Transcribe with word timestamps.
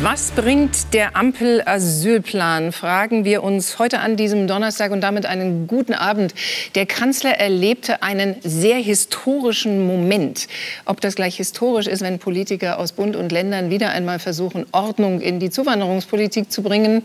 Was 0.00 0.30
bringt 0.30 0.94
der 0.94 1.16
Ampel-Asylplan? 1.16 2.70
Fragen 2.70 3.24
wir 3.24 3.42
uns 3.42 3.80
heute 3.80 3.98
an 3.98 4.16
diesem 4.16 4.46
Donnerstag 4.46 4.92
und 4.92 5.00
damit 5.00 5.26
einen 5.26 5.66
guten 5.66 5.92
Abend. 5.92 6.34
Der 6.76 6.86
Kanzler 6.86 7.30
erlebte 7.30 8.00
einen 8.00 8.36
sehr 8.44 8.76
historischen 8.76 9.88
Moment. 9.88 10.46
Ob 10.84 11.00
das 11.00 11.16
gleich 11.16 11.36
historisch 11.38 11.88
ist, 11.88 12.00
wenn 12.00 12.20
Politiker 12.20 12.78
aus 12.78 12.92
Bund 12.92 13.16
und 13.16 13.32
Ländern 13.32 13.70
wieder 13.70 13.90
einmal 13.90 14.20
versuchen, 14.20 14.66
Ordnung 14.70 15.20
in 15.20 15.40
die 15.40 15.50
Zuwanderungspolitik 15.50 16.52
zu 16.52 16.62
bringen? 16.62 17.02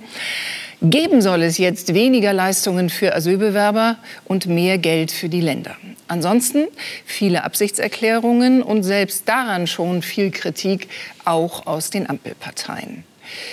Geben 0.86 1.22
soll 1.22 1.44
es 1.44 1.58
jetzt 1.58 1.94
weniger 1.94 2.34
Leistungen 2.34 2.90
für 2.90 3.16
Asylbewerber 3.16 3.96
und 4.26 4.48
mehr 4.48 4.78
Geld 4.78 5.14
für 5.14 5.30
die 5.30 5.40
Länder. 5.40 5.78
Ansonsten 6.10 6.68
viele 7.06 7.46
Absichtserklärungen 7.46 8.62
und 8.62 8.84
selbst 8.84 9.30
daran 9.30 9.66
schon 9.66 10.02
viel 10.02 10.30
Kritik, 10.30 10.90
auch 11.24 11.68
aus 11.68 11.90
den 11.90 12.10
Ampelparteien. 12.10 13.06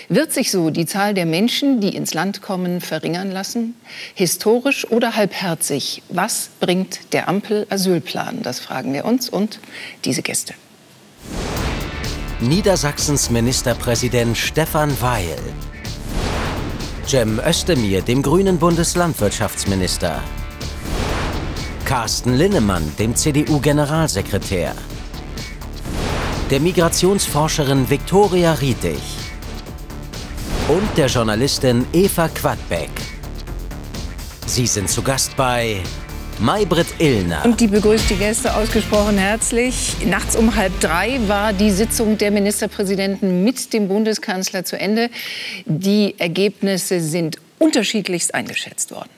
Wird 0.08 0.32
sich 0.32 0.50
so 0.50 0.70
die 0.70 0.86
Zahl 0.86 1.14
der 1.14 1.24
Menschen, 1.24 1.80
die 1.80 1.94
ins 1.94 2.14
Land 2.14 2.42
kommen, 2.42 2.80
verringern 2.80 3.30
lassen? 3.30 3.76
Historisch 4.14 4.90
oder 4.90 5.14
halbherzig? 5.14 6.02
Was 6.08 6.50
bringt 6.58 7.12
der 7.12 7.28
Ampel-Asylplan? 7.28 8.42
Das 8.42 8.58
fragen 8.58 8.92
wir 8.92 9.04
uns 9.04 9.28
und 9.28 9.60
diese 10.04 10.22
Gäste. 10.22 10.54
Niedersachsens 12.40 13.30
Ministerpräsident 13.30 14.36
Stefan 14.36 14.90
Weil 15.00 15.38
Cem 17.06 17.40
Özdemir, 17.40 18.02
dem 18.02 18.22
grünen 18.22 18.58
Bundeslandwirtschaftsminister. 18.58 20.20
Carsten 21.84 22.34
Linnemann, 22.34 22.92
dem 22.98 23.16
CDU-Generalsekretär. 23.16 24.74
Der 26.50 26.60
Migrationsforscherin 26.60 27.90
Viktoria 27.90 28.52
Rietig. 28.54 29.00
Und 30.68 30.96
der 30.96 31.08
Journalistin 31.08 31.84
Eva 31.92 32.28
Quadbeck. 32.28 32.90
Sie 34.46 34.66
sind 34.66 34.88
zu 34.88 35.02
Gast 35.02 35.36
bei 35.36 35.82
Maybrit 36.40 36.86
Illner. 36.98 37.44
Und 37.44 37.60
die 37.60 37.66
begrüßt 37.66 38.08
die 38.08 38.16
Gäste 38.16 38.54
ausgesprochen 38.54 39.18
herzlich. 39.18 39.96
Nachts 40.06 40.36
um 40.36 40.56
halb 40.56 40.72
drei 40.80 41.20
war 41.26 41.52
die 41.52 41.70
Sitzung 41.70 42.16
der 42.16 42.30
Ministerpräsidenten 42.30 43.44
mit 43.44 43.74
dem 43.74 43.88
Bundeskanzler 43.88 44.64
zu 44.64 44.80
Ende. 44.80 45.10
Die 45.66 46.14
Ergebnisse 46.18 47.00
sind 47.00 47.36
unterschiedlichst 47.58 48.34
eingeschätzt 48.34 48.90
worden. 48.90 49.10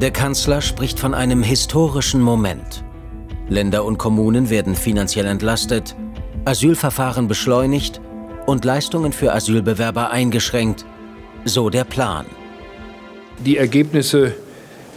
Der 0.00 0.12
Kanzler 0.12 0.60
spricht 0.60 1.00
von 1.00 1.12
einem 1.12 1.42
historischen 1.42 2.20
Moment. 2.20 2.84
Länder 3.48 3.84
und 3.84 3.98
Kommunen 3.98 4.48
werden 4.48 4.76
finanziell 4.76 5.26
entlastet, 5.26 5.96
Asylverfahren 6.44 7.26
beschleunigt 7.26 8.00
und 8.46 8.64
Leistungen 8.64 9.12
für 9.12 9.32
Asylbewerber 9.32 10.10
eingeschränkt. 10.10 10.84
So 11.44 11.68
der 11.68 11.82
Plan. 11.82 12.26
Die 13.44 13.56
Ergebnisse 13.56 14.36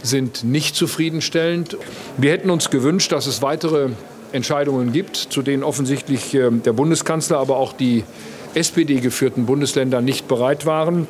sind 0.06 0.44
nicht 0.44 0.74
zufriedenstellend. 0.74 1.76
Wir 2.16 2.32
hätten 2.32 2.50
uns 2.50 2.70
gewünscht, 2.70 3.12
dass 3.12 3.26
es 3.26 3.42
weitere 3.42 3.90
Entscheidungen 4.32 4.92
gibt, 4.92 5.16
zu 5.16 5.42
denen 5.42 5.62
offensichtlich 5.62 6.34
äh, 6.34 6.50
der 6.50 6.72
Bundeskanzler, 6.72 7.38
aber 7.38 7.56
auch 7.56 7.72
die 7.72 8.04
SPD-geführten 8.54 9.46
Bundesländer 9.46 10.00
nicht 10.00 10.28
bereit 10.28 10.66
waren. 10.66 11.06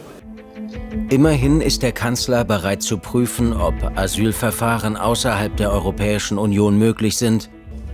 Immerhin 1.11 1.61
ist 1.61 1.83
der 1.83 1.93
Kanzler 1.93 2.45
bereit 2.45 2.83
zu 2.83 2.99
prüfen, 2.99 3.53
ob 3.53 3.75
Asylverfahren 3.97 4.97
außerhalb 4.97 5.57
der 5.57 5.71
Europäischen 5.71 6.39
Union 6.39 6.79
möglich 6.79 7.17
sind, 7.17 7.49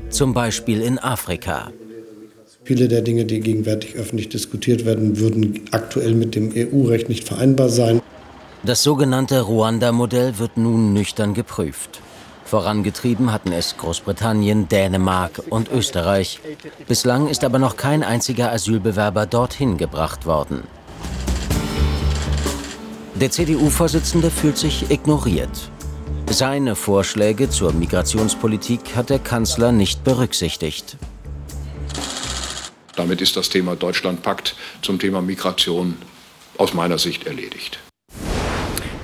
zum 0.08 0.33
Beispiel 0.33 0.80
in 0.80 0.98
Afrika. 0.98 1.70
Viele 2.64 2.86
der 2.86 3.03
Dinge, 3.03 3.25
die 3.25 3.41
gegenwärtig 3.41 3.97
öffentlich 3.97 4.28
diskutiert 4.28 4.84
werden, 4.84 5.19
würden 5.19 5.61
aktuell 5.73 6.14
mit 6.14 6.34
dem 6.36 6.53
EU-Recht 6.55 7.08
nicht 7.08 7.25
vereinbar 7.25 7.69
sein. 7.69 8.01
Das 8.64 8.84
sogenannte 8.84 9.40
Ruanda-Modell 9.40 10.39
wird 10.39 10.56
nun 10.56 10.92
nüchtern 10.92 11.34
geprüft. 11.34 12.00
Vorangetrieben 12.45 13.33
hatten 13.33 13.50
es 13.50 13.77
Großbritannien, 13.77 14.68
Dänemark 14.68 15.42
und 15.50 15.68
Österreich. 15.68 16.39
Bislang 16.86 17.27
ist 17.27 17.42
aber 17.42 17.58
noch 17.58 17.77
kein 17.77 18.05
einziger 18.05 18.52
Asylbewerber 18.52 19.27
dorthin 19.27 19.78
gebracht 19.78 20.27
worden. 20.27 20.62
Der 23.17 23.33
CDU-Vorsitzende 23.33 24.30
fühlt 24.30 24.58
sich 24.58 24.90
ignoriert. 24.90 25.70
Seine 26.30 26.77
Vorschläge 26.77 27.51
zur 27.51 27.72
Migrationspolitik 27.72 28.95
hat 28.95 29.11
der 29.11 29.18
Kanzler 29.18 29.72
nicht 29.72 30.05
berücksichtigt. 30.05 30.96
Damit 32.95 33.20
ist 33.20 33.36
das 33.36 33.48
Thema 33.48 33.74
Deutschlandpakt 33.74 34.55
zum 34.83 35.01
Thema 35.01 35.20
Migration 35.20 35.96
aus 36.58 36.74
meiner 36.74 36.98
Sicht 36.98 37.27
erledigt. 37.27 37.78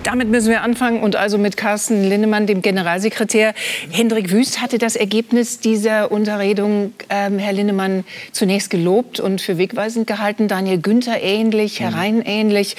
Damit 0.09 0.31
müssen 0.31 0.49
wir 0.49 0.63
anfangen 0.63 1.03
und 1.03 1.17
also 1.17 1.37
mit 1.37 1.59
Carsten 1.59 2.03
Linnemann, 2.03 2.47
dem 2.47 2.63
Generalsekretär. 2.63 3.53
Hendrik 3.91 4.31
Wüst 4.31 4.63
hatte 4.63 4.79
das 4.79 4.97
Ergebnis 4.97 5.61
dieser 5.61 6.11
Unterredung, 6.11 6.95
ähm, 7.11 7.39
Herr 7.39 7.53
Linnemann, 7.53 8.05
zunächst 8.33 8.71
gelobt 8.71 9.21
und 9.21 9.43
für 9.43 9.59
wegweisend 9.59 10.07
gehalten. 10.07 10.49
Daniel 10.49 10.79
Günther 10.79 11.23
ähnlich, 11.23 11.81
Herr 11.81 11.91
mhm. 11.91 11.97
Rhein 11.97 12.23
ähnlich. 12.23 12.77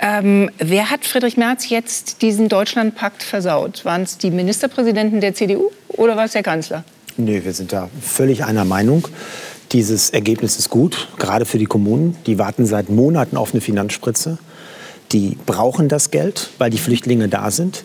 Ähm, 0.00 0.50
wer 0.58 0.90
hat 0.90 1.04
Friedrich 1.04 1.36
Merz 1.36 1.68
jetzt 1.68 2.20
diesen 2.20 2.48
Deutschlandpakt 2.48 3.22
versaut? 3.22 3.84
Waren 3.84 4.02
es 4.02 4.18
die 4.18 4.32
Ministerpräsidenten 4.32 5.20
der 5.20 5.34
CDU 5.34 5.70
oder 5.86 6.16
war 6.16 6.24
es 6.24 6.32
der 6.32 6.42
Kanzler? 6.42 6.82
Nee, 7.16 7.42
wir 7.44 7.52
sind 7.52 7.72
da 7.72 7.90
völlig 8.00 8.42
einer 8.42 8.64
Meinung. 8.64 9.06
Dieses 9.70 10.10
Ergebnis 10.10 10.56
ist 10.56 10.68
gut, 10.68 11.06
gerade 11.20 11.44
für 11.44 11.58
die 11.58 11.66
Kommunen. 11.66 12.16
Die 12.26 12.40
warten 12.40 12.66
seit 12.66 12.88
Monaten 12.88 13.36
auf 13.36 13.52
eine 13.52 13.60
Finanzspritze. 13.60 14.38
Die 15.12 15.36
brauchen 15.46 15.88
das 15.88 16.10
Geld, 16.10 16.50
weil 16.58 16.70
die 16.70 16.78
Flüchtlinge 16.78 17.28
da 17.28 17.50
sind. 17.50 17.84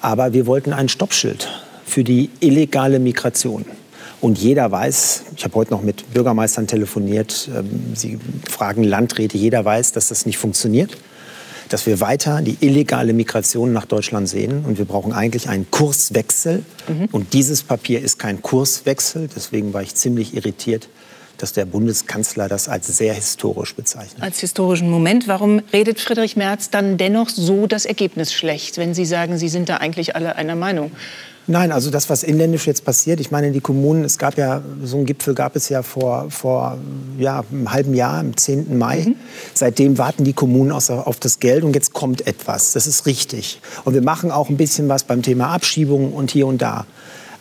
Aber 0.00 0.32
wir 0.32 0.46
wollten 0.46 0.72
ein 0.72 0.88
Stoppschild 0.88 1.48
für 1.86 2.04
die 2.04 2.30
illegale 2.40 2.98
Migration. 2.98 3.64
Und 4.20 4.38
jeder 4.38 4.70
weiß, 4.70 5.24
ich 5.36 5.44
habe 5.44 5.54
heute 5.54 5.72
noch 5.72 5.82
mit 5.82 6.12
Bürgermeistern 6.14 6.66
telefoniert, 6.66 7.48
ähm, 7.54 7.94
sie 7.94 8.18
fragen 8.50 8.82
Landräte, 8.82 9.36
jeder 9.36 9.64
weiß, 9.64 9.92
dass 9.92 10.08
das 10.08 10.24
nicht 10.24 10.38
funktioniert, 10.38 10.96
dass 11.68 11.86
wir 11.86 12.00
weiter 12.00 12.40
die 12.40 12.56
illegale 12.60 13.12
Migration 13.12 13.72
nach 13.72 13.84
Deutschland 13.84 14.28
sehen. 14.28 14.64
Und 14.64 14.78
wir 14.78 14.84
brauchen 14.84 15.12
eigentlich 15.12 15.48
einen 15.48 15.70
Kurswechsel. 15.70 16.64
Mhm. 16.88 17.08
Und 17.12 17.32
dieses 17.32 17.62
Papier 17.62 18.00
ist 18.00 18.18
kein 18.18 18.42
Kurswechsel. 18.42 19.28
Deswegen 19.34 19.72
war 19.72 19.82
ich 19.82 19.94
ziemlich 19.94 20.34
irritiert, 20.34 20.88
dass 21.38 21.52
der 21.52 21.64
Bundeskanzler 21.64 22.48
das 22.48 22.68
als 22.68 22.86
sehr 22.86 23.14
historisch 23.14 23.74
bezeichnet. 23.74 24.22
Als 24.22 24.40
historischen 24.40 24.90
Moment. 24.90 25.28
Warum 25.28 25.60
redet 25.72 26.00
Friedrich 26.00 26.36
Merz 26.36 26.70
dann 26.70 26.96
dennoch 26.96 27.28
so 27.28 27.66
das 27.66 27.84
Ergebnis 27.84 28.32
schlecht, 28.32 28.78
wenn 28.78 28.94
Sie 28.94 29.04
sagen, 29.04 29.38
Sie 29.38 29.48
sind 29.48 29.68
da 29.68 29.76
eigentlich 29.78 30.16
alle 30.16 30.36
einer 30.36 30.56
Meinung? 30.56 30.90
Nein, 31.46 31.72
also 31.72 31.90
das, 31.90 32.08
was 32.08 32.22
inländisch 32.22 32.66
jetzt 32.66 32.86
passiert, 32.86 33.20
ich 33.20 33.30
meine, 33.30 33.50
die 33.50 33.60
Kommunen, 33.60 34.02
es 34.04 34.16
gab 34.16 34.38
ja, 34.38 34.62
so 34.82 34.96
einen 34.96 35.04
Gipfel 35.04 35.34
gab 35.34 35.56
es 35.56 35.68
ja 35.68 35.82
vor, 35.82 36.30
vor 36.30 36.78
ja, 37.18 37.44
einem 37.50 37.70
halben 37.70 37.92
Jahr, 37.92 38.18
am 38.18 38.34
10. 38.34 38.78
Mai. 38.78 39.04
Mhm. 39.08 39.16
Seitdem 39.52 39.98
warten 39.98 40.24
die 40.24 40.32
Kommunen 40.32 40.72
auf 40.72 41.20
das 41.20 41.40
Geld 41.40 41.62
und 41.62 41.74
jetzt 41.74 41.92
kommt 41.92 42.26
etwas. 42.26 42.72
Das 42.72 42.86
ist 42.86 43.04
richtig. 43.04 43.60
Und 43.84 43.92
wir 43.92 44.00
machen 44.00 44.30
auch 44.30 44.48
ein 44.48 44.56
bisschen 44.56 44.88
was 44.88 45.04
beim 45.04 45.20
Thema 45.20 45.48
Abschiebung 45.48 46.14
und 46.14 46.30
hier 46.30 46.46
und 46.46 46.62
da. 46.62 46.86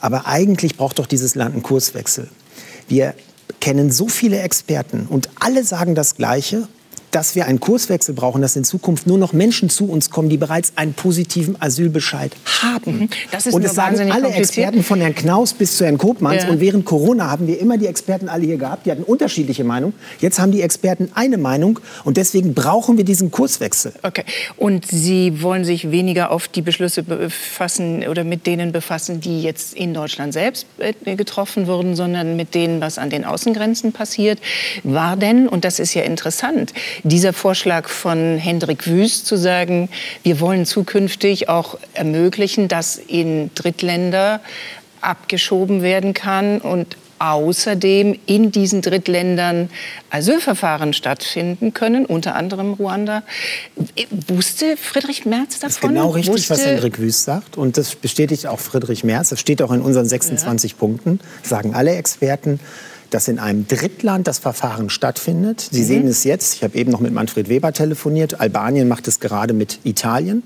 Aber 0.02 0.28
eigentlich 0.28 0.76
braucht 0.76 1.00
doch 1.00 1.08
dieses 1.08 1.36
Land 1.36 1.54
einen 1.54 1.64
Kurswechsel. 1.64 2.28
Wir 2.90 3.14
kennen 3.62 3.92
so 3.92 4.08
viele 4.08 4.40
Experten 4.40 5.08
und 5.10 5.30
alle 5.40 5.64
sagen 5.64 5.96
das 5.96 6.16
Gleiche 6.16 6.68
dass 7.14 7.36
wir 7.36 7.46
einen 7.46 7.60
Kurswechsel 7.60 8.16
brauchen, 8.16 8.42
dass 8.42 8.56
in 8.56 8.64
Zukunft 8.64 9.06
nur 9.06 9.18
noch 9.18 9.34
Menschen 9.34 9.70
zu 9.70 9.86
uns 9.86 10.10
kommen, 10.10 10.30
die 10.30 10.38
bereits 10.38 10.74
einen 10.76 10.94
positiven 10.94 11.62
Asylbescheid 11.62 12.36
haben. 12.62 13.00
Mhm. 13.02 13.10
Das 13.32 13.46
ist 13.46 13.54
und 13.54 13.64
es 13.64 13.76
sagen 13.76 14.12
alle 14.12 14.30
Experten 14.30 14.84
von 14.84 15.00
Herrn 15.00 15.14
Knaus 15.14 15.54
bis 15.54 15.78
zu 15.78 15.86
Herrn 15.86 15.98
Kopmanns. 15.98 16.44
Ja. 16.44 16.50
Und 16.50 16.60
während 16.60 16.86
Corona 16.86 17.30
haben 17.30 17.48
wir 17.48 17.60
immer 17.60 17.78
die 17.78 17.86
Experten 17.86 18.30
alle 18.30 18.46
hier 18.46 18.58
gehabt. 18.58 18.88
Die 18.88 18.92
hatten 18.92 19.04
unterschiedliche 19.04 19.64
Meinungen. 19.64 19.94
Jetzt 20.20 20.40
haben 20.40 20.52
die 20.52 20.62
Experten 20.62 21.12
eine 21.14 21.38
Meinung. 21.38 21.80
Und 22.04 22.18
deswegen 22.18 22.56
brauchen 22.56 22.98
wir 22.98 23.06
diesen 23.06 23.30
Kurswechsel. 23.30 23.94
Okay. 24.02 24.24
Und 24.58 24.88
Sie 24.88 25.42
wollen 25.44 25.66
sich 25.66 25.92
weniger 25.92 26.32
auf 26.32 26.48
die 26.48 26.62
Beschlüsse 26.62 27.04
befassen 27.04 28.08
oder 28.08 28.24
mit 28.24 28.48
denen 28.48 28.72
befassen, 28.72 29.22
die 29.22 29.44
jetzt 29.44 29.76
in 29.76 29.94
Deutschland 29.94 30.34
selbst 30.34 30.66
äh, 30.80 31.16
getroffen 31.16 31.68
wurden, 31.68 31.96
sondern 31.96 32.36
mit 32.36 32.56
denen, 32.56 32.82
was 32.82 32.98
an 32.98 33.12
den 33.12 33.24
Außengrenzen 33.24 33.92
passiert. 33.94 34.40
War 34.84 35.16
denn, 35.16 35.48
und 35.48 35.64
das 35.64 35.78
ist 35.78 35.94
ja 35.94 36.02
interessant, 36.02 36.74
dieser 37.04 37.34
Vorschlag 37.34 37.90
von 37.90 38.38
Hendrik 38.38 38.88
Wüst 38.88 39.26
zu 39.26 39.38
sagen, 39.38 39.90
wir 40.24 40.40
wollen 40.40 40.66
zukünftig 40.66 41.50
auch 41.50 41.78
ermöglichen, 41.94 42.68
dass 42.68 42.98
in 42.98 43.52
Drittländer 43.56 44.40
abgeschoben 45.02 45.82
werden 45.82 46.14
kann 46.14 46.60
und 46.60 46.98
außerdem 47.20 48.20
in 48.26 48.52
diesen 48.52 48.82
Drittländern 48.82 49.70
Asylverfahren 50.10 50.94
stattfinden 50.94 51.74
können, 51.74 52.06
unter 52.06 52.36
anderem 52.36 52.74
Ruanda. 52.74 53.24
Wusste 54.28 54.76
Friedrich 54.76 55.26
Merz 55.26 55.60
davon? 55.60 55.62
Das 55.62 55.72
ist 55.76 55.82
genau 55.82 56.10
richtig, 56.10 56.34
Wusste 56.34 56.50
was 56.54 56.66
Hendrik 56.66 57.00
Wüst 57.00 57.24
sagt. 57.24 57.58
Und 57.58 57.78
das 57.78 57.96
bestätigt 57.96 58.48
auch 58.48 58.60
Friedrich 58.60 59.06
Merz. 59.06 59.30
Das 59.30 59.40
steht 59.40 59.62
auch 59.62 59.72
in 59.72 59.82
unseren 59.82 60.06
26 60.06 60.72
ja. 60.72 60.78
Punkten, 60.78 61.20
sagen 61.44 61.74
alle 61.76 61.96
Experten 61.96 62.60
dass 63.14 63.28
in 63.28 63.40
einem 63.40 63.68
Drittland 63.68 64.28
das 64.28 64.40
Verfahren 64.40 64.90
stattfindet. 64.90 65.68
Sie 65.72 65.82
mhm. 65.82 65.86
sehen 65.86 66.08
es 66.08 66.24
jetzt, 66.24 66.56
ich 66.56 66.64
habe 66.64 66.78
eben 66.78 66.92
noch 66.92 67.00
mit 67.00 67.14
Manfred 67.14 67.50
Weber 67.50 67.72
telefoniert, 67.72 68.40
Albanien 68.40 68.88
macht 68.88 69.08
es 69.08 69.20
gerade 69.20 69.54
mit 69.54 69.80
Italien. 69.84 70.44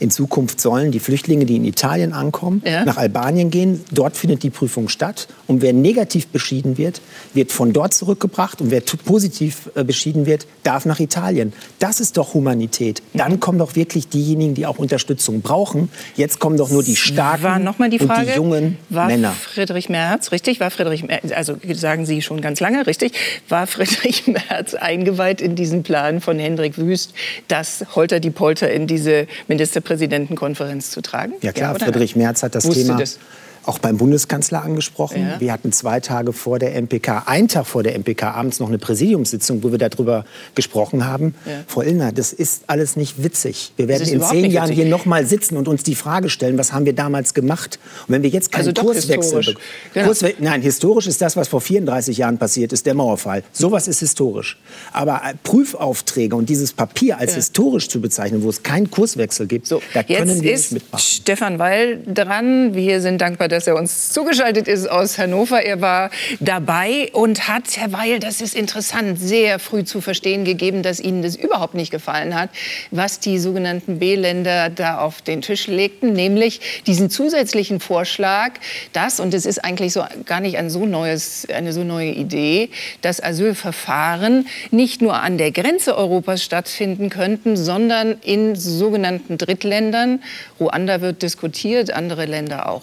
In 0.00 0.10
Zukunft 0.10 0.60
sollen 0.60 0.90
die 0.90 1.00
Flüchtlinge, 1.00 1.44
die 1.44 1.56
in 1.56 1.64
Italien 1.64 2.12
ankommen, 2.12 2.62
ja. 2.64 2.84
nach 2.84 2.96
Albanien 2.96 3.50
gehen. 3.50 3.84
Dort 3.92 4.16
findet 4.16 4.42
die 4.42 4.50
Prüfung 4.50 4.88
statt. 4.88 5.28
Und 5.46 5.62
wer 5.62 5.72
negativ 5.72 6.28
beschieden 6.28 6.78
wird, 6.78 7.00
wird 7.34 7.52
von 7.52 7.72
dort 7.72 7.94
zurückgebracht. 7.94 8.60
Und 8.60 8.70
wer 8.70 8.80
positiv 8.80 9.70
äh, 9.74 9.84
beschieden 9.84 10.26
wird, 10.26 10.46
darf 10.62 10.86
nach 10.86 11.00
Italien. 11.00 11.52
Das 11.78 12.00
ist 12.00 12.16
doch 12.16 12.34
Humanität. 12.34 13.02
Dann 13.14 13.32
mhm. 13.32 13.40
kommen 13.40 13.58
doch 13.58 13.76
wirklich 13.76 14.08
diejenigen, 14.08 14.54
die 14.54 14.66
auch 14.66 14.78
Unterstützung 14.78 15.40
brauchen. 15.40 15.88
Jetzt 16.16 16.38
kommen 16.40 16.56
doch 16.56 16.70
nur 16.70 16.82
die 16.82 16.96
starken 16.96 17.44
war 17.44 17.58
noch 17.58 17.78
mal 17.78 17.90
die 17.90 17.98
Frage, 17.98 18.20
und 18.20 18.26
die 18.28 18.34
jungen 18.34 18.78
war 18.88 19.06
Männer. 19.06 19.32
Friedrich 19.32 19.88
Merz, 19.88 20.32
richtig? 20.32 20.60
War 20.60 20.70
Friedrich 20.70 21.04
Merz, 21.04 21.32
also 21.32 21.56
sagen 21.72 22.06
Sie 22.08 22.22
schon 22.22 22.40
ganz 22.40 22.58
lange, 22.58 22.84
richtig? 22.88 23.12
War 23.48 23.68
Friedrich 23.68 24.26
Merz 24.48 24.74
eingeweiht 24.74 25.40
in 25.40 25.54
diesen 25.54 25.84
Plan 25.84 26.20
von 26.20 26.40
Hendrik 26.40 26.76
Wüst, 26.78 27.14
das 27.46 27.84
Holter 27.94 28.18
die 28.18 28.30
Polter 28.30 28.68
in 28.68 28.88
diese 28.88 29.28
Ministerpräsidentenkonferenz 29.46 30.90
zu 30.90 31.00
tragen? 31.02 31.34
Ja 31.42 31.52
klar, 31.52 31.78
ja, 31.78 31.84
Friedrich 31.84 32.16
Merz 32.16 32.42
hat 32.42 32.56
das 32.56 32.68
Thema 32.68 32.96
das? 32.96 33.20
Auch 33.68 33.78
beim 33.78 33.98
Bundeskanzler 33.98 34.62
angesprochen. 34.62 35.22
Ja. 35.22 35.40
Wir 35.40 35.52
hatten 35.52 35.72
zwei 35.72 36.00
Tage 36.00 36.32
vor 36.32 36.58
der 36.58 36.74
MPK, 36.80 37.24
einen 37.26 37.48
Tag 37.48 37.66
vor 37.66 37.82
der 37.82 37.94
MPK 37.98 38.30
abends 38.30 38.60
noch 38.60 38.68
eine 38.68 38.78
Präsidiumssitzung, 38.78 39.62
wo 39.62 39.70
wir 39.70 39.78
darüber 39.78 40.24
gesprochen 40.54 41.06
haben. 41.06 41.34
Ja. 41.44 41.64
Frau 41.66 41.82
Illner, 41.82 42.12
das 42.12 42.32
ist 42.32 42.64
alles 42.66 42.96
nicht 42.96 43.22
witzig. 43.22 43.72
Wir 43.76 43.88
werden 43.88 44.08
in 44.08 44.22
zehn 44.22 44.50
Jahren 44.50 44.72
hier 44.72 44.86
noch 44.86 45.04
mal 45.04 45.26
sitzen 45.26 45.56
und 45.56 45.68
uns 45.68 45.82
die 45.82 45.94
Frage 45.94 46.30
stellen, 46.30 46.56
was 46.56 46.72
haben 46.72 46.86
wir 46.86 46.94
damals 46.94 47.34
gemacht? 47.34 47.78
Und 48.06 48.14
wenn 48.14 48.22
wir 48.22 48.30
jetzt 48.30 48.50
keinen 48.50 48.68
also 48.68 48.82
Kurswechsel... 48.82 49.56
Genau. 49.92 50.06
Kurswe 50.06 50.34
nein, 50.38 50.62
historisch 50.62 51.06
ist 51.06 51.20
das, 51.20 51.36
was 51.36 51.48
vor 51.48 51.60
34 51.60 52.16
Jahren 52.16 52.38
passiert 52.38 52.72
ist, 52.72 52.86
der 52.86 52.94
Mauerfall. 52.94 53.42
Sowas 53.52 53.86
ist 53.86 54.00
historisch. 54.00 54.58
Aber 54.92 55.20
äh, 55.24 55.34
Prüfaufträge 55.42 56.34
und 56.34 56.48
dieses 56.48 56.72
Papier 56.72 57.18
als 57.18 57.32
ja. 57.32 57.36
historisch 57.36 57.88
zu 57.88 58.00
bezeichnen, 58.00 58.42
wo 58.42 58.48
es 58.48 58.62
keinen 58.62 58.90
Kurswechsel 58.90 59.46
gibt, 59.46 59.66
so, 59.66 59.82
da 59.92 60.02
können 60.02 60.42
wir 60.42 60.52
nicht 60.52 60.72
mitmachen. 60.72 61.02
Stefan 61.02 61.58
Weil 61.58 62.00
dran. 62.06 62.74
Wir 62.74 63.00
sind 63.00 63.20
dankbar, 63.20 63.48
dass 63.48 63.57
dass 63.58 63.66
er 63.66 63.74
uns 63.74 64.10
zugeschaltet 64.10 64.68
ist 64.68 64.88
aus 64.88 65.18
Hannover. 65.18 65.60
Er 65.60 65.80
war 65.80 66.10
dabei 66.38 67.10
und 67.12 67.48
hat, 67.48 67.64
Herr 67.76 67.92
Weil, 67.92 68.20
das 68.20 68.40
ist 68.40 68.54
interessant, 68.54 69.18
sehr 69.18 69.58
früh 69.58 69.82
zu 69.82 70.00
verstehen 70.00 70.44
gegeben, 70.44 70.84
dass 70.84 71.00
Ihnen 71.00 71.22
das 71.22 71.34
überhaupt 71.34 71.74
nicht 71.74 71.90
gefallen 71.90 72.36
hat, 72.36 72.50
was 72.92 73.18
die 73.18 73.40
sogenannten 73.40 73.98
B-Länder 73.98 74.70
da 74.70 74.98
auf 74.98 75.22
den 75.22 75.42
Tisch 75.42 75.66
legten, 75.66 76.12
nämlich 76.12 76.60
diesen 76.86 77.10
zusätzlichen 77.10 77.80
Vorschlag, 77.80 78.52
dass, 78.92 79.18
und 79.18 79.34
es 79.34 79.44
ist 79.44 79.64
eigentlich 79.64 79.92
so 79.92 80.04
gar 80.24 80.38
nicht 80.38 80.56
ein 80.56 80.70
so 80.70 80.86
neues, 80.86 81.48
eine 81.52 81.72
so 81.72 81.82
neue 81.82 82.12
Idee, 82.12 82.70
dass 83.00 83.20
Asylverfahren 83.20 84.46
nicht 84.70 85.02
nur 85.02 85.14
an 85.14 85.36
der 85.36 85.50
Grenze 85.50 85.96
Europas 85.98 86.44
stattfinden 86.44 87.10
könnten, 87.10 87.56
sondern 87.56 88.18
in 88.22 88.54
sogenannten 88.54 89.36
Drittländern. 89.36 90.22
Ruanda 90.60 91.00
wird 91.00 91.22
diskutiert, 91.22 91.92
andere 91.92 92.26
Länder 92.26 92.68
auch. 92.68 92.82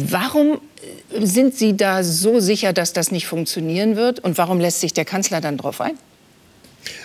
Warum 0.00 0.60
sind 1.18 1.54
Sie 1.54 1.76
da 1.76 2.02
so 2.02 2.40
sicher, 2.40 2.72
dass 2.72 2.92
das 2.92 3.10
nicht 3.10 3.26
funktionieren 3.26 3.96
wird? 3.96 4.20
Und 4.20 4.38
warum 4.38 4.60
lässt 4.60 4.80
sich 4.80 4.92
der 4.92 5.04
Kanzler 5.04 5.40
dann 5.40 5.56
darauf 5.56 5.80
ein? 5.80 5.98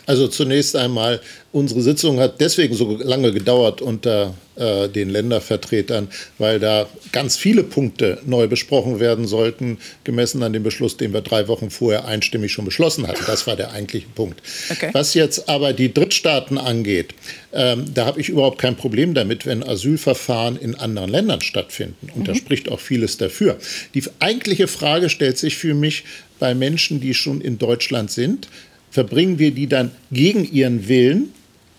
Also 0.05 0.27
zunächst 0.27 0.75
einmal, 0.75 1.21
unsere 1.51 1.81
Sitzung 1.81 2.19
hat 2.19 2.41
deswegen 2.41 2.73
so 2.75 2.97
lange 2.97 3.31
gedauert 3.31 3.81
unter 3.81 4.33
äh, 4.55 4.87
den 4.87 5.09
Ländervertretern, 5.09 6.09
weil 6.37 6.59
da 6.59 6.87
ganz 7.11 7.37
viele 7.37 7.63
Punkte 7.63 8.19
neu 8.25 8.47
besprochen 8.47 8.99
werden 8.99 9.25
sollten, 9.27 9.79
gemessen 10.03 10.43
an 10.43 10.53
dem 10.53 10.61
Beschluss, 10.61 10.95
den 10.95 11.11
wir 11.13 11.21
drei 11.21 11.47
Wochen 11.47 11.71
vorher 11.71 12.05
einstimmig 12.05 12.51
schon 12.51 12.65
beschlossen 12.65 13.07
hatten. 13.07 13.23
Das 13.25 13.47
war 13.47 13.55
der 13.55 13.71
eigentliche 13.71 14.07
Punkt. 14.13 14.41
Okay. 14.69 14.89
Was 14.93 15.15
jetzt 15.15 15.49
aber 15.49 15.73
die 15.73 15.93
Drittstaaten 15.93 16.57
angeht, 16.57 17.15
ähm, 17.51 17.85
da 17.93 18.05
habe 18.05 18.21
ich 18.21 18.29
überhaupt 18.29 18.59
kein 18.59 18.75
Problem 18.75 19.13
damit, 19.13 19.45
wenn 19.45 19.63
Asylverfahren 19.63 20.57
in 20.57 20.75
anderen 20.75 21.09
Ländern 21.09 21.41
stattfinden. 21.41 22.09
Und 22.13 22.21
mhm. 22.21 22.25
da 22.25 22.35
spricht 22.35 22.69
auch 22.69 22.79
vieles 22.79 23.17
dafür. 23.17 23.57
Die 23.93 24.03
eigentliche 24.19 24.67
Frage 24.67 25.09
stellt 25.09 25.37
sich 25.37 25.55
für 25.55 25.73
mich 25.73 26.03
bei 26.39 26.53
Menschen, 26.53 26.99
die 26.99 27.13
schon 27.13 27.41
in 27.41 27.57
Deutschland 27.57 28.11
sind, 28.11 28.49
verbringen 28.93 29.39
wir 29.39 29.49
die 29.49 29.65
dann 29.65 29.89
gegen 30.11 30.45
ihren 30.45 30.87
Willen 30.87 31.33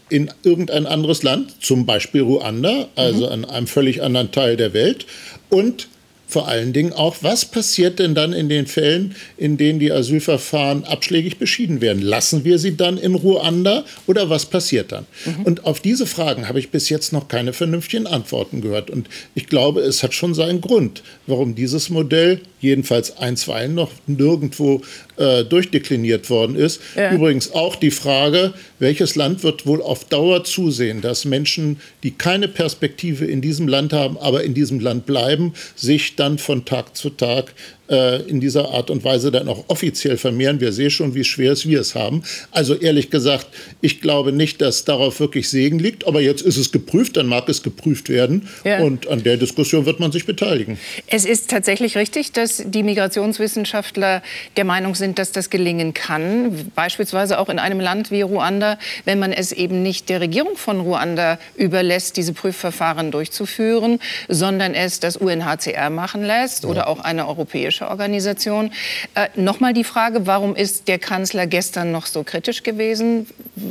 in 0.08 0.30
irgendein 0.42 0.84
anderes 0.84 1.22
Land, 1.22 1.62
zum 1.62 1.86
Beispiel 1.86 2.22
Ruanda, 2.22 2.88
also 2.96 3.26
mhm. 3.26 3.32
an 3.32 3.44
einem 3.44 3.66
völlig 3.68 4.02
anderen 4.02 4.32
Teil 4.32 4.56
der 4.56 4.74
Welt, 4.74 5.06
und 5.48 5.86
vor 6.34 6.48
allen 6.48 6.72
Dingen 6.72 6.92
auch, 6.92 7.18
was 7.20 7.44
passiert 7.44 8.00
denn 8.00 8.16
dann 8.16 8.32
in 8.32 8.48
den 8.48 8.66
Fällen, 8.66 9.14
in 9.36 9.56
denen 9.56 9.78
die 9.78 9.92
Asylverfahren 9.92 10.82
abschlägig 10.82 11.38
beschieden 11.38 11.80
werden? 11.80 12.02
Lassen 12.02 12.44
wir 12.44 12.58
sie 12.58 12.76
dann 12.76 12.98
in 12.98 13.14
Ruanda 13.14 13.84
oder 14.08 14.30
was 14.30 14.46
passiert 14.46 14.90
dann? 14.90 15.06
Mhm. 15.26 15.44
Und 15.44 15.64
auf 15.64 15.78
diese 15.78 16.06
Fragen 16.06 16.48
habe 16.48 16.58
ich 16.58 16.70
bis 16.70 16.88
jetzt 16.88 17.12
noch 17.12 17.28
keine 17.28 17.52
vernünftigen 17.52 18.08
Antworten 18.08 18.62
gehört. 18.62 18.90
Und 18.90 19.06
ich 19.36 19.46
glaube, 19.46 19.82
es 19.82 20.02
hat 20.02 20.12
schon 20.12 20.34
seinen 20.34 20.60
Grund, 20.60 21.04
warum 21.28 21.54
dieses 21.54 21.88
Modell 21.88 22.40
jedenfalls 22.60 23.16
einstweilen 23.16 23.76
noch 23.76 23.92
nirgendwo 24.08 24.82
äh, 25.16 25.44
durchdekliniert 25.44 26.30
worden 26.30 26.56
ist. 26.56 26.80
Ja. 26.96 27.12
Übrigens 27.12 27.52
auch 27.52 27.76
die 27.76 27.92
Frage, 27.92 28.54
welches 28.84 29.14
Land 29.14 29.42
wird 29.42 29.64
wohl 29.64 29.80
auf 29.80 30.04
Dauer 30.04 30.44
zusehen, 30.44 31.00
dass 31.00 31.24
Menschen, 31.24 31.80
die 32.02 32.10
keine 32.10 32.48
Perspektive 32.48 33.24
in 33.24 33.40
diesem 33.40 33.66
Land 33.66 33.94
haben, 33.94 34.18
aber 34.18 34.44
in 34.44 34.52
diesem 34.52 34.78
Land 34.78 35.06
bleiben, 35.06 35.54
sich 35.74 36.16
dann 36.16 36.36
von 36.36 36.66
Tag 36.66 36.94
zu 36.94 37.08
Tag 37.08 37.54
in 37.86 38.40
dieser 38.40 38.70
Art 38.70 38.90
und 38.90 39.04
Weise 39.04 39.30
dann 39.30 39.46
auch 39.46 39.64
offiziell 39.68 40.16
vermehren. 40.16 40.58
Wir 40.58 40.72
sehen 40.72 40.90
schon, 40.90 41.14
wie 41.14 41.22
schwer 41.22 41.52
es 41.52 41.68
wir 41.68 41.80
es 41.80 41.94
haben. 41.94 42.22
Also 42.50 42.74
ehrlich 42.74 43.10
gesagt, 43.10 43.46
ich 43.82 44.00
glaube 44.00 44.32
nicht, 44.32 44.62
dass 44.62 44.86
darauf 44.86 45.20
wirklich 45.20 45.50
Segen 45.50 45.78
liegt. 45.78 46.06
Aber 46.06 46.22
jetzt 46.22 46.40
ist 46.40 46.56
es 46.56 46.72
geprüft, 46.72 47.18
dann 47.18 47.26
mag 47.26 47.46
es 47.50 47.62
geprüft 47.62 48.08
werden. 48.08 48.48
Ja. 48.64 48.80
Und 48.80 49.08
an 49.08 49.22
der 49.22 49.36
Diskussion 49.36 49.84
wird 49.84 50.00
man 50.00 50.12
sich 50.12 50.24
beteiligen. 50.24 50.78
Es 51.08 51.26
ist 51.26 51.50
tatsächlich 51.50 51.98
richtig, 51.98 52.32
dass 52.32 52.62
die 52.64 52.82
Migrationswissenschaftler 52.82 54.22
der 54.56 54.64
Meinung 54.64 54.94
sind, 54.94 55.18
dass 55.18 55.32
das 55.32 55.50
gelingen 55.50 55.92
kann. 55.92 56.70
Beispielsweise 56.74 57.38
auch 57.38 57.50
in 57.50 57.58
einem 57.58 57.80
Land 57.80 58.10
wie 58.10 58.22
Ruanda, 58.22 58.78
wenn 59.04 59.18
man 59.18 59.30
es 59.32 59.52
eben 59.52 59.82
nicht 59.82 60.08
der 60.08 60.22
Regierung 60.22 60.56
von 60.56 60.80
Ruanda 60.80 61.38
überlässt, 61.54 62.16
diese 62.16 62.32
Prüfverfahren 62.32 63.10
durchzuführen, 63.10 64.00
sondern 64.28 64.72
es 64.72 65.00
das 65.00 65.18
UNHCR 65.18 65.90
machen 65.90 66.22
lässt 66.24 66.64
ja. 66.64 66.70
oder 66.70 66.88
auch 66.88 67.00
eine 67.00 67.28
europäische 67.28 67.73
europäische 67.74 67.88
Organisation. 67.88 68.70
Äh, 69.14 69.28
Nochmal 69.36 69.72
die 69.72 69.84
Frage, 69.84 70.26
warum 70.26 70.56
ist 70.56 70.88
der 70.88 70.98
Kanzler 70.98 71.46
gestern 71.46 71.92
noch 71.92 72.06
so 72.06 72.22
kritisch 72.22 72.62
gewesen 72.62 73.26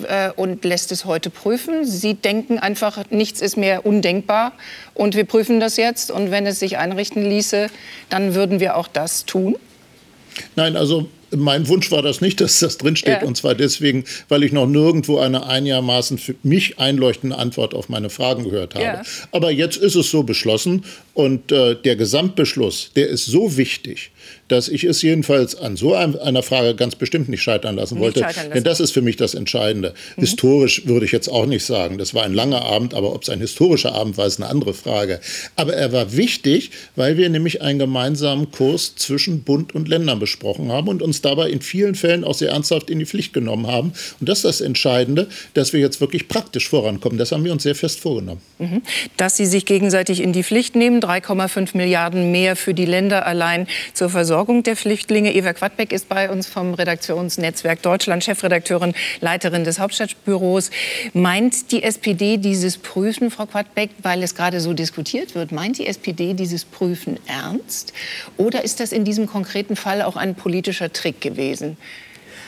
äh, 0.08 0.32
und 0.36 0.64
lässt 0.66 0.92
es 0.92 1.06
heute 1.06 1.30
prüfen? 1.30 1.86
Sie 1.86 2.16
denken 2.16 2.60
einfach, 2.60 3.10
nichts 3.10 3.42
ist 3.42 3.58
mehr 3.58 3.86
undenkbar 3.86 4.54
und 4.94 5.16
wir 5.16 5.26
prüfen 5.26 5.60
das 5.60 5.78
jetzt 5.78 6.12
und 6.12 6.32
wenn 6.32 6.46
es 6.46 6.60
sich 6.60 6.78
einrichten 6.78 7.24
ließe, 7.24 7.68
dann 8.10 8.36
würden 8.36 8.60
wir 8.60 8.76
auch 8.78 8.88
das 8.88 9.26
tun? 9.26 9.56
Nein, 10.56 10.76
also 10.76 11.08
mein 11.36 11.68
Wunsch 11.68 11.92
war 11.92 12.02
das 12.02 12.22
nicht, 12.22 12.42
dass 12.42 12.60
das 12.60 12.78
drinsteht. 12.78 13.22
Ja. 13.22 13.28
Und 13.28 13.36
zwar 13.36 13.56
deswegen, 13.56 14.06
weil 14.30 14.44
ich 14.44 14.52
noch 14.52 14.68
nirgendwo 14.68 15.20
eine 15.20 15.46
einigermaßen 15.46 16.18
für 16.18 16.36
mich 16.44 16.80
einleuchtende 16.80 17.38
Antwort 17.38 17.74
auf 17.74 17.90
meine 17.90 18.10
Fragen 18.10 18.46
gehört 18.46 18.76
habe. 18.76 18.84
Ja. 18.84 19.02
Aber 19.32 19.52
jetzt 19.52 19.78
ist 19.78 19.96
es 19.96 20.10
so 20.10 20.24
beschlossen 20.24 20.86
und 21.14 21.52
äh, 21.52 21.76
der 21.76 21.96
Gesamtbeschluss, 21.96 22.92
der 22.96 23.08
ist 23.08 23.26
so 23.26 23.58
wichtig, 23.58 24.12
dass 24.54 24.70
ich 24.70 24.84
es 24.84 25.02
jedenfalls 25.02 25.56
an 25.56 25.76
so 25.76 25.96
einer 25.96 26.44
Frage 26.44 26.76
ganz 26.76 26.96
bestimmt 26.96 27.28
nicht 27.28 27.42
scheitern 27.42 27.76
lassen 27.76 28.00
wollte. 28.00 28.20
Scheitern 28.20 28.44
lassen. 28.44 28.54
Denn 28.54 28.64
das 28.64 28.80
ist 28.80 28.92
für 28.92 29.02
mich 29.02 29.18
das 29.18 29.34
Entscheidende. 29.34 29.96
Mhm. 30.16 30.22
Historisch 30.22 30.86
würde 30.86 31.08
ich 31.08 31.12
jetzt 31.12 31.28
auch 31.28 31.48
nicht 31.48 31.66
sagen. 31.66 31.98
Das 31.98 32.14
war 32.14 32.24
ein 32.24 32.36
langer 32.36 32.62
Abend, 32.62 32.94
aber 32.94 33.16
ob 33.16 33.24
es 33.24 33.30
ein 33.30 33.40
historischer 33.40 33.94
Abend 33.96 34.16
war, 34.18 34.28
ist 34.28 34.40
eine 34.40 34.50
andere 34.50 34.76
Frage. 34.76 35.20
Aber 35.56 35.74
er 35.74 35.92
war 35.92 36.16
wichtig, 36.16 36.70
weil 36.96 37.18
wir 37.18 37.30
nämlich 37.30 37.64
einen 37.64 37.80
gemeinsamen 37.80 38.52
Kurs 38.52 38.96
zwischen 38.96 39.42
Bund 39.42 39.74
und 39.74 39.88
Ländern 39.88 40.20
besprochen 40.20 40.72
haben 40.72 40.88
und 40.88 41.02
uns 41.02 41.22
dabei 41.22 41.50
in 41.50 41.62
vielen 41.62 41.96
Fällen 41.96 42.24
auch 42.24 42.36
sehr 42.36 42.52
ernsthaft 42.52 42.92
in 42.92 43.00
die 43.00 43.08
Pflicht 43.08 43.34
genommen 43.34 43.66
haben. 43.66 43.94
Und 44.20 44.30
das 44.30 44.40
ist 44.40 44.46
das 44.46 44.62
Entscheidende, 44.62 45.30
dass 45.56 45.74
wir 45.74 45.80
jetzt 45.80 46.00
wirklich 46.00 46.28
praktisch 46.28 46.70
vorankommen. 46.70 47.18
Das 47.18 47.32
haben 47.32 47.44
wir 47.44 47.52
uns 47.52 47.64
sehr 47.64 47.74
fest 47.74 48.00
vorgenommen. 48.00 48.42
Mhm. 48.60 48.84
Dass 49.18 49.36
Sie 49.36 49.48
sich 49.48 49.66
gegenseitig 49.66 50.22
in 50.22 50.32
die 50.32 50.44
Pflicht 50.44 50.76
nehmen, 50.76 51.02
3,5 51.02 51.76
Milliarden 51.76 52.32
mehr 52.32 52.56
für 52.56 52.76
die 52.76 52.86
Länder 52.86 53.26
allein 53.26 53.66
zur 53.96 54.10
Versorgung 54.10 54.43
der 54.44 54.76
Flüchtlinge. 54.76 55.34
Eva 55.34 55.54
Quadbeck 55.54 55.92
ist 55.92 56.10
bei 56.10 56.30
uns 56.30 56.48
vom 56.48 56.74
Redaktionsnetzwerk 56.74 57.82
Deutschland, 57.82 58.24
Chefredakteurin, 58.24 58.94
Leiterin 59.22 59.64
des 59.64 59.80
Hauptstadtbüros. 59.80 60.70
Meint 61.14 61.72
die 61.72 61.84
SPD 61.84 62.38
dieses 62.38 62.78
Prüfen, 62.78 63.32
Frau 63.32 63.46
Quadbeck, 63.46 63.92
weil 64.02 64.22
es 64.22 64.36
gerade 64.36 64.60
so 64.60 64.74
diskutiert 64.74 65.34
wird, 65.34 65.52
meint 65.52 65.80
die 65.80 65.88
SPD 65.88 66.34
dieses 66.34 66.66
Prüfen 66.66 67.20
ernst? 67.26 67.94
Oder 68.38 68.64
ist 68.64 68.80
das 68.80 68.92
in 68.92 69.06
diesem 69.06 69.28
konkreten 69.28 69.76
Fall 69.76 70.02
auch 70.02 70.18
ein 70.18 70.36
politischer 70.36 70.92
Trick 70.92 71.22
gewesen? 71.22 71.78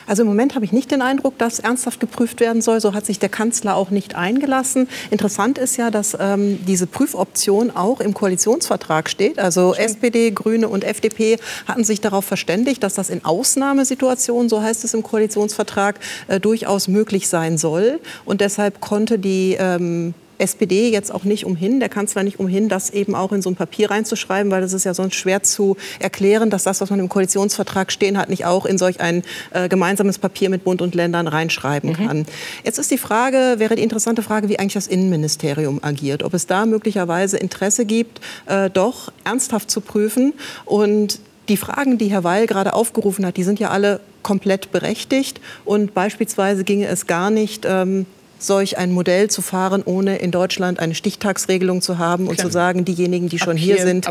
Also 0.06 0.22
im 0.22 0.28
Moment 0.28 0.54
habe 0.54 0.64
ich 0.64 0.72
nicht 0.72 0.90
den 0.90 1.02
Eindruck, 1.02 1.38
dass 1.38 1.58
ernsthaft 1.58 2.00
geprüft 2.00 2.40
werden 2.40 2.62
soll. 2.62 2.80
So 2.80 2.94
hat 2.94 3.06
sich 3.06 3.18
der 3.18 3.28
Kanzler 3.28 3.76
auch 3.76 3.90
nicht 3.90 4.14
eingelassen. 4.14 4.88
Interessant 5.10 5.58
ist 5.58 5.76
ja, 5.76 5.90
dass 5.90 6.16
ähm, 6.18 6.58
diese 6.66 6.86
Prüfoption 6.86 7.70
auch 7.70 8.00
im 8.00 8.14
Koalitionsvertrag 8.14 9.08
steht. 9.08 9.38
Also 9.38 9.74
Stimmt. 9.74 9.90
SPD, 9.90 10.30
Grüne 10.30 10.68
und 10.68 10.84
FDP 10.84 11.38
hatten 11.66 11.84
sich 11.84 12.00
darauf 12.00 12.24
verständigt, 12.24 12.82
dass 12.82 12.94
das 12.94 13.10
in 13.10 13.24
Ausnahmesituationen, 13.24 14.48
so 14.48 14.62
heißt 14.62 14.84
es 14.84 14.94
im 14.94 15.02
Koalitionsvertrag, 15.02 15.98
äh, 16.28 16.40
durchaus 16.40 16.88
möglich 16.88 17.28
sein 17.28 17.58
soll. 17.58 18.00
Und 18.24 18.40
deshalb 18.40 18.80
konnte 18.80 19.18
die 19.18 19.56
ähm, 19.58 20.14
SPD 20.38 20.90
jetzt 20.90 21.12
auch 21.12 21.24
nicht 21.24 21.44
umhin, 21.44 21.80
der 21.80 21.88
Kanzler 21.88 22.22
nicht 22.22 22.38
umhin, 22.38 22.68
das 22.68 22.90
eben 22.90 23.14
auch 23.14 23.32
in 23.32 23.42
so 23.42 23.50
ein 23.50 23.56
Papier 23.56 23.90
reinzuschreiben, 23.90 24.50
weil 24.50 24.60
das 24.60 24.72
ist 24.72 24.84
ja 24.84 24.94
sonst 24.94 25.14
schwer 25.14 25.42
zu 25.42 25.76
erklären, 25.98 26.50
dass 26.50 26.64
das, 26.64 26.80
was 26.80 26.90
man 26.90 27.00
im 27.00 27.08
Koalitionsvertrag 27.08 27.92
stehen 27.92 28.18
hat, 28.18 28.28
nicht 28.28 28.44
auch 28.44 28.66
in 28.66 28.78
solch 28.78 29.00
ein 29.00 29.22
äh, 29.52 29.68
gemeinsames 29.68 30.18
Papier 30.18 30.50
mit 30.50 30.64
Bund 30.64 30.82
und 30.82 30.94
Ländern 30.94 31.28
reinschreiben 31.28 31.90
mhm. 31.90 31.94
kann. 31.94 32.26
Jetzt 32.64 32.78
ist 32.78 32.90
die 32.90 32.98
Frage, 32.98 33.54
wäre 33.58 33.76
die 33.76 33.82
interessante 33.82 34.22
Frage, 34.22 34.48
wie 34.48 34.58
eigentlich 34.58 34.74
das 34.74 34.86
Innenministerium 34.86 35.80
agiert, 35.82 36.22
ob 36.22 36.34
es 36.34 36.46
da 36.46 36.66
möglicherweise 36.66 37.36
Interesse 37.36 37.84
gibt, 37.84 38.20
äh, 38.46 38.70
doch 38.70 39.12
ernsthaft 39.24 39.70
zu 39.70 39.80
prüfen 39.80 40.34
und 40.64 41.20
die 41.48 41.56
Fragen, 41.56 41.98
die 41.98 42.08
Herr 42.08 42.24
Weil 42.24 42.46
gerade 42.46 42.74
aufgerufen 42.74 43.24
hat, 43.24 43.36
die 43.36 43.44
sind 43.44 43.60
ja 43.60 43.70
alle 43.70 44.00
komplett 44.22 44.72
berechtigt. 44.72 45.40
Und 45.64 45.94
beispielsweise 45.94 46.64
ginge 46.64 46.88
es 46.88 47.06
gar 47.06 47.30
nicht, 47.30 47.64
ähm, 47.64 48.06
solch 48.46 48.78
ein 48.78 48.92
Modell 48.92 49.28
zu 49.28 49.42
fahren, 49.42 49.82
ohne 49.84 50.16
in 50.18 50.30
Deutschland 50.30 50.78
eine 50.78 50.94
Stichtagsregelung 50.94 51.82
zu 51.82 51.98
haben 51.98 52.24
Klar. 52.24 52.30
und 52.30 52.40
zu 52.40 52.50
sagen, 52.50 52.84
diejenigen, 52.84 53.28
die 53.28 53.38
schon 53.38 53.56
hier, 53.56 53.76
hier 53.76 53.84
sind, 53.84 54.08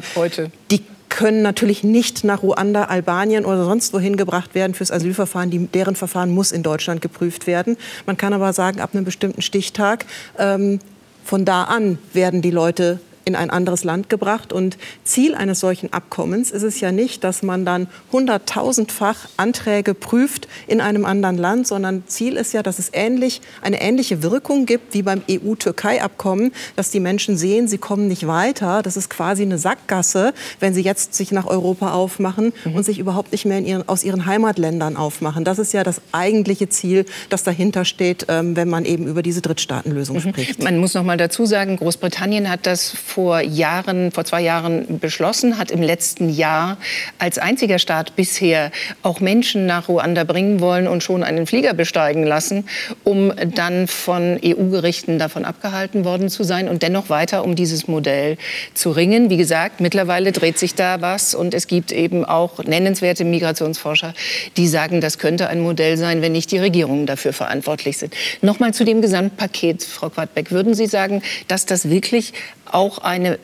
die 0.72 0.82
können 1.10 1.42
natürlich 1.42 1.84
nicht 1.84 2.26
nach 2.26 2.44
Ruanda, 2.44 2.86
Albanien 2.86 3.46
oder 3.46 3.64
sonst 3.64 3.94
wohin 3.94 4.18
gebracht 4.18 4.54
werden 4.54 4.74
fürs 4.74 4.92
Asylverfahren. 4.92 5.50
Die, 5.50 5.68
deren 5.68 5.96
Verfahren 5.96 6.32
muss 6.32 6.52
in 6.52 6.62
Deutschland 6.62 7.02
geprüft 7.02 7.48
werden. 7.48 7.78
Man 8.06 8.18
kann 8.18 8.34
aber 8.34 8.52
sagen, 8.52 8.82
ab 8.82 8.90
einem 8.94 9.06
bestimmten 9.06 9.42
Stichtag 9.42 10.06
ähm, 10.38 10.80
von 11.24 11.46
da 11.46 11.64
an 11.64 12.00
werden 12.12 12.42
die 12.42 12.52
Leute 12.52 13.00
in 13.26 13.36
ein 13.36 13.50
anderes 13.50 13.84
Land 13.84 14.10
gebracht. 14.10 14.54
Und 14.54 14.78
Ziel 15.04 15.36
eines 15.36 15.60
solchen 15.60 15.92
Abkommens 15.92 16.52
ist 16.52 16.64
es 16.64 16.80
ja 16.80 16.92
nicht, 16.92 17.24
dass 17.24 17.44
man 17.44 17.66
dann 17.66 17.88
hunderttausendfach 18.12 19.28
Anträge 19.38 19.94
prüft 19.94 20.48
in 20.68 20.80
einem 20.80 21.06
anderen 21.06 21.38
Land, 21.38 21.68
sondern 21.68 22.04
Ziel 22.08 22.38
ist 22.38 22.54
ja, 22.54 22.64
dass 22.64 22.80
es 22.80 22.92
ähnlich, 22.94 23.42
eine 23.62 23.82
ähnliche 23.82 24.22
Wirkung 24.22 24.66
gibt 24.66 24.94
wie 24.94 25.02
beim 25.02 25.22
EU-Türkei-Abkommen, 25.30 26.52
dass 26.76 26.92
die 26.92 27.00
Menschen 27.00 27.36
sehen, 27.36 27.68
sie 27.68 27.78
kommen 27.78 28.08
nicht 28.08 28.28
weiter. 28.28 28.82
Das 28.84 28.96
ist 28.96 29.10
quasi 29.10 29.42
eine 29.42 29.58
Sackgasse, 29.58 30.34
wenn 30.60 30.74
sie 30.74 30.82
jetzt 30.82 31.16
sich 31.16 31.32
nach 31.32 31.48
Europa 31.48 31.94
aufmachen 31.94 32.54
mhm. 32.64 32.76
und 32.76 32.84
sich 32.84 33.00
überhaupt 33.00 33.32
nicht 33.32 33.46
mehr 33.46 33.60
ihren, 33.60 33.88
aus 33.90 34.04
ihren 34.04 34.26
Heimatländern 34.26 34.98
aufmachen. 34.98 35.44
Das 35.44 35.60
ist 35.60 35.74
ja 35.74 35.84
das 35.84 36.02
eigentliche 36.12 36.70
Ziel, 36.70 37.06
das 37.30 37.44
dahinter 37.44 37.86
steht, 37.86 38.28
ähm, 38.30 38.56
wenn 38.56 38.70
man 38.70 38.86
eben 38.86 39.08
über 39.08 39.24
diese 39.24 39.42
Drittstaatenlösung 39.42 40.18
mhm. 40.18 40.30
spricht. 40.30 40.64
Man 40.64 40.78
muss 40.78 40.94
noch 40.94 41.04
mal 41.04 41.18
dazu 41.18 41.46
sagen, 41.46 41.78
Großbritannien 41.78 42.50
hat 42.50 42.66
das 42.66 42.90
vor 43.16 43.40
Jahren, 43.40 44.12
vor 44.12 44.26
zwei 44.26 44.42
Jahren 44.42 45.00
beschlossen, 45.00 45.58
hat 45.58 45.72
im 45.72 45.82
letzten 45.82 46.28
Jahr 46.28 46.76
als 47.18 47.38
einziger 47.38 47.80
Staat 47.80 48.18
bisher 48.18 48.72
auch 49.04 49.22
Menschen 49.22 49.66
nach 49.66 49.88
Ruanda 49.88 50.26
bringen 50.26 50.60
wollen 50.60 50.86
und 50.86 51.02
schon 51.02 51.24
einen 51.24 51.48
Flieger 51.48 51.74
besteigen 51.74 52.26
lassen, 52.26 52.68
um 53.06 53.32
dann 53.56 53.88
von 53.88 54.38
EU-Gerichten 54.44 55.18
davon 55.18 55.46
abgehalten 55.46 56.04
worden 56.04 56.28
zu 56.28 56.44
sein 56.44 56.68
und 56.68 56.84
dennoch 56.84 57.10
weiter 57.10 57.46
um 57.46 57.56
dieses 57.56 57.88
Modell 57.88 58.38
zu 58.74 58.92
ringen. 58.92 59.30
Wie 59.30 59.38
gesagt, 59.38 59.80
mittlerweile 59.80 60.34
dreht 60.34 60.60
sich 60.60 60.76
da 60.76 61.00
was 61.00 61.36
und 61.36 61.54
es 61.54 61.68
gibt 61.68 61.94
eben 61.94 62.26
auch 62.26 62.66
nennenswerte 62.66 63.24
Migrationsforscher, 63.24 64.14
die 64.58 64.68
sagen, 64.68 65.00
das 65.00 65.20
könnte 65.20 65.48
ein 65.48 65.62
Modell 65.62 65.96
sein, 65.96 66.22
wenn 66.22 66.34
nicht 66.34 66.52
die 66.52 66.58
Regierungen 66.58 67.06
dafür 67.06 67.32
verantwortlich 67.32 67.98
sind. 67.98 68.14
Nochmal 68.42 68.74
zu 68.74 68.84
dem 68.84 69.02
Gesamtpaket, 69.02 69.86
Frau 69.86 70.10
Quadbeck. 70.10 70.52
Würden 70.52 70.74
Sie 70.74 70.88
sagen, 70.88 71.22
dass 71.48 71.66
das 71.66 71.90
wirklich 71.90 72.34
auch 72.76 73.00
eine 73.00 73.40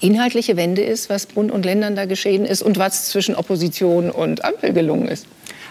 inhaltliche 0.00 0.56
Wende 0.56 0.82
ist, 0.82 1.08
was 1.08 1.26
Bund 1.26 1.50
und 1.50 1.64
Ländern 1.64 1.96
da 1.96 2.04
geschehen 2.04 2.44
ist 2.44 2.62
und 2.62 2.78
was 2.78 3.08
zwischen 3.08 3.34
Opposition 3.34 4.10
und 4.10 4.44
Ampel 4.44 4.72
gelungen 4.72 5.08
ist? 5.08 5.26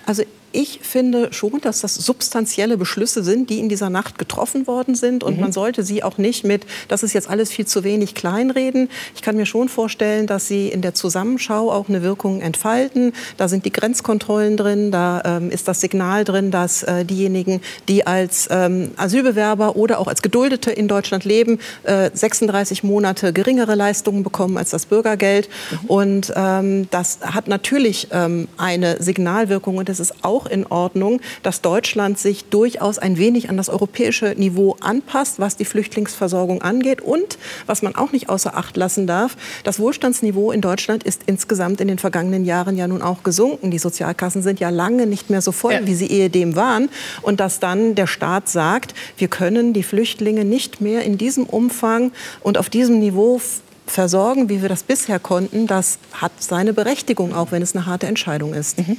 Also 0.06 0.24
ich 0.56 0.80
finde 0.82 1.34
schon, 1.34 1.60
dass 1.62 1.82
das 1.82 1.96
substanzielle 1.96 2.78
Beschlüsse 2.78 3.24
sind, 3.24 3.50
die 3.50 3.60
in 3.60 3.70
dieser 3.70 3.90
Nacht 3.90 4.18
getroffen 4.18 4.68
worden 4.68 4.96
sind. 4.96 5.24
Und 5.24 5.36
mhm. 5.36 5.42
man 5.42 5.52
sollte 5.52 5.84
sie 5.84 6.02
auch 6.02 6.18
nicht 6.18 6.46
mit, 6.46 6.66
das 6.88 7.04
ist 7.04 7.14
jetzt 7.14 7.30
alles 7.30 7.52
viel 7.52 7.68
zu 7.68 7.84
wenig, 7.84 8.16
kleinreden. 8.16 8.90
Ich 9.16 9.22
kann 9.22 9.36
mir 9.36 9.46
schon 9.46 9.70
vorstellen, 9.70 10.28
dass 10.28 10.48
sie 10.48 10.70
in 10.70 10.82
der 10.82 10.94
Zusammenschau 10.94 11.72
auch 11.72 11.90
eine 11.90 12.02
Wirkung 12.02 12.42
entfalten. 12.42 13.14
Da 13.38 13.48
sind 13.48 13.66
die 13.66 13.72
Grenzkontrollen 13.72 14.56
drin, 14.56 14.92
da 14.92 15.22
ähm, 15.26 15.52
ist 15.52 15.68
das 15.68 15.82
Signal 15.82 16.24
drin, 16.24 16.52
dass 16.52 16.84
äh, 16.84 17.04
diejenigen, 17.04 17.62
die 17.90 18.08
als 18.08 18.48
ähm, 18.50 18.92
Asylbewerber 18.96 19.76
oder 19.76 20.00
auch 20.00 20.08
als 20.08 20.22
Geduldete 20.22 20.72
in 20.72 20.88
Deutschland 20.88 21.26
leben, 21.26 21.60
äh, 21.84 22.10
36 22.14 22.84
Monate 22.84 23.34
geringere 23.34 23.76
Leistungen 23.76 24.24
bekommen 24.24 24.58
als 24.58 24.70
das 24.70 24.86
Bürgergeld. 24.86 25.50
Mhm. 25.72 25.88
Und 25.88 26.34
ähm, 26.36 26.88
das 26.92 27.20
hat 27.22 27.48
natürlich 27.48 28.08
ähm, 28.12 28.48
eine 28.58 29.02
Signalwirkung 29.02 29.78
und 29.78 29.90
es 29.90 30.00
ist 30.00 30.24
auch 30.24 30.45
auch 30.46 30.52
in 30.52 30.66
Ordnung, 30.68 31.22
dass 31.44 31.62
Deutschland 31.62 32.20
sich 32.20 32.46
durchaus 32.46 33.00
ein 33.00 33.18
wenig 33.18 33.50
an 33.50 33.58
das 33.58 33.70
europäische 33.70 34.36
Niveau 34.38 34.76
anpasst, 34.80 35.40
was 35.40 35.58
die 35.58 35.66
Flüchtlingsversorgung 35.66 36.62
angeht. 36.62 37.02
Und 37.02 37.38
was 37.66 37.82
man 37.82 37.96
auch 37.96 38.12
nicht 38.12 38.30
außer 38.30 38.56
Acht 38.56 38.78
lassen 38.78 39.08
darf, 39.08 39.36
das 39.64 39.80
Wohlstandsniveau 39.80 40.52
in 40.52 40.62
Deutschland 40.62 41.04
ist 41.04 41.24
insgesamt 41.26 41.82
in 41.82 41.88
den 41.88 42.00
vergangenen 42.00 42.46
Jahren 42.46 42.78
ja 42.78 42.88
nun 42.88 43.02
auch 43.02 43.24
gesunken. 43.24 43.72
Die 43.72 43.80
Sozialkassen 43.80 44.42
sind 44.42 44.60
ja 44.60 44.70
lange 44.70 45.08
nicht 45.08 45.30
mehr 45.30 45.42
so 45.42 45.52
voll, 45.52 45.74
ja. 45.74 45.88
wie 45.88 45.96
sie 45.96 46.08
ehedem 46.08 46.56
waren. 46.56 46.90
Und 47.22 47.40
dass 47.40 47.60
dann 47.60 47.96
der 47.96 48.08
Staat 48.08 48.50
sagt, 48.50 48.94
wir 49.18 49.28
können 49.28 49.74
die 49.74 49.84
Flüchtlinge 49.84 50.46
nicht 50.46 50.82
mehr 50.82 51.04
in 51.04 51.18
diesem 51.18 51.46
Umfang 51.46 52.12
und 52.42 52.58
auf 52.58 52.70
diesem 52.70 53.00
Niveau 53.00 53.42
versorgen, 53.86 54.50
wie 54.50 54.62
wir 54.62 54.70
das 54.70 54.84
bisher 54.84 55.20
konnten, 55.20 55.68
das 55.68 56.00
hat 56.14 56.32
seine 56.40 56.74
Berechtigung, 56.74 57.34
auch 57.34 57.52
wenn 57.52 57.62
es 57.62 57.76
eine 57.76 57.86
harte 57.86 58.08
Entscheidung 58.08 58.54
ist. 58.54 58.78
Mhm. 58.78 58.98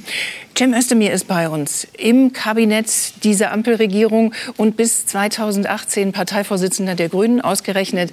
Cem 0.57 0.73
Özdemir 0.73 1.11
ist 1.11 1.27
bei 1.27 1.49
uns 1.49 1.87
im 1.97 2.33
Kabinett 2.33 3.23
dieser 3.23 3.51
Ampelregierung 3.51 4.33
und 4.55 4.77
bis 4.77 5.05
2018 5.05 6.11
Parteivorsitzender 6.11 6.95
der 6.95 7.09
Grünen, 7.09 7.41
ausgerechnet 7.41 8.11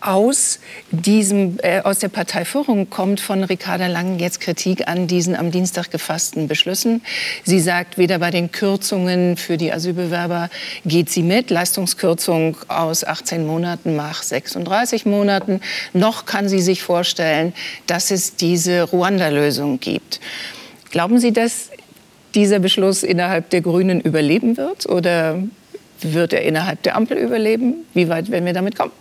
aus, 0.00 0.60
diesem, 0.90 1.58
äh, 1.62 1.80
aus 1.80 1.98
der 1.98 2.08
Parteiführung 2.08 2.90
kommt 2.90 3.20
von 3.20 3.44
Ricarda 3.44 3.86
Lang 3.86 4.18
jetzt 4.18 4.40
Kritik 4.40 4.86
an 4.88 5.06
diesen 5.06 5.34
am 5.34 5.50
Dienstag 5.50 5.90
gefassten 5.90 6.48
Beschlüssen. 6.48 7.02
Sie 7.44 7.60
sagt, 7.60 7.98
weder 7.98 8.18
bei 8.18 8.30
den 8.30 8.52
Kürzungen 8.52 9.36
für 9.36 9.56
die 9.56 9.72
Asylbewerber 9.72 10.50
geht 10.84 11.10
sie 11.10 11.22
mit, 11.22 11.50
Leistungskürzung 11.50 12.56
aus 12.68 13.04
18 13.04 13.46
Monaten 13.46 13.96
nach 13.96 14.22
36 14.22 15.06
Monaten, 15.06 15.60
noch 15.92 16.26
kann 16.26 16.48
sie 16.48 16.60
sich 16.60 16.82
vorstellen, 16.82 17.52
dass 17.86 18.10
es 18.10 18.36
diese 18.36 18.82
Ruanda-Lösung 18.82 19.80
gibt. 19.80 20.20
Glauben 20.90 21.18
Sie, 21.18 21.32
dass 21.32 21.70
dieser 22.34 22.58
Beschluss 22.60 23.02
innerhalb 23.02 23.50
der 23.50 23.60
Grünen 23.60 24.00
überleben 24.00 24.56
wird 24.56 24.86
oder 24.86 25.42
wird 26.00 26.32
er 26.32 26.42
innerhalb 26.42 26.82
der 26.82 26.96
Ampel 26.96 27.18
überleben? 27.18 27.84
Wie 27.94 28.08
weit 28.08 28.30
werden 28.30 28.46
wir 28.46 28.52
damit 28.52 28.76
kommen? 28.76 28.92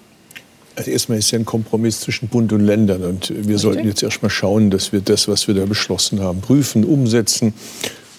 Also 0.78 0.92
erstmal 0.92 1.18
ist 1.18 1.26
es 1.26 1.32
ja 1.32 1.40
ein 1.40 1.46
Kompromiss 1.46 2.02
zwischen 2.02 2.28
Bund 2.28 2.54
und 2.54 2.60
Ländern. 2.60 3.04
Und 3.04 3.30
wir 3.30 3.38
Richtig. 3.38 3.60
sollten 3.62 3.88
jetzt 3.88 4.04
erstmal 4.04 4.30
schauen, 4.30 4.70
dass 4.70 4.94
wir 4.94 5.02
das, 5.02 5.28
was 5.28 5.48
wir 5.48 5.56
da 5.56 5.66
beschlossen 5.66 6.20
haben, 6.20 6.40
prüfen, 6.42 6.86
umsetzen 6.86 7.56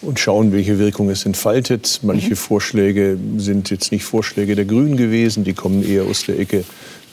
und 0.03 0.19
schauen, 0.19 0.53
welche 0.53 0.81
Wirkung 0.81 1.09
es 1.09 1.25
entfaltet. 1.25 2.01
Manche 2.03 2.31
mhm. 2.31 2.37
Vorschläge 2.37 3.17
sind 3.37 3.71
jetzt 3.71 3.93
nicht 3.93 4.03
Vorschläge 4.03 4.57
der 4.57 4.65
Grünen 4.65 4.97
gewesen, 4.97 5.45
die 5.45 5.55
kommen 5.55 5.89
eher 5.89 6.03
aus 6.03 6.25
der 6.27 6.41
Ecke 6.41 6.65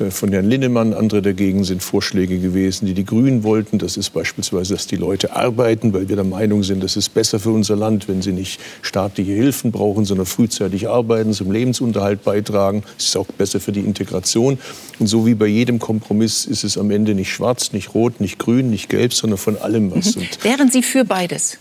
von 0.09 0.31
Herrn 0.31 0.49
Linnemann. 0.49 0.93
Andere 0.93 1.21
dagegen 1.21 1.63
sind 1.63 1.81
Vorschläge 1.81 2.39
gewesen, 2.39 2.85
die 2.85 2.93
die 2.93 3.05
Grünen 3.05 3.43
wollten. 3.43 3.77
Das 3.77 3.97
ist 3.97 4.11
beispielsweise, 4.11 4.73
dass 4.73 4.87
die 4.87 4.95
Leute 4.95 5.35
arbeiten, 5.35 5.93
weil 5.93 6.09
wir 6.09 6.15
der 6.15 6.25
Meinung 6.25 6.63
sind, 6.63 6.83
das 6.83 6.97
ist 6.97 7.13
besser 7.13 7.39
für 7.39 7.51
unser 7.51 7.75
Land, 7.75 8.07
wenn 8.07 8.21
sie 8.21 8.31
nicht 8.31 8.59
staatliche 8.81 9.31
Hilfen 9.31 9.71
brauchen, 9.71 10.05
sondern 10.05 10.25
frühzeitig 10.25 10.89
arbeiten, 10.89 11.33
zum 11.33 11.51
Lebensunterhalt 11.51 12.23
beitragen. 12.23 12.83
Es 12.97 13.05
ist 13.05 13.17
auch 13.17 13.27
besser 13.27 13.59
für 13.59 13.71
die 13.71 13.81
Integration. 13.81 14.59
Und 14.99 15.07
so 15.07 15.25
wie 15.25 15.35
bei 15.35 15.47
jedem 15.47 15.79
Kompromiss 15.79 16.45
ist 16.45 16.63
es 16.63 16.77
am 16.77 16.91
Ende 16.91 17.15
nicht 17.15 17.31
schwarz, 17.31 17.71
nicht 17.71 17.93
rot, 17.93 18.19
nicht 18.19 18.39
grün, 18.39 18.69
nicht 18.69 18.89
gelb, 18.89 19.13
sondern 19.13 19.37
von 19.37 19.57
allem 19.57 19.95
was. 19.95 20.15
Mhm. 20.15 20.27
Wären 20.41 20.71
Sie 20.71 20.83
für 20.83 21.05
beides? 21.05 21.57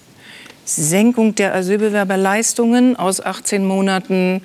Senkung 0.64 1.34
der 1.34 1.54
Asylbewerberleistungen 1.54 2.96
aus 2.96 3.20
18 3.20 3.64
Monaten 3.64 4.40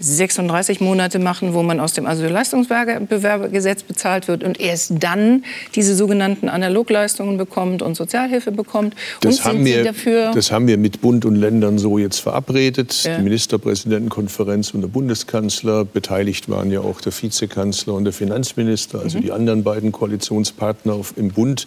36 0.00 0.80
Monate 0.80 1.18
machen, 1.18 1.54
wo 1.54 1.62
man 1.62 1.78
aus 1.78 1.92
dem 1.92 2.06
Asylleistungsbewerbergesetz 2.06 3.84
bezahlt 3.84 4.26
wird 4.26 4.42
und 4.42 4.58
erst 4.60 4.92
dann 4.98 5.44
diese 5.74 5.94
sogenannten 5.94 6.48
Analogleistungen 6.48 7.36
bekommt 7.36 7.80
und 7.80 7.94
Sozialhilfe 7.94 8.50
bekommt. 8.50 8.94
Das, 9.20 9.38
und 9.38 9.44
haben, 9.44 9.64
wir, 9.64 9.92
das 10.34 10.50
haben 10.50 10.66
wir 10.66 10.78
mit 10.78 11.00
Bund 11.00 11.24
und 11.24 11.36
Ländern 11.36 11.78
so 11.78 11.98
jetzt 11.98 12.18
verabredet. 12.18 13.04
Ja. 13.04 13.18
Die 13.18 13.22
Ministerpräsidentenkonferenz 13.22 14.74
und 14.74 14.80
der 14.80 14.88
Bundeskanzler. 14.88 15.84
Beteiligt 15.84 16.48
waren 16.48 16.70
ja 16.70 16.80
auch 16.80 17.00
der 17.00 17.12
Vizekanzler 17.12 17.94
und 17.94 18.04
der 18.04 18.12
Finanzminister, 18.12 19.00
also 19.00 19.18
mhm. 19.18 19.22
die 19.22 19.32
anderen 19.32 19.62
beiden 19.62 19.92
Koalitionspartner 19.92 21.00
im 21.16 21.28
Bund. 21.28 21.66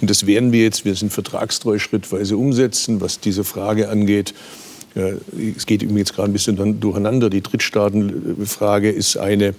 Und 0.00 0.10
das 0.10 0.26
werden 0.26 0.52
wir 0.52 0.62
jetzt, 0.62 0.84
wir 0.84 0.94
sind 0.94 1.12
vertragstreu 1.12 1.78
schrittweise 1.78 2.36
umsetzen, 2.36 3.00
was 3.00 3.20
diese 3.20 3.44
Frage 3.44 3.88
angeht 3.88 4.34
Es 4.94 5.66
geht 5.66 5.82
übrigens 5.82 6.12
gerade 6.12 6.30
ein 6.30 6.32
bisschen 6.32 6.80
durcheinander. 6.80 7.30
Die 7.30 7.40
Drittstaatenfrage 7.40 8.90
ist 8.90 9.16
eine, 9.16 9.54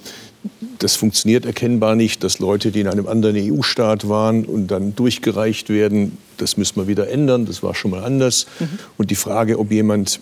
das 0.80 0.96
funktioniert 0.96 1.46
erkennbar 1.46 1.96
nicht, 1.96 2.24
dass 2.24 2.40
Leute, 2.40 2.72
die 2.72 2.82
in 2.82 2.88
einem 2.88 3.08
anderen 3.08 3.36
EU-Staat 3.38 4.10
waren 4.10 4.46
und 4.46 4.68
dann 4.68 4.96
durchgereicht 4.96 5.70
werden, 5.70 6.18
das 6.38 6.58
müssen 6.58 6.76
wir 6.76 6.88
wieder 6.88 7.10
ändern, 7.10 7.46
das 7.46 7.64
war 7.64 7.74
schon 7.74 7.92
mal 7.92 8.04
anders. 8.04 8.48
Mhm. 8.60 8.68
Und 8.98 9.12
die 9.12 9.16
Frage, 9.16 9.60
ob 9.60 9.72
jemand 9.72 10.20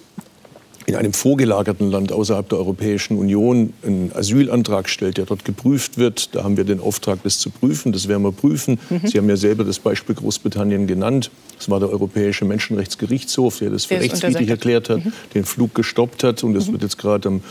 in 0.85 0.95
einem 0.95 1.13
vorgelagerten 1.13 1.91
Land 1.91 2.11
außerhalb 2.11 2.47
der 2.49 2.57
Europäischen 2.57 3.17
Union 3.17 3.73
einen 3.85 4.11
Asylantrag 4.13 4.89
stellt, 4.89 5.17
der 5.17 5.25
dort 5.25 5.45
geprüft 5.45 5.97
wird. 5.97 6.35
Da 6.35 6.43
haben 6.43 6.57
wir 6.57 6.63
den 6.63 6.79
Auftrag, 6.79 7.19
das 7.23 7.39
zu 7.39 7.49
prüfen. 7.49 7.91
Das 7.91 8.07
werden 8.07 8.23
wir 8.23 8.31
prüfen. 8.31 8.79
Mhm. 8.89 9.07
Sie 9.07 9.17
haben 9.17 9.29
ja 9.29 9.37
selber 9.37 9.63
das 9.63 9.79
Beispiel 9.79 10.15
Großbritannien 10.15 10.87
genannt. 10.87 11.29
Das 11.57 11.69
war 11.69 11.79
der 11.79 11.89
Europäische 11.89 12.45
Menschenrechtsgerichtshof, 12.45 13.59
der 13.59 13.69
das 13.69 13.85
für 13.85 13.95
der 13.95 14.03
rechtswidrig 14.03 14.49
erklärt 14.49 14.89
hat, 14.89 15.05
mhm. 15.05 15.13
den 15.35 15.45
Flug 15.45 15.75
gestoppt 15.75 16.23
hat. 16.23 16.43
Und 16.43 16.53
das 16.55 16.67
mhm. 16.67 16.73
wird 16.73 16.83
jetzt 16.83 16.97
gerade 16.97 17.29
am 17.29 17.41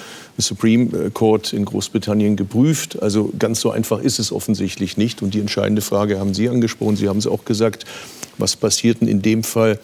Supreme 0.40 1.10
Court 1.10 1.52
in 1.52 1.64
Großbritannien 1.64 2.36
geprüft. 2.36 3.02
Also 3.02 3.32
ganz 3.38 3.60
so 3.60 3.70
einfach 3.70 4.00
ist 4.00 4.18
es 4.18 4.32
offensichtlich 4.32 4.96
nicht. 4.96 5.22
Und 5.22 5.34
die 5.34 5.40
entscheidende 5.40 5.82
Frage 5.82 6.18
haben 6.18 6.34
Sie 6.34 6.48
angesprochen. 6.48 6.96
Sie 6.96 7.08
haben 7.08 7.18
es 7.18 7.26
auch 7.26 7.44
gesagt. 7.44 7.84
Was 8.38 8.56
passiert 8.56 9.02
denn 9.02 9.08
in 9.08 9.20
dem 9.20 9.42
Fall, 9.42 9.78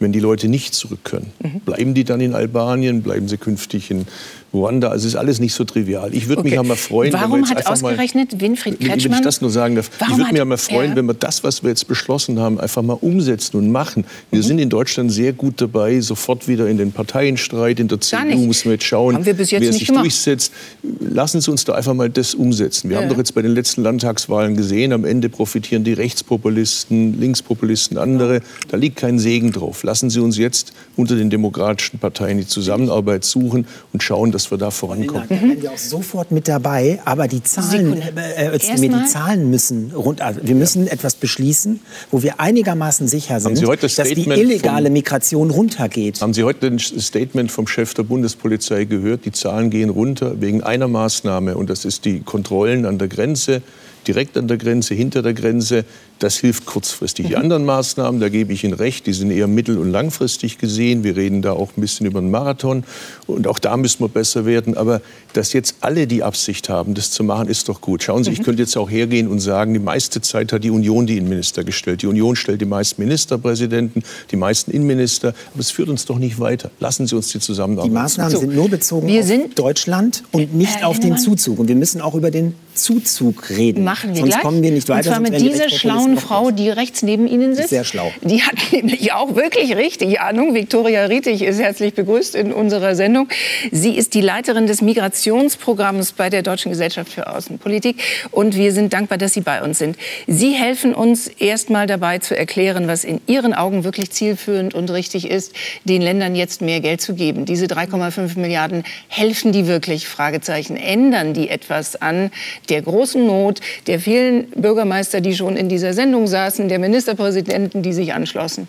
wenn 0.00 0.12
die 0.12 0.18
Leute 0.18 0.48
nicht 0.48 0.74
zurück 0.74 1.04
können? 1.04 1.32
Mhm. 1.40 1.60
Bleiben 1.60 1.94
die 1.94 2.04
dann 2.04 2.20
in 2.20 2.34
Albanien? 2.34 3.02
Bleiben 3.02 3.28
sie 3.28 3.36
künftig 3.36 3.90
in 3.90 4.06
Ruanda? 4.52 4.88
Also 4.88 5.06
es 5.06 5.14
ist 5.14 5.18
alles 5.18 5.40
nicht 5.40 5.54
so 5.54 5.64
trivial. 5.64 6.14
Ich 6.14 6.28
würde 6.28 6.40
okay. 6.40 6.48
mich 6.48 6.54
ja 6.54 6.62
mal 6.62 6.76
freuen, 6.76 7.12
Warum 7.12 7.32
wenn 7.32 7.40
wir 7.42 7.48
jetzt 7.48 7.66
hat 7.66 7.72
ausgerechnet 7.72 8.32
mal, 8.32 8.40
Winfried 8.40 8.80
Kretschmann? 8.80 9.12
Wenn 9.12 9.18
ich 9.18 9.24
das 9.24 9.40
nur 9.40 9.50
sagen 9.50 9.76
darf, 9.76 9.90
ich 10.00 10.16
würde 10.16 10.30
mich 10.30 10.38
ja 10.38 10.44
mal 10.44 10.56
freuen, 10.56 10.96
wenn 10.96 11.06
wir 11.06 11.14
das, 11.14 11.44
was 11.44 11.62
wir 11.62 11.70
jetzt 11.70 11.86
beschlossen 11.86 12.38
haben, 12.38 12.60
einfach 12.60 12.82
mal 12.82 12.98
umsetzen 13.00 13.56
und 13.56 13.70
machen. 13.70 14.04
Wir 14.30 14.40
mhm. 14.40 14.44
sind 14.44 14.58
in 14.58 14.68
Deutschland 14.68 15.12
sehr 15.12 15.32
gut 15.32 15.60
dabei, 15.60 16.00
sofort 16.00 16.48
wieder 16.48 16.68
in 16.68 16.78
den 16.78 16.92
Parteienstreit, 16.92 17.80
in 17.80 17.88
der 17.88 18.00
CDU 18.00 18.46
müssen 18.46 18.64
wir 18.66 18.72
jetzt 18.72 18.84
schauen, 18.84 19.14
haben 19.14 19.26
wir 19.26 19.34
bis 19.34 19.50
jetzt 19.50 19.62
wer 19.62 19.72
sich 19.72 19.86
gemacht. 19.86 20.04
durchsetzt. 20.04 20.52
Lassen 21.00 21.40
Sie 21.40 21.50
uns 21.50 21.64
da 21.64 21.74
einfach 21.74 21.94
mal 21.94 22.10
das 22.10 22.34
umsetzen. 22.34 22.88
Wir 22.88 22.96
ja. 22.96 23.02
haben 23.02 23.08
doch 23.08 23.18
jetzt 23.18 23.34
bei 23.34 23.42
den 23.42 23.54
letzten 23.54 23.82
Landtagswahlen 23.82 24.56
gesehen, 24.56 24.92
am 24.92 25.04
Ende 25.04 25.28
profitieren 25.28 25.84
die 25.84 25.92
Rechtspopulisten, 25.92 27.20
Linkspopulisten, 27.20 27.98
andere. 27.98 28.40
Da 28.68 28.76
liegt 28.76 28.96
kein 28.96 29.18
Segen 29.18 29.52
drauf. 29.52 29.82
Lassen 29.82 30.10
Sie 30.10 30.20
uns 30.20 30.38
jetzt 30.38 30.72
unter 30.96 31.16
den 31.16 31.30
demokratischen 31.30 31.98
Parteien 31.98 32.38
die 32.38 32.46
Zusammenarbeit 32.46 33.24
suchen 33.24 33.66
und 33.92 34.02
schauen, 34.02 34.32
dass 34.32 34.39
wir 34.48 34.58
da 34.58 34.70
vorankommen. 34.70 35.26
Da 35.28 35.34
wären 35.34 35.60
wir 35.60 35.72
auch 35.72 35.78
sofort 35.78 36.30
mit 36.30 36.46
dabei, 36.46 37.00
aber 37.04 37.26
die 37.26 37.42
Zahlen, 37.42 38.00
äh, 38.00 38.56
äh, 38.56 38.58
die 38.58 39.04
Zahlen 39.06 39.50
müssen 39.50 39.90
runter. 39.92 40.26
Also 40.26 40.40
wir 40.44 40.54
müssen 40.54 40.86
ja. 40.86 40.92
etwas 40.92 41.16
beschließen, 41.16 41.80
wo 42.12 42.22
wir 42.22 42.38
einigermaßen 42.38 43.08
sicher 43.08 43.40
sind, 43.40 43.60
das 43.60 43.94
dass 43.96 44.08
die 44.08 44.28
illegale 44.28 44.86
vom, 44.86 44.92
Migration 44.92 45.50
runtergeht. 45.50 46.20
Haben 46.20 46.34
Sie 46.34 46.44
heute 46.44 46.68
ein 46.68 46.78
Statement 46.78 47.50
vom 47.50 47.66
Chef 47.66 47.94
der 47.94 48.04
Bundespolizei 48.04 48.84
gehört? 48.84 49.24
Die 49.24 49.32
Zahlen 49.32 49.70
gehen 49.70 49.90
runter 49.90 50.40
wegen 50.40 50.62
einer 50.62 50.86
Maßnahme 50.86 51.56
und 51.56 51.70
das 51.70 51.84
ist 51.84 52.04
die 52.04 52.20
Kontrollen 52.20 52.86
an 52.86 52.98
der 52.98 53.08
Grenze 53.08 53.62
direkt 54.06 54.36
an 54.36 54.48
der 54.48 54.56
Grenze, 54.56 54.94
hinter 54.94 55.22
der 55.22 55.34
Grenze. 55.34 55.84
Das 56.18 56.36
hilft 56.36 56.66
kurzfristig. 56.66 57.28
Die 57.28 57.32
mhm. 57.32 57.40
anderen 57.40 57.64
Maßnahmen, 57.64 58.20
da 58.20 58.28
gebe 58.28 58.52
ich 58.52 58.62
Ihnen 58.62 58.74
recht, 58.74 59.06
die 59.06 59.14
sind 59.14 59.30
eher 59.30 59.46
mittel- 59.46 59.78
und 59.78 59.90
langfristig 59.90 60.58
gesehen. 60.58 61.02
Wir 61.02 61.16
reden 61.16 61.40
da 61.40 61.52
auch 61.52 61.70
ein 61.76 61.80
bisschen 61.80 62.06
über 62.06 62.18
einen 62.18 62.30
Marathon. 62.30 62.84
Und 63.26 63.46
auch 63.46 63.58
da 63.58 63.78
müssen 63.78 64.00
wir 64.00 64.08
besser 64.08 64.44
werden. 64.44 64.76
Aber 64.76 65.00
dass 65.32 65.54
jetzt 65.54 65.76
alle 65.80 66.06
die 66.06 66.22
Absicht 66.22 66.68
haben, 66.68 66.92
das 66.92 67.10
zu 67.10 67.24
machen, 67.24 67.48
ist 67.48 67.70
doch 67.70 67.80
gut. 67.80 68.02
Schauen 68.02 68.22
Sie, 68.22 68.32
ich 68.32 68.40
mhm. 68.40 68.44
könnte 68.44 68.62
jetzt 68.62 68.76
auch 68.76 68.90
hergehen 68.90 69.28
und 69.28 69.40
sagen, 69.40 69.72
die 69.72 69.80
meiste 69.80 70.20
Zeit 70.20 70.52
hat 70.52 70.62
die 70.62 70.70
Union 70.70 71.06
die 71.06 71.16
Innenminister 71.16 71.64
gestellt. 71.64 72.02
Die 72.02 72.06
Union 72.06 72.36
stellt 72.36 72.60
die 72.60 72.66
meisten 72.66 73.02
Ministerpräsidenten, 73.02 74.02
die 74.30 74.36
meisten 74.36 74.72
Innenminister. 74.72 75.28
Aber 75.54 75.60
es 75.60 75.70
führt 75.70 75.88
uns 75.88 76.04
doch 76.04 76.18
nicht 76.18 76.38
weiter. 76.38 76.70
Lassen 76.80 77.06
Sie 77.06 77.16
uns 77.16 77.28
die 77.28 77.40
Zusammenarbeit. 77.40 77.90
Die 77.90 77.94
Maßnahmen 77.94 78.36
sind 78.36 78.54
nur 78.54 78.68
bezogen 78.68 79.06
wir 79.06 79.20
auf 79.22 79.54
Deutschland 79.54 80.22
und 80.32 80.54
nicht 80.54 80.84
auf 80.84 81.00
den 81.00 81.16
Zuzug. 81.16 81.58
Und 81.58 81.68
wir 81.68 81.76
müssen 81.76 82.00
auch 82.00 82.14
über 82.14 82.30
den 82.30 82.54
Zuzug 82.82 83.50
reden. 83.50 83.84
Machen 83.84 84.10
wir 84.10 84.20
sonst 84.20 84.32
gleich. 84.32 84.42
kommen 84.42 84.62
wir 84.62 84.70
nicht 84.70 84.88
weiter. 84.88 85.10
Und 85.10 85.14
zwar 85.14 85.20
mit 85.20 85.40
dieser 85.40 85.68
schlauen 85.68 86.16
Frau, 86.16 86.50
die 86.50 86.70
rechts 86.70 87.02
neben 87.02 87.26
Ihnen 87.26 87.54
sitzt. 87.54 87.70
Sehr 87.70 87.84
schlau. 87.84 88.12
Die 88.22 88.42
hat 88.42 88.54
nämlich 88.72 89.12
auch 89.12 89.36
wirklich 89.36 89.76
richtig 89.76 90.20
Ahnung. 90.20 90.54
Viktoria 90.54 91.04
Rietig 91.04 91.42
ist 91.42 91.60
herzlich 91.60 91.94
begrüßt 91.94 92.34
in 92.34 92.52
unserer 92.52 92.94
Sendung. 92.94 93.28
Sie 93.70 93.96
ist 93.96 94.14
die 94.14 94.20
Leiterin 94.20 94.66
des 94.66 94.82
Migrationsprogramms 94.82 96.12
bei 96.12 96.30
der 96.30 96.42
Deutschen 96.42 96.70
Gesellschaft 96.70 97.12
für 97.12 97.34
Außenpolitik. 97.34 97.96
Und 98.30 98.56
wir 98.56 98.72
sind 98.72 98.92
dankbar, 98.92 99.18
dass 99.18 99.34
Sie 99.34 99.40
bei 99.40 99.62
uns 99.62 99.78
sind. 99.78 99.96
Sie 100.26 100.52
helfen 100.52 100.94
uns 100.94 101.28
erst 101.28 101.70
mal 101.70 101.86
dabei 101.86 102.18
zu 102.18 102.36
erklären, 102.36 102.88
was 102.88 103.04
in 103.04 103.20
Ihren 103.26 103.54
Augen 103.54 103.84
wirklich 103.84 104.10
zielführend 104.10 104.74
und 104.74 104.90
richtig 104.90 105.30
ist, 105.30 105.52
den 105.84 106.02
Ländern 106.02 106.34
jetzt 106.34 106.62
mehr 106.62 106.80
Geld 106.80 107.00
zu 107.00 107.14
geben. 107.14 107.44
Diese 107.44 107.66
3,5 107.66 108.38
Milliarden, 108.38 108.84
helfen 109.08 109.52
die 109.52 109.66
wirklich? 109.66 110.06
Fragezeichen. 110.06 110.76
Ändern 110.76 111.34
die 111.34 111.48
etwas 111.48 112.00
an 112.00 112.30
der 112.70 112.82
großen 112.82 113.26
Not, 113.26 113.60
der 113.86 114.00
vielen 114.00 114.50
Bürgermeister, 114.50 115.20
die 115.20 115.34
schon 115.34 115.56
in 115.56 115.68
dieser 115.68 115.92
Sendung 115.92 116.26
saßen, 116.26 116.68
der 116.68 116.78
Ministerpräsidenten, 116.78 117.82
die 117.82 117.92
sich 117.92 118.14
anschlossen. 118.14 118.68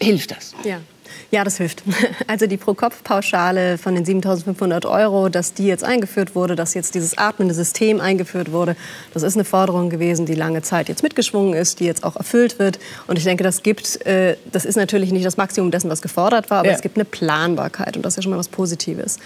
Hilft 0.00 0.30
das? 0.30 0.54
Ja. 0.64 0.80
Ja, 1.30 1.44
das 1.44 1.58
hilft. 1.58 1.82
Also 2.26 2.46
die 2.46 2.56
Pro-Kopf-Pauschale 2.56 3.78
von 3.78 3.94
den 3.94 4.04
7.500 4.04 4.86
Euro, 4.86 5.28
dass 5.28 5.54
die 5.54 5.66
jetzt 5.66 5.82
eingeführt 5.84 6.34
wurde, 6.34 6.56
dass 6.56 6.74
jetzt 6.74 6.94
dieses 6.94 7.16
atmende 7.16 7.54
System 7.54 8.00
eingeführt 8.00 8.52
wurde, 8.52 8.76
das 9.14 9.22
ist 9.22 9.34
eine 9.34 9.44
Forderung 9.44 9.88
gewesen, 9.88 10.26
die 10.26 10.34
lange 10.34 10.62
Zeit 10.62 10.88
jetzt 10.88 11.02
mitgeschwungen 11.02 11.54
ist, 11.54 11.80
die 11.80 11.84
jetzt 11.84 12.04
auch 12.04 12.16
erfüllt 12.16 12.58
wird. 12.58 12.78
Und 13.06 13.16
ich 13.16 13.24
denke, 13.24 13.44
das 13.44 13.62
gibt, 13.62 14.04
äh, 14.06 14.36
das 14.52 14.64
ist 14.64 14.76
natürlich 14.76 15.10
nicht 15.10 15.24
das 15.24 15.36
Maximum 15.36 15.70
dessen, 15.70 15.90
was 15.90 16.02
gefordert 16.02 16.50
war, 16.50 16.58
aber 16.58 16.68
ja. 16.68 16.74
es 16.74 16.82
gibt 16.82 16.96
eine 16.96 17.04
Planbarkeit 17.04 17.96
und 17.96 18.04
das 18.04 18.14
ist 18.14 18.16
ja 18.16 18.22
schon 18.22 18.30
mal 18.30 18.38
was 18.38 18.48
Positives. 18.48 19.18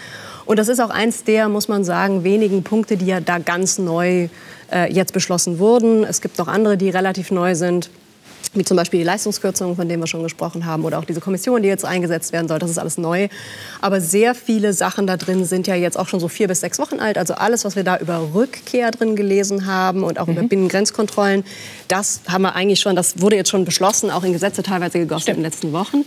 Und 0.45 0.59
das 0.59 0.69
ist 0.69 0.79
auch 0.79 0.89
eins 0.89 1.23
der, 1.23 1.49
muss 1.49 1.67
man 1.67 1.83
sagen, 1.83 2.23
wenigen 2.23 2.63
Punkte, 2.63 2.97
die 2.97 3.05
ja 3.05 3.19
da 3.19 3.39
ganz 3.39 3.77
neu 3.79 4.29
äh, 4.71 4.91
jetzt 4.91 5.13
beschlossen 5.13 5.59
wurden. 5.59 6.03
Es 6.03 6.21
gibt 6.21 6.37
noch 6.37 6.47
andere, 6.47 6.77
die 6.77 6.89
relativ 6.89 7.31
neu 7.31 7.55
sind 7.55 7.89
wie 8.53 8.63
zum 8.63 8.77
Beispiel 8.77 8.99
die 8.99 9.05
Leistungskürzungen, 9.05 9.75
von 9.75 9.87
denen 9.87 10.01
wir 10.01 10.07
schon 10.07 10.23
gesprochen 10.23 10.65
haben, 10.65 10.85
oder 10.85 10.99
auch 10.99 11.05
diese 11.05 11.21
Kommission, 11.21 11.61
die 11.61 11.69
jetzt 11.69 11.85
eingesetzt 11.85 12.33
werden 12.33 12.47
soll. 12.47 12.59
Das 12.59 12.69
ist 12.69 12.77
alles 12.77 12.97
neu. 12.97 13.27
Aber 13.81 14.01
sehr 14.01 14.35
viele 14.35 14.73
Sachen 14.73 15.07
da 15.07 15.17
drin 15.17 15.45
sind 15.45 15.67
ja 15.67 15.75
jetzt 15.75 15.97
auch 15.97 16.07
schon 16.07 16.19
so 16.19 16.27
vier 16.27 16.47
bis 16.47 16.61
sechs 16.61 16.79
Wochen 16.79 16.99
alt. 16.99 17.17
Also 17.17 17.33
alles, 17.33 17.65
was 17.65 17.75
wir 17.75 17.83
da 17.83 17.97
über 17.97 18.33
Rückkehr 18.33 18.91
drin 18.91 19.15
gelesen 19.15 19.65
haben 19.65 20.03
und 20.03 20.19
auch 20.19 20.27
mhm. 20.27 20.33
über 20.33 20.43
Binnengrenzkontrollen, 20.43 21.43
das 21.87 22.21
haben 22.27 22.43
wir 22.43 22.55
eigentlich 22.55 22.79
schon, 22.79 22.95
das 22.95 23.21
wurde 23.21 23.35
jetzt 23.35 23.49
schon 23.49 23.65
beschlossen, 23.65 24.11
auch 24.11 24.23
in 24.23 24.33
Gesetze 24.33 24.63
teilweise 24.63 24.99
gegossen 24.99 25.23
Stimmt. 25.23 25.37
in 25.37 25.43
den 25.43 25.51
letzten 25.51 25.73
Wochen. 25.73 26.05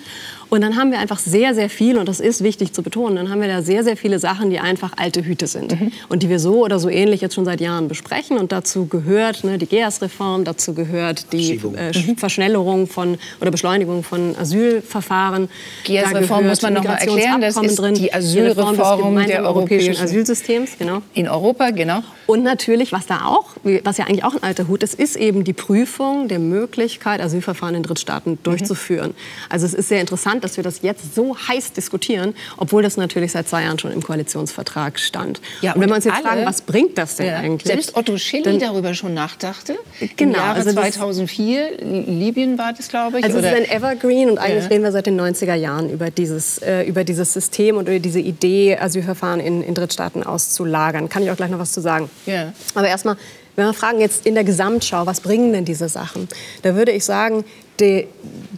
Und 0.48 0.60
dann 0.60 0.76
haben 0.76 0.92
wir 0.92 0.98
einfach 0.98 1.18
sehr, 1.18 1.54
sehr 1.54 1.68
viel, 1.68 1.98
und 1.98 2.08
das 2.08 2.20
ist 2.20 2.42
wichtig 2.42 2.72
zu 2.72 2.82
betonen, 2.82 3.16
dann 3.16 3.30
haben 3.30 3.40
wir 3.40 3.48
da 3.48 3.62
sehr, 3.62 3.82
sehr 3.82 3.96
viele 3.96 4.18
Sachen, 4.18 4.50
die 4.50 4.60
einfach 4.60 4.92
alte 4.96 5.24
Hüte 5.24 5.46
sind. 5.46 5.78
Mhm. 5.78 5.92
Und 6.08 6.22
die 6.22 6.28
wir 6.28 6.38
so 6.38 6.64
oder 6.64 6.78
so 6.78 6.88
ähnlich 6.88 7.20
jetzt 7.20 7.34
schon 7.34 7.44
seit 7.44 7.60
Jahren 7.60 7.88
besprechen. 7.88 8.38
Und 8.38 8.52
dazu 8.52 8.86
gehört 8.86 9.42
ne, 9.42 9.58
die 9.58 9.66
GEAS-Reform, 9.66 10.44
dazu 10.44 10.74
gehört 10.74 11.32
die 11.32 11.60
äh, 11.76 11.98
mhm. 11.98 12.16
Verschnellerung 12.26 12.88
von 12.88 13.18
oder 13.40 13.52
Beschleunigung 13.52 14.02
von 14.02 14.36
Asylverfahren. 14.36 15.48
GEAS-Reform 15.84 16.48
muss 16.48 16.60
man 16.62 16.74
noch 16.74 16.82
mal 16.82 16.94
erklären, 16.94 17.40
das 17.40 17.56
ist 17.56 17.78
drin, 17.78 17.94
die 17.94 18.12
Asylreform 18.12 18.76
des 18.76 19.26
der 19.26 19.44
europäischen 19.44 19.96
Asylsystems. 19.96 20.72
Genau. 20.78 21.02
In 21.14 21.28
Europa, 21.28 21.70
genau. 21.70 22.02
Und 22.26 22.42
natürlich, 22.42 22.90
was 22.90 23.06
da 23.06 23.26
auch, 23.26 23.50
was 23.84 23.98
ja 23.98 24.06
eigentlich 24.06 24.24
auch 24.24 24.34
ein 24.34 24.42
alter 24.42 24.66
Hut 24.66 24.82
ist, 24.82 24.94
ist 24.94 25.14
eben 25.14 25.44
die 25.44 25.52
Prüfung 25.52 26.26
der 26.26 26.40
Möglichkeit, 26.40 27.20
Asylverfahren 27.20 27.76
in 27.76 27.84
Drittstaaten 27.84 28.32
mhm. 28.32 28.42
durchzuführen. 28.42 29.14
Also 29.48 29.66
es 29.66 29.74
ist 29.74 29.88
sehr 29.88 30.00
interessant, 30.00 30.42
dass 30.42 30.56
wir 30.56 30.64
das 30.64 30.82
jetzt 30.82 31.14
so 31.14 31.36
heiß 31.36 31.72
diskutieren, 31.72 32.34
obwohl 32.56 32.82
das 32.82 32.96
natürlich 32.96 33.30
seit 33.30 33.48
zwei 33.48 33.62
Jahren 33.62 33.78
schon 33.78 33.92
im 33.92 34.02
Koalitionsvertrag 34.02 34.98
stand. 34.98 35.40
Ja, 35.60 35.74
und 35.74 35.80
wenn 35.80 35.88
wir 35.88 35.94
uns 35.94 36.04
jetzt 36.04 36.16
alle, 36.16 36.26
fragen, 36.26 36.46
was 36.46 36.62
bringt 36.62 36.98
das 36.98 37.14
denn 37.16 37.26
ja, 37.26 37.36
eigentlich? 37.36 37.68
Selbst 37.68 37.96
Otto 37.96 38.18
Schilly 38.18 38.58
darüber 38.58 38.94
schon 38.94 39.14
nachdachte. 39.14 39.78
Genau. 40.16 40.32
Im 40.32 40.32
Jahre 40.32 40.56
also 40.56 40.72
2004, 40.72 41.78
Libyen 42.18 42.58
war 42.58 42.72
das, 42.72 42.88
glaube 42.88 43.18
ich. 43.18 43.24
Also 43.24 43.38
oder? 43.38 43.52
es 43.52 43.60
ist 43.60 43.70
ein 43.70 43.76
Evergreen 43.76 44.30
und 44.30 44.38
eigentlich 44.38 44.64
ja. 44.64 44.68
reden 44.70 44.84
wir 44.84 44.92
seit 44.92 45.06
den 45.06 45.20
90er 45.20 45.54
Jahren 45.54 45.90
über 45.90 46.10
dieses, 46.10 46.58
äh, 46.58 46.82
über 46.82 47.04
dieses 47.04 47.32
System 47.32 47.76
und 47.76 47.88
über 47.88 47.98
diese 47.98 48.20
Idee, 48.20 48.76
Asylverfahren 48.76 49.40
in, 49.40 49.62
in 49.62 49.74
Drittstaaten 49.74 50.22
auszulagern. 50.22 51.08
Kann 51.08 51.22
ich 51.22 51.30
auch 51.30 51.36
gleich 51.36 51.50
noch 51.50 51.58
was 51.58 51.72
zu 51.72 51.80
sagen. 51.80 52.10
Ja. 52.26 52.52
Aber 52.74 52.88
erstmal 52.88 53.16
wenn 53.56 53.66
wir 53.66 53.74
fragen 53.74 54.00
jetzt 54.00 54.26
in 54.26 54.34
der 54.34 54.44
Gesamtschau, 54.44 55.06
was 55.06 55.20
bringen 55.20 55.52
denn 55.52 55.64
diese 55.64 55.88
Sachen? 55.88 56.28
Da 56.62 56.74
würde 56.74 56.92
ich 56.92 57.04
sagen, 57.04 57.44
der, 57.78 58.04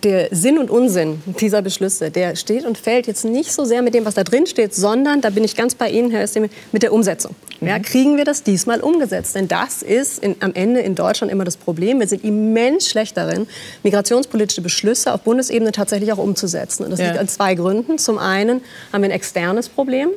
der, 0.05 0.29
Sinn 0.31 0.59
und 0.59 0.71
Unsinn 0.71 1.23
dieser 1.41 1.63
Beschlüsse, 1.63 2.11
der 2.11 2.37
steht 2.37 2.65
und 2.65 2.79
fällt 2.79 3.07
jetzt 3.07 3.25
nicht 3.25 3.53
so 3.53 3.65
sehr 3.65 3.83
mit 3.83 3.95
dem, 3.95 4.05
was 4.05 4.15
da 4.15 4.23
drin 4.23 4.47
steht, 4.47 4.75
sondern, 4.75 5.21
da 5.21 5.31
bin 5.31 5.43
ich 5.43 5.57
ganz 5.57 5.75
bei 5.75 5.91
Ihnen, 5.91 6.11
Herr 6.11 6.23
Özdemir, 6.23 6.51
mit 6.71 6.83
der 6.83 6.93
Umsetzung. 6.93 7.35
Ja, 7.61 7.79
mhm. 7.79 7.83
kriegen 7.83 8.17
wir 8.17 8.25
das 8.25 8.45
diesmal 8.45 8.81
umgesetzt? 8.81 9.35
Denn 9.35 9.49
das 9.49 9.83
ist 9.83 10.23
in, 10.23 10.37
am 10.41 10.55
Ende 10.55 10.81
in 10.81 10.95
Deutschland 10.95 11.33
immer 11.33 11.45
das 11.45 11.57
Problem. 11.57 11.99
Wir 11.99 12.07
sind 12.07 12.25
immens 12.25 12.89
schlecht 12.89 13.17
darin, 13.17 13.49
migrationspolitische 13.83 14.61
Beschlüsse 14.61 15.13
auf 15.13 15.23
Bundesebene 15.23 15.73
tatsächlich 15.73 16.13
auch 16.13 16.19
umzusetzen. 16.19 16.85
Und 16.85 16.91
das 16.91 17.01
ja. 17.01 17.07
liegt 17.07 17.19
an 17.19 17.29
zwei 17.29 17.55
Gründen. 17.55 17.99
Zum 17.99 18.19
einen 18.19 18.61
haben 18.93 19.03
wir 19.03 19.09
ein 19.09 19.11
externes 19.11 19.69
Problem 19.69 20.11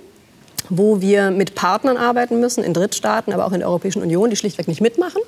wo 0.70 1.02
wir 1.02 1.32
mit 1.32 1.56
Partnern 1.56 1.98
arbeiten 1.98 2.40
müssen, 2.40 2.64
in 2.64 2.74
Drittstaaten, 2.74 3.34
aber 3.34 3.46
auch 3.46 3.52
in 3.52 3.60
der 3.60 3.70
Europäischen 3.70 4.02
Union, 4.02 4.30
die 4.30 4.36
schlichtweg 4.36 4.68
nicht 4.68 4.82
mitmachen. 4.82 5.22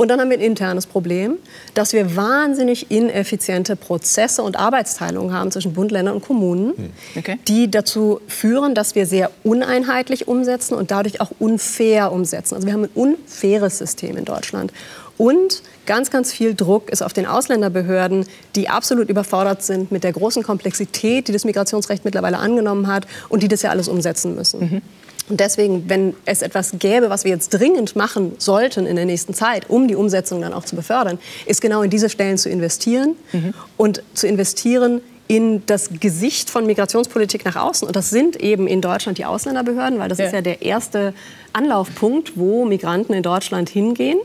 Und 0.00 0.08
dann 0.08 0.18
haben 0.18 0.30
wir 0.30 0.38
ein 0.38 0.42
internes 0.42 0.86
Problem, 0.86 1.36
dass 1.74 1.92
wir 1.92 2.16
wahnsinnig 2.16 2.90
ineffiziente 2.90 3.76
Prozesse 3.76 4.42
und 4.42 4.56
Arbeitsteilungen 4.56 5.34
haben 5.34 5.50
zwischen 5.50 5.74
Bund, 5.74 5.90
Ländern 5.90 6.14
und 6.14 6.24
Kommunen, 6.24 6.74
hm. 6.74 6.90
okay. 7.18 7.38
die 7.48 7.70
dazu 7.70 8.20
führen, 8.26 8.74
dass 8.74 8.94
wir 8.94 9.04
sehr 9.04 9.30
uneinheitlich 9.44 10.26
umsetzen 10.26 10.72
und 10.74 10.90
dadurch 10.90 11.20
auch 11.20 11.32
unfair 11.38 12.12
umsetzen. 12.12 12.54
Also 12.54 12.66
wir 12.66 12.72
haben 12.72 12.84
ein 12.84 12.90
unfaires 12.94 13.76
System 13.76 14.16
in 14.16 14.24
Deutschland. 14.24 14.72
Und 15.20 15.60
ganz, 15.84 16.10
ganz 16.10 16.32
viel 16.32 16.54
Druck 16.54 16.88
ist 16.88 17.02
auf 17.02 17.12
den 17.12 17.26
Ausländerbehörden, 17.26 18.24
die 18.56 18.70
absolut 18.70 19.10
überfordert 19.10 19.62
sind 19.62 19.92
mit 19.92 20.02
der 20.02 20.14
großen 20.14 20.42
Komplexität, 20.42 21.28
die 21.28 21.32
das 21.32 21.44
Migrationsrecht 21.44 22.06
mittlerweile 22.06 22.38
angenommen 22.38 22.86
hat 22.86 23.06
und 23.28 23.42
die 23.42 23.48
das 23.48 23.60
ja 23.60 23.68
alles 23.68 23.86
umsetzen 23.86 24.34
müssen. 24.34 24.60
Mhm. 24.60 24.82
Und 25.28 25.40
deswegen, 25.40 25.90
wenn 25.90 26.14
es 26.24 26.40
etwas 26.40 26.72
gäbe, 26.78 27.10
was 27.10 27.24
wir 27.24 27.32
jetzt 27.32 27.50
dringend 27.50 27.96
machen 27.96 28.32
sollten 28.38 28.86
in 28.86 28.96
der 28.96 29.04
nächsten 29.04 29.34
Zeit, 29.34 29.68
um 29.68 29.88
die 29.88 29.94
Umsetzung 29.94 30.40
dann 30.40 30.54
auch 30.54 30.64
zu 30.64 30.74
befördern, 30.74 31.18
ist 31.44 31.60
genau 31.60 31.82
in 31.82 31.90
diese 31.90 32.08
Stellen 32.08 32.38
zu 32.38 32.48
investieren 32.48 33.14
mhm. 33.32 33.52
und 33.76 34.02
zu 34.14 34.26
investieren 34.26 35.02
in 35.28 35.62
das 35.66 35.90
Gesicht 36.00 36.48
von 36.48 36.64
Migrationspolitik 36.64 37.44
nach 37.44 37.56
außen. 37.56 37.86
Und 37.86 37.94
das 37.94 38.08
sind 38.08 38.36
eben 38.36 38.66
in 38.66 38.80
Deutschland 38.80 39.18
die 39.18 39.26
Ausländerbehörden, 39.26 39.98
weil 39.98 40.08
das 40.08 40.16
ja. 40.16 40.24
ist 40.24 40.32
ja 40.32 40.40
der 40.40 40.62
erste 40.62 41.12
Anlaufpunkt, 41.52 42.38
wo 42.38 42.64
Migranten 42.64 43.12
in 43.12 43.22
Deutschland 43.22 43.68
hingehen. 43.68 44.18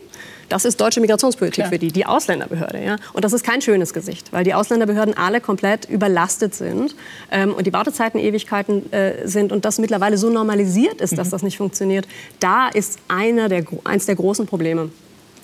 Das 0.50 0.66
ist 0.66 0.80
deutsche 0.80 1.02
Migrationspolitik 1.02 1.64
Klar. 1.64 1.70
für 1.70 1.80
die, 1.80 1.92
die 1.92 2.06
Ausländerbehörde. 2.06 2.84
Ja? 2.84 2.98
Und 3.14 3.26
das 3.26 3.34
ist 3.34 3.44
kein 3.44 3.62
schönes 3.62 3.94
Gesicht, 3.94 4.32
weil 4.32 4.44
die 4.44 4.54
Ausländerbehörden 4.54 5.18
alle 5.18 5.42
komplett 5.42 5.86
überlastet 5.86 6.54
sind 6.56 6.96
ähm, 7.32 7.54
und 7.54 7.68
die 7.68 7.74
Wartezeiten 7.74 8.20
Ewigkeiten 8.20 8.92
äh, 8.92 9.28
sind 9.28 9.52
und 9.52 9.66
das 9.66 9.80
mittlerweile 9.80 10.18
so 10.18 10.30
normalisiert 10.30 11.02
ist, 11.02 11.18
dass 11.18 11.28
mhm. 11.28 11.32
das 11.32 11.44
nicht 11.44 11.58
funktioniert. 11.58 12.08
Da 12.40 12.68
ist 12.68 13.00
einer 13.08 13.50
der, 13.50 13.64
eins 13.84 14.06
der 14.06 14.16
großen 14.16 14.46
Probleme. 14.46 14.90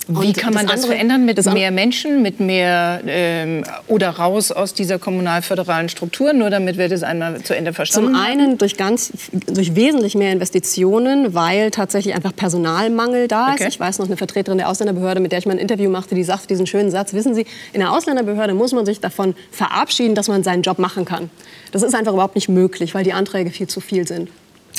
Wie 0.08 0.34
kann 0.34 0.54
man 0.54 0.66
das, 0.66 0.82
das 0.82 0.86
verändern? 0.88 1.26
Mit 1.26 1.44
mehr 1.54 1.72
Menschen, 1.72 2.22
mit 2.22 2.40
mehr 2.40 3.02
ähm, 3.06 3.64
oder 3.88 4.10
raus 4.10 4.52
aus 4.52 4.74
dieser 4.74 5.00
kommunal-föderalen 5.00 5.90
Struktur, 5.90 6.34
nur 6.34 6.50
damit 6.50 6.78
wir 6.78 6.90
das 6.90 7.04
einmal 7.04 7.42
zu 7.44 7.56
Ende 7.56 7.74
verstanden? 7.74 8.14
Zum 8.14 8.22
einen 8.22 8.58
durch, 8.58 8.78
ganz, 8.78 9.14
durch 9.48 9.76
wesentlich 9.76 10.16
mehr 10.16 10.32
Investitionen, 10.32 11.34
weil 11.34 11.72
tatsächlich 11.72 12.16
einfach 12.16 12.36
Personalmangel 12.36 13.28
da 13.28 13.50
ist. 13.50 13.62
Okay. 13.62 13.70
Ich 13.70 13.80
weiß 13.80 14.00
noch 14.00 14.08
eine 14.08 14.18
Vertreterin 14.18 14.58
der 14.58 14.70
Ausländerbehörde, 14.70 15.20
mit 15.20 15.32
der 15.32 15.40
ich 15.40 15.46
mal 15.46 15.54
ein 15.54 15.60
Interview 15.60 15.90
machte, 15.90 16.16
die 16.16 16.24
sagt 16.24 16.50
diesen 16.50 16.68
schönen 16.68 16.92
Satz, 16.92 17.14
wissen 17.14 17.36
Sie, 17.36 17.46
in 17.74 17.80
der 17.80 17.92
Ausländerbehörde 17.92 18.54
muss 18.54 18.74
man 18.74 18.86
sich 18.86 19.00
davon 19.00 19.36
verabschieden, 19.52 20.16
dass 20.16 20.28
man 20.28 20.44
seinen 20.44 20.64
Job 20.64 20.80
machen 20.80 21.06
kann. 21.06 21.30
Das 21.72 21.84
ist 21.84 21.94
einfach 21.94 22.14
überhaupt 22.14 22.36
nicht 22.36 22.50
möglich, 22.50 22.96
weil 22.96 23.04
die 23.04 23.14
Anträge 23.14 23.52
viel 23.52 23.68
zu 23.68 23.80
viel 23.80 24.08
sind. 24.08 24.30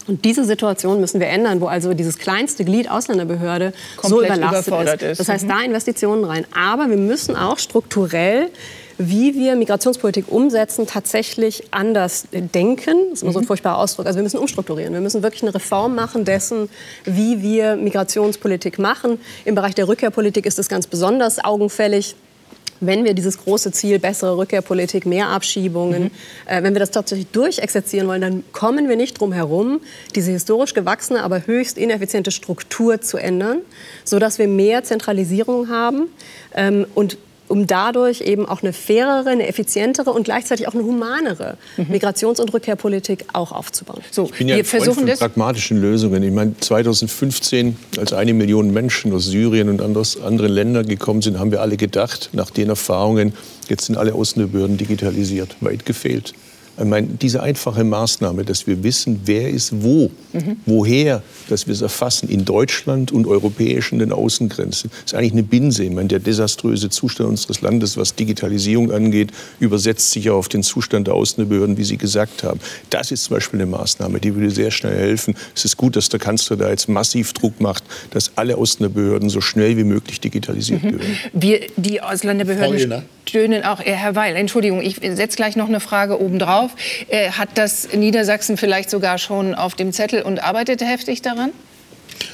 Und 0.07 0.25
diese 0.25 0.45
Situation 0.45 1.01
müssen 1.01 1.21
wir 1.21 1.29
ändern, 1.29 1.61
wo 1.61 1.67
also 1.67 1.95
dieses 1.95 2.19
kleinste 2.19 2.65
Glied 2.65 2.91
Ausländerbehörde 2.91 3.73
Komplett 3.97 4.11
so 4.11 4.23
überlastet 4.25 5.03
ist. 5.03 5.21
Das 5.21 5.29
heißt, 5.29 5.45
mhm. 5.45 5.49
da 5.49 5.61
Investitionen 5.61 6.25
rein. 6.25 6.45
Aber 6.55 6.91
wir 6.91 6.97
müssen 6.97 7.37
auch 7.37 7.59
strukturell 7.59 8.51
wie 8.99 9.35
wir 9.35 9.57
Migrationspolitik 9.57 10.27
umsetzen, 10.31 10.87
tatsächlich 10.87 11.65
anders 11.71 12.27
denken. 12.33 12.97
Das 13.11 13.19
ist 13.19 13.23
immer 13.23 13.33
so 13.33 13.39
ein 13.39 13.43
mhm. 13.43 13.47
furchtbarer 13.47 13.79
Ausdruck. 13.79 14.07
Also 14.07 14.19
wir 14.19 14.23
müssen 14.23 14.39
umstrukturieren. 14.39 14.93
Wir 14.93 15.01
müssen 15.01 15.23
wirklich 15.23 15.43
eine 15.43 15.55
Reform 15.55 15.95
machen 15.95 16.25
dessen, 16.25 16.69
wie 17.05 17.43
wir 17.43 17.77
Migrationspolitik 17.77 18.79
machen. 18.79 19.19
Im 19.45 19.55
Bereich 19.55 19.75
der 19.75 19.89
Rückkehrpolitik 19.89 20.47
ist 20.47 20.59
es 20.59 20.69
ganz 20.69 20.87
besonders 20.87 21.43
augenfällig 21.43 22.15
wenn 22.83 23.05
wir 23.05 23.15
dieses 23.15 23.39
große 23.39 23.73
Ziel, 23.73 23.99
bessere 23.99 24.37
Rückkehrpolitik, 24.37 25.07
mehr 25.07 25.29
Abschiebungen, 25.29 26.05
mhm. 26.05 26.11
äh, 26.47 26.63
wenn 26.63 26.75
wir 26.75 26.81
das 26.81 26.91
tatsächlich 26.91 27.29
durchexerzieren 27.29 28.09
wollen, 28.09 28.21
dann 28.21 28.45
kommen 28.53 28.89
wir 28.89 28.97
nicht 28.97 29.21
drum 29.21 29.33
herum, 29.33 29.81
diese 30.15 30.33
historisch 30.33 30.75
gewachsene, 30.75 31.23
aber 31.23 31.47
höchst 31.47 31.79
ineffiziente 31.79 32.31
Struktur 32.31 33.01
zu 33.01 33.17
ändern, 33.17 33.61
sodass 34.05 34.39
wir 34.39 34.49
mehr 34.49 34.85
Zentralisierung 34.85 35.69
haben 35.69 36.09
ähm, 36.55 36.87
und 36.95 37.17
um 37.49 37.67
dadurch 37.67 38.21
eben 38.23 38.47
auch 38.47 38.63
eine 38.63 38.73
fairere, 38.73 39.31
eine 39.31 39.47
effizientere 39.47 40.11
und 40.11 40.25
gleichzeitig 40.25 40.69
auch 40.69 40.75
eine 40.75 40.85
humanere 40.85 41.57
mhm. 41.77 41.87
Migrations- 41.91 42.41
und 42.41 42.53
Rückkehrpolitik 42.53 43.27
auch 43.33 43.53
aufzubauen. 43.53 44.01
So, 44.11 44.25
ich 44.25 44.39
bin 44.39 44.49
ja 44.49 44.57
wir 44.57 44.65
versuchen 44.65 45.07
von 45.07 45.19
pragmatischen 45.19 45.81
Lösungen. 45.81 46.23
Ich 46.23 46.33
meine, 46.33 46.55
2015, 46.59 47.77
als 47.99 48.13
eine 48.13 48.33
Million 48.33 48.73
Menschen 48.73 49.13
aus 49.13 49.27
Syrien 49.27 49.69
und 49.69 49.81
anderen 49.83 50.53
Ländern 50.53 50.87
gekommen 50.87 51.23
sind, 51.23 51.39
haben 51.39 51.51
wir 51.51 51.61
alle 51.61 51.77
gedacht, 51.77 52.31
nach 52.33 52.51
den 52.51 52.69
Erfahrungen, 52.69 53.35
jetzt 53.69 53.87
sind 53.87 53.97
alle 53.97 54.15
Außenbehörden 54.15 54.77
digitalisiert. 54.77 55.57
Weit 55.61 55.87
gefehlt. 55.87 56.35
Ich 56.79 56.85
meine, 56.85 57.07
diese 57.07 57.43
einfache 57.43 57.85
Maßnahme, 57.85 58.45
dass 58.45 58.67
wir 58.67 58.83
wissen, 58.83 59.21
wer 59.27 59.51
ist 59.51 59.83
wo, 59.83 60.11
mhm. 60.33 60.57
woher, 60.65 61.23
dass 61.49 61.67
wir 61.67 61.75
es 61.75 61.83
erfassen 61.83 62.29
in 62.29 62.45
Deutschland 62.45 63.13
und 63.13 63.27
europäischen 63.27 63.99
den 63.99 64.13
Außengrenzen, 64.13 64.91
ist 65.05 65.15
eigentlich 65.15 65.33
eine 65.33 65.43
Binse. 65.43 65.85
Ich 65.85 65.91
meine, 65.91 66.09
der 66.09 66.19
desaströse 66.19 66.91
Zustand 66.91 67.29
unseres 67.29 67.61
Landes, 67.61 67.97
was 67.97 68.15
Digitalisierung 68.15 68.91
angeht, 68.91 69.31
übersetzt 69.61 70.11
sich 70.11 70.25
ja 70.25 70.33
auf 70.33 70.49
den 70.49 70.63
Zustand 70.63 71.07
der 71.07 71.15
Außenbehörden, 71.15 71.77
wie 71.77 71.85
Sie 71.85 71.97
gesagt 71.97 72.43
haben. 72.43 72.61
Das 72.91 73.11
ist 73.11 73.25
zum 73.25 73.37
Beispiel 73.37 73.61
eine 73.61 73.71
Maßnahme, 73.71 74.19
die 74.19 74.35
würde 74.35 74.51
sehr 74.51 74.71
schnell 74.71 74.97
helfen. 74.97 75.35
Es 75.55 75.65
ist 75.65 75.77
gut, 75.77 75.97
dass 75.97 76.09
der 76.09 76.21
Kanzler 76.21 76.57
da 76.57 76.71
jetzt 76.71 76.89
massiv 76.89 77.33
Druck 77.33 77.61
macht, 77.61 77.85
dass 78.11 78.33
alle 78.37 78.57
Außenbehörden 78.57 79.29
so 79.29 79.41
schnell 79.41 79.77
wie 79.77 79.85
möglich 79.85 80.21
digitalisiert 80.21 80.83
mhm. 80.83 80.99
werden. 80.99 81.19
Wir, 81.33 81.61
die 81.77 82.01
Ausländerbehörden 82.01 83.03
stöhnen 83.29 83.63
auch, 83.65 83.81
Herr 83.81 84.15
Weil, 84.15 84.37
Entschuldigung, 84.37 84.83
ich 84.83 84.97
setze 84.97 85.37
gleich 85.37 85.55
noch 85.55 85.69
eine 85.69 85.81
Frage 85.81 86.21
oben 86.21 86.39
drauf 86.39 86.63
auf. 86.63 86.71
Äh, 87.09 87.31
hat 87.31 87.51
das 87.55 87.93
Niedersachsen 87.93 88.57
vielleicht 88.57 88.91
sogar 88.91 89.19
schon 89.19 89.55
auf 89.55 89.75
dem 89.75 89.93
Zettel 89.93 90.23
und 90.23 90.43
arbeitet 90.43 90.83
heftig 90.83 91.23
daran? 91.23 91.32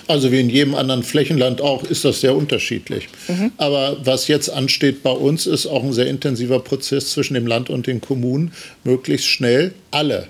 Also 0.07 0.33
wie 0.33 0.41
in 0.41 0.51
jedem 0.51 0.75
anderen 0.75 1.03
Flächenland 1.03 1.61
auch, 1.61 1.85
ist 1.85 2.05
das 2.05 2.21
sehr 2.21 2.35
unterschiedlich. 2.35 3.09
Mhm. 3.29 3.53
Aber 3.59 3.99
was 4.05 4.27
jetzt 4.29 4.49
ansteht 4.49 5.03
bei 5.03 5.11
uns, 5.11 5.47
ist 5.47 5.67
auch 5.67 5.85
ein 5.85 5.93
sehr 5.93 6.07
intensiver 6.07 6.61
Prozess 6.61 7.11
zwischen 7.11 7.35
dem 7.35 7.47
Land 7.47 7.71
und 7.71 7.87
den 7.87 8.01
Kommunen, 8.01 8.53
möglichst 8.85 9.27
schnell 9.27 9.75
alle 9.91 10.29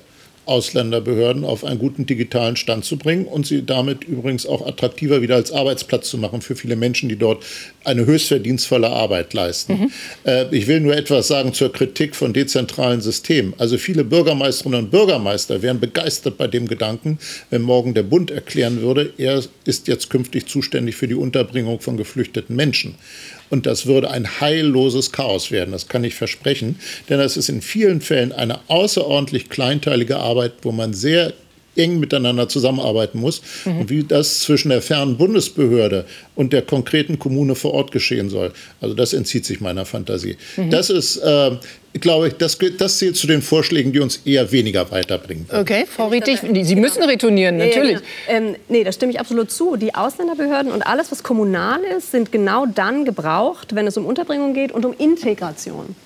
Ausländerbehörden 0.49 1.45
auf 1.45 1.65
einen 1.65 1.79
guten 1.79 2.07
digitalen 2.07 2.57
Stand 2.57 2.85
zu 2.85 2.97
bringen 2.97 3.27
und 3.27 3.47
sie 3.47 3.65
damit 3.65 4.05
übrigens 4.05 4.47
auch 4.47 4.67
attraktiver 4.67 5.23
wieder 5.23 5.37
als 5.37 5.53
Arbeitsplatz 5.53 6.09
zu 6.09 6.19
machen 6.19 6.41
für 6.41 6.57
viele 6.57 6.77
Menschen, 6.77 7.09
die 7.09 7.17
dort 7.17 7.45
eine 7.85 8.07
höchst 8.07 8.29
verdienstvolle 8.29 8.91
Arbeit 8.91 9.35
leisten. 9.35 9.73
Mhm. 9.73 9.91
Äh, 10.25 10.55
ich 10.55 10.67
will 10.67 10.81
nur 10.81 10.97
etwas 10.97 11.29
sagen 11.29 11.53
zur 11.53 11.73
Kritik 11.73 12.17
von 12.17 12.33
dezentralen 12.33 13.01
Systemen. 13.01 13.55
Also 13.59 13.79
viele 13.79 14.05
Bürgermeisterinnen 14.05 14.85
und 14.85 14.91
Bürgermeister 14.91 15.63
wären 15.63 15.81
begeistert 15.81 16.39
bei 16.39 16.47
dem 16.47 16.67
Gedanken, 16.67 17.19
wenn 17.51 17.63
morgen 17.63 17.95
der 17.95 18.03
Bund 18.03 18.31
erklären 18.31 18.81
würde, 18.81 19.13
er 19.19 19.43
ist 19.65 19.89
jetzt 19.89 20.11
künftig 20.11 20.47
zuständig 20.47 20.97
für 20.97 21.09
die 21.09 21.15
Unterbringung 21.15 21.81
von 21.81 21.97
geflüchteten 21.97 22.57
Menschen. 22.57 22.95
Und 23.51 23.67
das 23.67 23.87
würde 23.87 24.11
ein 24.11 24.41
heilloses 24.41 25.13
Chaos 25.13 25.51
werden, 25.51 25.73
das 25.73 25.89
kann 25.89 26.05
ich 26.05 26.15
versprechen. 26.15 26.79
Denn 27.09 27.19
das 27.19 27.37
ist 27.37 27.49
in 27.49 27.63
vielen 27.63 28.01
Fällen 28.01 28.33
eine 28.33 28.61
außerordentlich 28.69 29.49
kleinteilige 29.49 30.19
Arbeit, 30.19 30.53
wo 30.63 30.73
man 30.73 30.93
sehr 30.93 31.33
eng 31.79 32.01
miteinander 32.01 32.49
zusammenarbeiten 32.49 33.21
muss 33.21 33.41
mhm. 33.65 33.79
und 33.79 33.91
wie 33.91 34.03
das 34.03 34.41
zwischen 34.41 34.71
der 34.71 34.83
fernen 34.83 35.17
Bundesbehörde 35.17 36.05
und 36.35 36.53
der 36.53 36.63
konkreten 36.63 37.19
Kommune 37.19 37.55
vor 37.55 37.73
Ort 37.73 37.93
geschehen 37.93 38.29
soll. 38.29 38.53
Also 38.81 38.95
das 38.95 39.13
entzieht 39.13 39.45
sich 39.45 39.61
meiner 39.61 39.85
Fantasie. 39.85 40.37
Mhm. 40.57 40.71
Das 40.71 40.91
ist, 40.91 41.19
äh, 41.19 41.53
glaube 41.95 42.29
ich, 42.29 42.35
das, 42.35 42.59
das 42.79 42.99
zählt 42.99 43.17
zu 43.17 43.27
den 43.27 43.43
Vorschlägen, 43.43 43.93
die 43.93 44.01
uns 44.01 44.21
eher 44.25 44.51
weniger 44.53 44.91
weiterbringen. 44.91 45.47
Okay, 45.53 45.85
Frau 45.87 46.09
Rietig, 46.09 46.41
Sie 46.63 46.77
müssen 46.77 47.03
retournieren, 47.03 47.57
natürlich. 47.57 47.93
Ja, 47.93 48.39
genau. 48.39 48.49
ähm, 48.51 48.57
nee, 48.69 48.85
da 48.85 48.93
stimme 48.93 49.13
ich 49.13 49.21
absolut 49.21 49.51
zu. 49.51 49.77
Die 49.77 49.95
Ausländerbehörden 49.95 50.73
und 50.73 50.83
alles, 50.83 51.11
was 51.11 51.23
kommunal 51.23 51.81
ist, 51.97 52.13
sind 52.13 52.33
genau 52.33 52.67
dann 52.67 53.05
gebraucht, 53.05 53.75
wenn 53.75 53.87
es 53.87 53.97
um 53.97 54.07
Unterbringung 54.07 54.55
geht 54.55 54.73
und 54.73 54.85
um 54.85 54.95
Integration. 54.97 55.97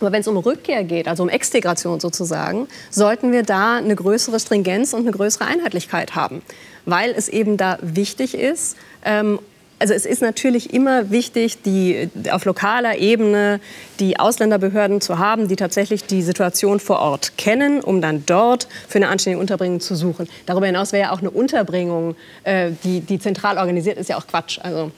Aber 0.00 0.12
wenn 0.12 0.20
es 0.20 0.28
um 0.28 0.36
Rückkehr 0.36 0.84
geht, 0.84 1.08
also 1.08 1.22
um 1.22 1.28
Extegration 1.28 2.00
sozusagen, 2.00 2.68
sollten 2.90 3.32
wir 3.32 3.42
da 3.42 3.76
eine 3.76 3.96
größere 3.96 4.38
Stringenz 4.38 4.92
und 4.92 5.00
eine 5.00 5.10
größere 5.10 5.44
Einheitlichkeit 5.44 6.14
haben, 6.14 6.42
weil 6.84 7.10
es 7.10 7.28
eben 7.28 7.56
da 7.56 7.78
wichtig 7.82 8.34
ist. 8.34 8.76
Ähm, 9.04 9.40
also 9.78 9.94
es 9.94 10.06
ist 10.06 10.22
natürlich 10.22 10.74
immer 10.74 11.10
wichtig, 11.10 11.62
die, 11.62 12.08
auf 12.30 12.44
lokaler 12.44 12.98
Ebene 12.98 13.60
die 14.00 14.18
Ausländerbehörden 14.18 15.00
zu 15.00 15.18
haben, 15.18 15.48
die 15.48 15.56
tatsächlich 15.56 16.04
die 16.04 16.22
Situation 16.22 16.80
vor 16.80 16.98
Ort 17.00 17.36
kennen, 17.36 17.80
um 17.80 18.00
dann 18.00 18.24
dort 18.26 18.68
für 18.88 18.98
eine 18.98 19.08
anständige 19.08 19.40
Unterbringung 19.40 19.80
zu 19.80 19.94
suchen. 19.94 20.28
Darüber 20.46 20.66
hinaus 20.66 20.92
wäre 20.92 21.04
ja 21.04 21.12
auch 21.12 21.20
eine 21.20 21.30
Unterbringung, 21.30 22.16
äh, 22.44 22.72
die, 22.84 23.00
die 23.00 23.18
zentral 23.18 23.58
organisiert 23.58 23.98
ist, 23.98 24.08
ja 24.08 24.16
auch 24.16 24.26
Quatsch. 24.26 24.58
Also 24.62 24.90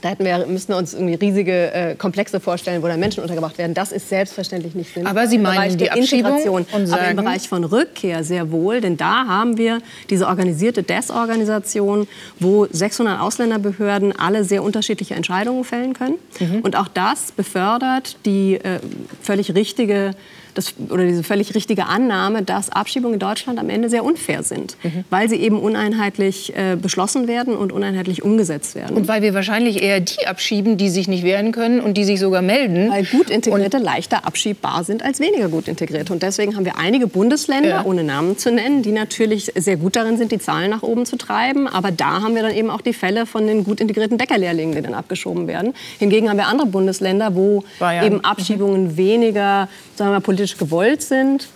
da 0.00 0.10
hätten 0.10 0.24
wir, 0.24 0.46
müssen 0.46 0.68
wir 0.68 0.76
uns 0.76 0.94
irgendwie 0.94 1.14
riesige 1.14 1.72
äh, 1.72 1.94
Komplexe 1.96 2.38
vorstellen, 2.38 2.82
wo 2.82 2.86
dann 2.86 3.00
Menschen 3.00 3.22
untergebracht 3.22 3.58
werden. 3.58 3.74
Das 3.74 3.90
ist 3.90 4.08
selbstverständlich 4.08 4.74
nicht 4.74 4.94
sinnvoll. 4.94 5.10
Aber 5.10 5.26
Sie 5.26 5.38
meinen 5.38 5.76
die 5.76 5.90
Abschiebung 5.90 6.42
und 6.44 6.86
sagen, 6.86 6.92
aber 6.92 7.10
im 7.10 7.16
Bereich 7.16 7.48
von 7.48 7.64
Rückkehr 7.64 8.22
sehr 8.22 8.52
wohl, 8.52 8.80
denn 8.80 8.96
da 8.96 9.26
haben 9.26 9.58
wir 9.58 9.80
diese 10.08 10.26
organisierte 10.26 10.82
Desorganisation, 10.82 12.06
wo 12.38 12.66
600 12.70 13.20
Ausländerbehörden 13.20 14.16
alle 14.16 14.44
sehr 14.44 14.62
unterschiedliche 14.62 15.14
Entscheidungen 15.14 15.64
fällen 15.64 15.94
können. 15.94 16.18
Mhm. 16.38 16.60
Und 16.60 16.76
auch 16.76 16.88
das 16.88 17.32
befördert 17.32 18.16
die 18.24 18.54
äh, 18.54 18.78
völlig 19.20 19.54
richtige 19.54 20.12
das, 20.58 20.74
oder 20.90 21.04
diese 21.04 21.22
völlig 21.22 21.54
richtige 21.54 21.86
Annahme, 21.86 22.42
dass 22.42 22.68
Abschiebungen 22.70 23.14
in 23.14 23.20
Deutschland 23.20 23.58
am 23.58 23.70
Ende 23.70 23.88
sehr 23.88 24.04
unfair 24.04 24.42
sind, 24.42 24.76
mhm. 24.82 25.04
weil 25.08 25.28
sie 25.28 25.36
eben 25.36 25.60
uneinheitlich 25.60 26.54
äh, 26.56 26.76
beschlossen 26.76 27.28
werden 27.28 27.56
und 27.56 27.72
uneinheitlich 27.72 28.22
umgesetzt 28.22 28.74
werden. 28.74 28.96
Und 28.96 29.08
weil 29.08 29.22
wir 29.22 29.34
wahrscheinlich 29.34 29.82
eher 29.82 30.00
die 30.00 30.26
abschieben, 30.26 30.76
die 30.76 30.88
sich 30.90 31.06
nicht 31.08 31.22
wehren 31.22 31.52
können 31.52 31.80
und 31.80 31.94
die 31.94 32.04
sich 32.04 32.18
sogar 32.18 32.42
melden. 32.42 32.90
Weil 32.90 33.04
gut 33.04 33.30
integrierte 33.30 33.78
leichter 33.78 34.26
abschiebbar 34.26 34.82
sind 34.84 35.04
als 35.04 35.20
weniger 35.20 35.48
gut 35.48 35.68
integrierte. 35.68 36.12
Und 36.12 36.22
deswegen 36.22 36.56
haben 36.56 36.64
wir 36.64 36.76
einige 36.76 37.06
Bundesländer, 37.06 37.68
ja. 37.68 37.84
ohne 37.84 38.02
Namen 38.02 38.36
zu 38.36 38.50
nennen, 38.50 38.82
die 38.82 38.92
natürlich 38.92 39.52
sehr 39.54 39.76
gut 39.76 39.94
darin 39.94 40.16
sind, 40.16 40.32
die 40.32 40.38
Zahlen 40.38 40.70
nach 40.70 40.82
oben 40.82 41.06
zu 41.06 41.16
treiben. 41.16 41.68
Aber 41.68 41.92
da 41.92 42.22
haben 42.22 42.34
wir 42.34 42.42
dann 42.42 42.54
eben 42.54 42.70
auch 42.70 42.80
die 42.80 42.92
Fälle 42.92 43.26
von 43.26 43.46
den 43.46 43.62
gut 43.62 43.80
integrierten 43.80 44.18
Bäckerlehrlingen, 44.18 44.74
die 44.74 44.82
dann 44.82 44.94
abgeschoben 44.94 45.46
werden. 45.46 45.74
Hingegen 45.98 46.28
haben 46.28 46.36
wir 46.36 46.48
andere 46.48 46.66
Bundesländer, 46.66 47.36
wo 47.36 47.62
Bayern. 47.78 48.04
eben 48.04 48.24
Abschiebungen 48.24 48.96
weniger 48.96 49.68
sagen 49.98 50.12
wir 50.12 50.20
politisch 50.20 50.56
gewollt 50.56 51.02
sind 51.02 51.48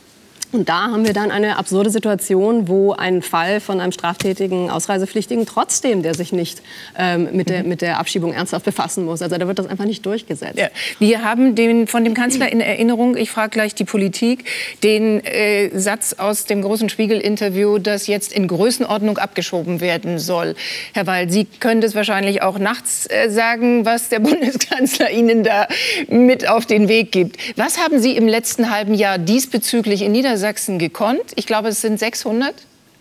und 0.53 0.69
da 0.69 0.91
haben 0.91 1.07
wir 1.07 1.15
dann 1.15 1.31
eine 1.31 1.57
absurde 1.57 1.89
Situation, 1.89 2.69
wo 2.69 2.93
ein 2.93 3.23
Fall 3.23 3.59
von 3.59 3.81
einem 3.81 3.91
straftätigen 3.91 4.69
Ausreisepflichtigen 4.71 5.47
trotzdem, 5.47 6.03
der 6.03 6.13
sich 6.13 6.31
nicht 6.31 6.61
ähm, 6.99 7.29
mit, 7.33 7.49
der, 7.49 7.65
mit 7.65 7.81
der 7.81 7.99
Abschiebung 7.99 8.35
ernsthaft 8.35 8.67
befassen 8.67 9.07
muss. 9.07 9.23
Also 9.23 9.39
da 9.39 9.49
wird 9.49 9.59
das 9.59 9.67
einfach 9.67 9.87
nicht 9.87 10.05
durchgesetzt. 10.05 10.59
Ja. 10.59 10.69
Wir 10.99 11.25
haben 11.25 11.55
den, 11.55 11.87
von 11.87 12.05
dem 12.05 12.13
Kanzler 12.13 12.53
in 12.53 12.61
Erinnerung, 12.61 13.17
ich 13.17 13.31
frage 13.31 13.51
gleich 13.51 13.75
die 13.75 13.85
Politik, 13.85 14.45
den 14.83 15.25
äh, 15.25 15.71
Satz 15.73 16.17
aus 16.19 16.45
dem 16.45 16.61
großen 16.61 16.91
Spiegel-Interview, 16.91 17.79
das 17.79 18.07
jetzt 18.07 18.35
in 18.35 18.47
Größenordnung 18.47 19.17
abgeschoben 19.17 19.81
werden 19.81 20.19
soll. 20.19 20.55
Herr 20.93 21.07
Weil, 21.07 21.31
Sie 21.31 21.47
können 21.47 21.81
das 21.81 21.95
wahrscheinlich 21.95 22.43
auch 22.43 22.59
nachts 22.59 23.07
äh, 23.07 23.31
sagen, 23.31 23.87
was 23.87 24.11
der 24.11 24.19
Bundeskanzler 24.21 25.11
Ihnen 25.11 25.45
da 25.45 25.67
mit 26.09 26.47
auf 26.47 26.67
den 26.67 26.89
Weg 26.89 27.11
gibt. 27.11 27.39
Was 27.57 27.79
haben 27.79 28.01
Sie 28.01 28.17
im 28.17 28.29
letzten 28.29 28.71
halben 28.71 28.93
Jahr 28.93 29.17
diesbezüglich 29.17 30.03
in 30.03 30.13
Niedersachsen 30.13 30.42
Niedersachsen 30.43 30.79
gekonnt. 30.79 31.33
Ich 31.37 31.47
glaube, 31.47 31.69
es 31.69 31.81
sind 31.81 31.99
600 31.99 32.55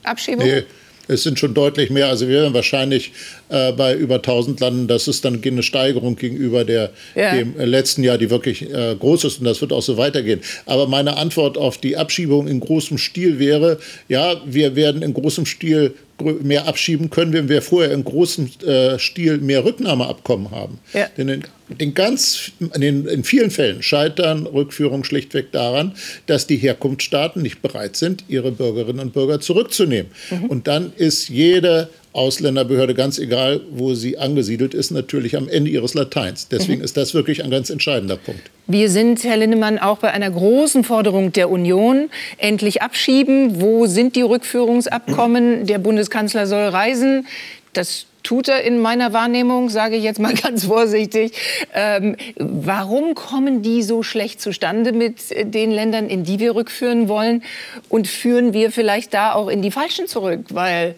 Abschiebungen. 0.04 0.48
Nee. 0.48 0.64
Es 1.08 1.24
sind 1.24 1.40
schon 1.40 1.54
deutlich 1.54 1.90
mehr. 1.90 2.08
Also 2.08 2.28
wir 2.28 2.42
werden 2.42 2.54
wahrscheinlich 2.54 3.12
äh, 3.52 3.72
bei 3.74 3.96
über 3.96 4.16
1000 4.16 4.60
landen. 4.60 4.88
Das 4.88 5.08
ist 5.08 5.26
dann 5.26 5.42
eine 5.44 5.64
Steigerung 5.64 6.16
gegenüber 6.16 6.64
der, 6.64 6.92
ja. 7.16 7.36
dem 7.36 7.56
letzten 7.58 8.04
Jahr, 8.04 8.18
die 8.18 8.30
wirklich 8.30 8.70
äh, 8.70 8.96
groß 8.98 9.26
ist. 9.26 9.40
Und 9.40 9.46
das 9.46 9.62
wird 9.62 9.74
auch 9.74 9.82
so 9.82 9.98
weitergehen. 9.98 10.40
Aber 10.66 10.88
meine 10.88 11.18
Antwort 11.18 11.58
auf 11.58 11.78
die 11.78 11.98
Abschiebung 11.98 12.48
in 12.48 12.60
großem 12.60 12.98
Stil 12.98 13.40
wäre, 13.40 13.78
ja, 14.08 14.42
wir 14.46 14.76
werden 14.76 15.02
in 15.02 15.14
großem 15.14 15.46
Stil 15.46 15.94
mehr 16.42 16.68
abschieben 16.68 17.10
können, 17.10 17.34
wenn 17.34 17.50
wir 17.50 17.62
vorher 17.62 17.92
in 17.92 18.04
großem 18.04 18.50
äh, 18.66 19.00
Stil 19.00 19.40
mehr 19.40 19.66
Rücknahmeabkommen 19.66 20.52
haben. 20.52 20.80
Ja. 20.94 21.08
Denn 21.18 21.30
in, 21.30 21.44
in 21.78 21.94
ganz, 21.94 22.52
in, 22.76 23.08
in, 23.08 23.24
vielen 23.24 23.52
Fällen 23.52 23.82
scheitern 23.82 24.46
Rückführungen 24.46 25.04
schlichtweg 25.04 25.52
daran, 25.52 25.94
dass 26.28 26.48
die 26.48 26.58
Herkunftsstaaten 26.58 27.42
nicht 27.42 27.62
bereit 27.62 27.96
sind, 27.96 28.26
ihre 28.28 28.52
Bürgerinnen 28.52 29.00
und 29.00 29.14
Bürger 29.14 29.40
zurückzunehmen. 29.40 30.12
Mhm. 30.30 30.46
Und 30.46 30.68
dann 30.68 30.94
ist 30.96 31.30
jede 31.30 31.90
Ausländerbehörde, 32.14 32.94
ganz 32.94 33.18
egal, 33.20 33.62
wo 33.72 33.94
sie 33.94 34.18
angesiedelt 34.18 34.74
ist, 34.74 34.92
natürlich 34.92 35.38
am 35.38 35.48
Ende 35.48 35.72
ihres 35.72 35.94
Lateins. 35.94 36.50
Deswegen 36.50 36.80
mhm. 36.80 36.86
ist 36.86 36.98
das 36.98 37.14
wirklich 37.14 37.44
ein 37.44 37.50
ganz 37.50 37.70
entscheidender 37.70 38.18
Punkt. 38.18 38.42
Wir 38.68 38.90
sind, 38.90 39.24
Herr 39.24 39.38
Linnemann, 39.38 39.80
auch 39.80 40.00
bei 40.00 40.12
einer 40.12 40.30
großen 40.30 40.84
Forderung 40.84 41.32
der 41.32 41.50
Union. 41.50 42.10
Endlich 42.38 42.82
abschieben. 42.82 43.62
Wo 43.62 43.86
sind 43.86 44.16
die 44.16 44.22
Rückführungsabkommen? 44.22 45.66
Der 45.66 45.80
Bundeskanzler 45.80 46.48
soll 46.48 46.68
reisen. 46.68 47.28
Das 47.74 48.08
tut 48.24 48.50
er 48.50 48.64
in 48.64 48.80
meiner 48.80 49.14
Wahrnehmung, 49.14 49.70
sage 49.70 49.96
ich 49.96 50.04
jetzt 50.04 50.20
mal 50.20 50.34
ganz 50.42 50.66
vorsichtig. 50.66 51.32
Ähm, 51.74 52.18
warum 52.38 53.16
kommen 53.16 53.62
die 53.62 53.84
so 53.84 54.04
schlecht 54.04 54.42
zustande 54.42 54.92
mit 54.92 55.16
den 55.54 55.72
Ländern, 55.72 56.08
in 56.08 56.24
die 56.24 56.40
wir 56.40 56.56
rückführen 56.56 57.08
wollen? 57.08 57.44
Und 57.90 58.08
führen 58.08 58.54
wir 58.54 58.72
vielleicht 58.72 59.14
da 59.14 59.34
auch 59.34 59.48
in 59.48 59.62
die 59.62 59.72
Falschen 59.72 60.08
zurück? 60.08 60.46
Weil 60.50 60.96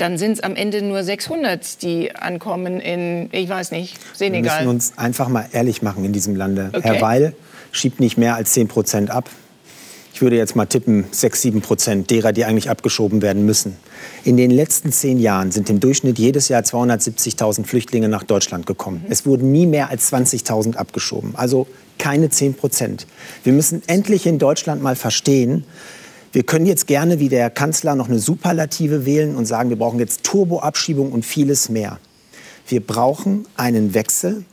dann 0.00 0.18
sind 0.18 0.32
es 0.32 0.40
am 0.40 0.56
Ende 0.56 0.82
nur 0.82 1.04
600, 1.04 1.82
die 1.82 2.14
ankommen 2.14 2.80
in, 2.80 3.28
ich 3.32 3.48
weiß 3.48 3.70
nicht, 3.70 3.96
Senegal. 4.14 4.60
Wir 4.60 4.66
müssen 4.66 4.74
uns 4.74 4.98
einfach 4.98 5.28
mal 5.28 5.46
ehrlich 5.52 5.82
machen 5.82 6.04
in 6.04 6.12
diesem 6.12 6.36
Lande. 6.36 6.70
Okay. 6.72 6.80
Herr 6.82 7.00
Weil 7.00 7.34
schiebt 7.72 8.00
nicht 8.00 8.16
mehr 8.16 8.34
als 8.34 8.52
10 8.52 8.68
Prozent 8.68 9.10
ab. 9.10 9.28
Ich 10.12 10.22
würde 10.22 10.36
jetzt 10.36 10.56
mal 10.56 10.66
tippen, 10.66 11.04
6, 11.10 11.42
7 11.42 11.60
Prozent 11.62 12.10
derer, 12.10 12.32
die 12.32 12.44
eigentlich 12.44 12.68
abgeschoben 12.68 13.22
werden 13.22 13.46
müssen. 13.46 13.76
In 14.24 14.36
den 14.36 14.50
letzten 14.50 14.92
zehn 14.92 15.18
Jahren 15.18 15.50
sind 15.50 15.70
im 15.70 15.80
Durchschnitt 15.80 16.18
jedes 16.18 16.48
Jahr 16.48 16.62
270.000 16.62 17.64
Flüchtlinge 17.64 18.08
nach 18.08 18.24
Deutschland 18.24 18.66
gekommen. 18.66 19.02
Mhm. 19.06 19.12
Es 19.12 19.24
wurden 19.24 19.52
nie 19.52 19.66
mehr 19.66 19.88
als 19.88 20.12
20.000 20.12 20.76
abgeschoben. 20.76 21.36
Also 21.36 21.66
keine 21.98 22.28
10 22.28 22.54
Prozent. 22.54 23.06
Wir 23.44 23.52
müssen 23.52 23.82
endlich 23.86 24.26
in 24.26 24.38
Deutschland 24.38 24.82
mal 24.82 24.96
verstehen, 24.96 25.64
wir 26.32 26.44
können 26.44 26.66
jetzt 26.66 26.86
gerne 26.86 27.18
wie 27.18 27.28
der 27.28 27.50
Kanzler 27.50 27.94
noch 27.94 28.08
eine 28.08 28.18
Superlative 28.18 29.04
wählen 29.04 29.34
und 29.34 29.46
sagen, 29.46 29.68
wir 29.70 29.76
brauchen 29.76 29.98
jetzt 29.98 30.22
Turboabschiebung 30.22 31.10
und 31.12 31.24
vieles 31.24 31.68
mehr. 31.68 31.98
Wir 32.68 32.80
brauchen 32.80 33.46
einen 33.56 33.94
Wechsel, 33.94 34.44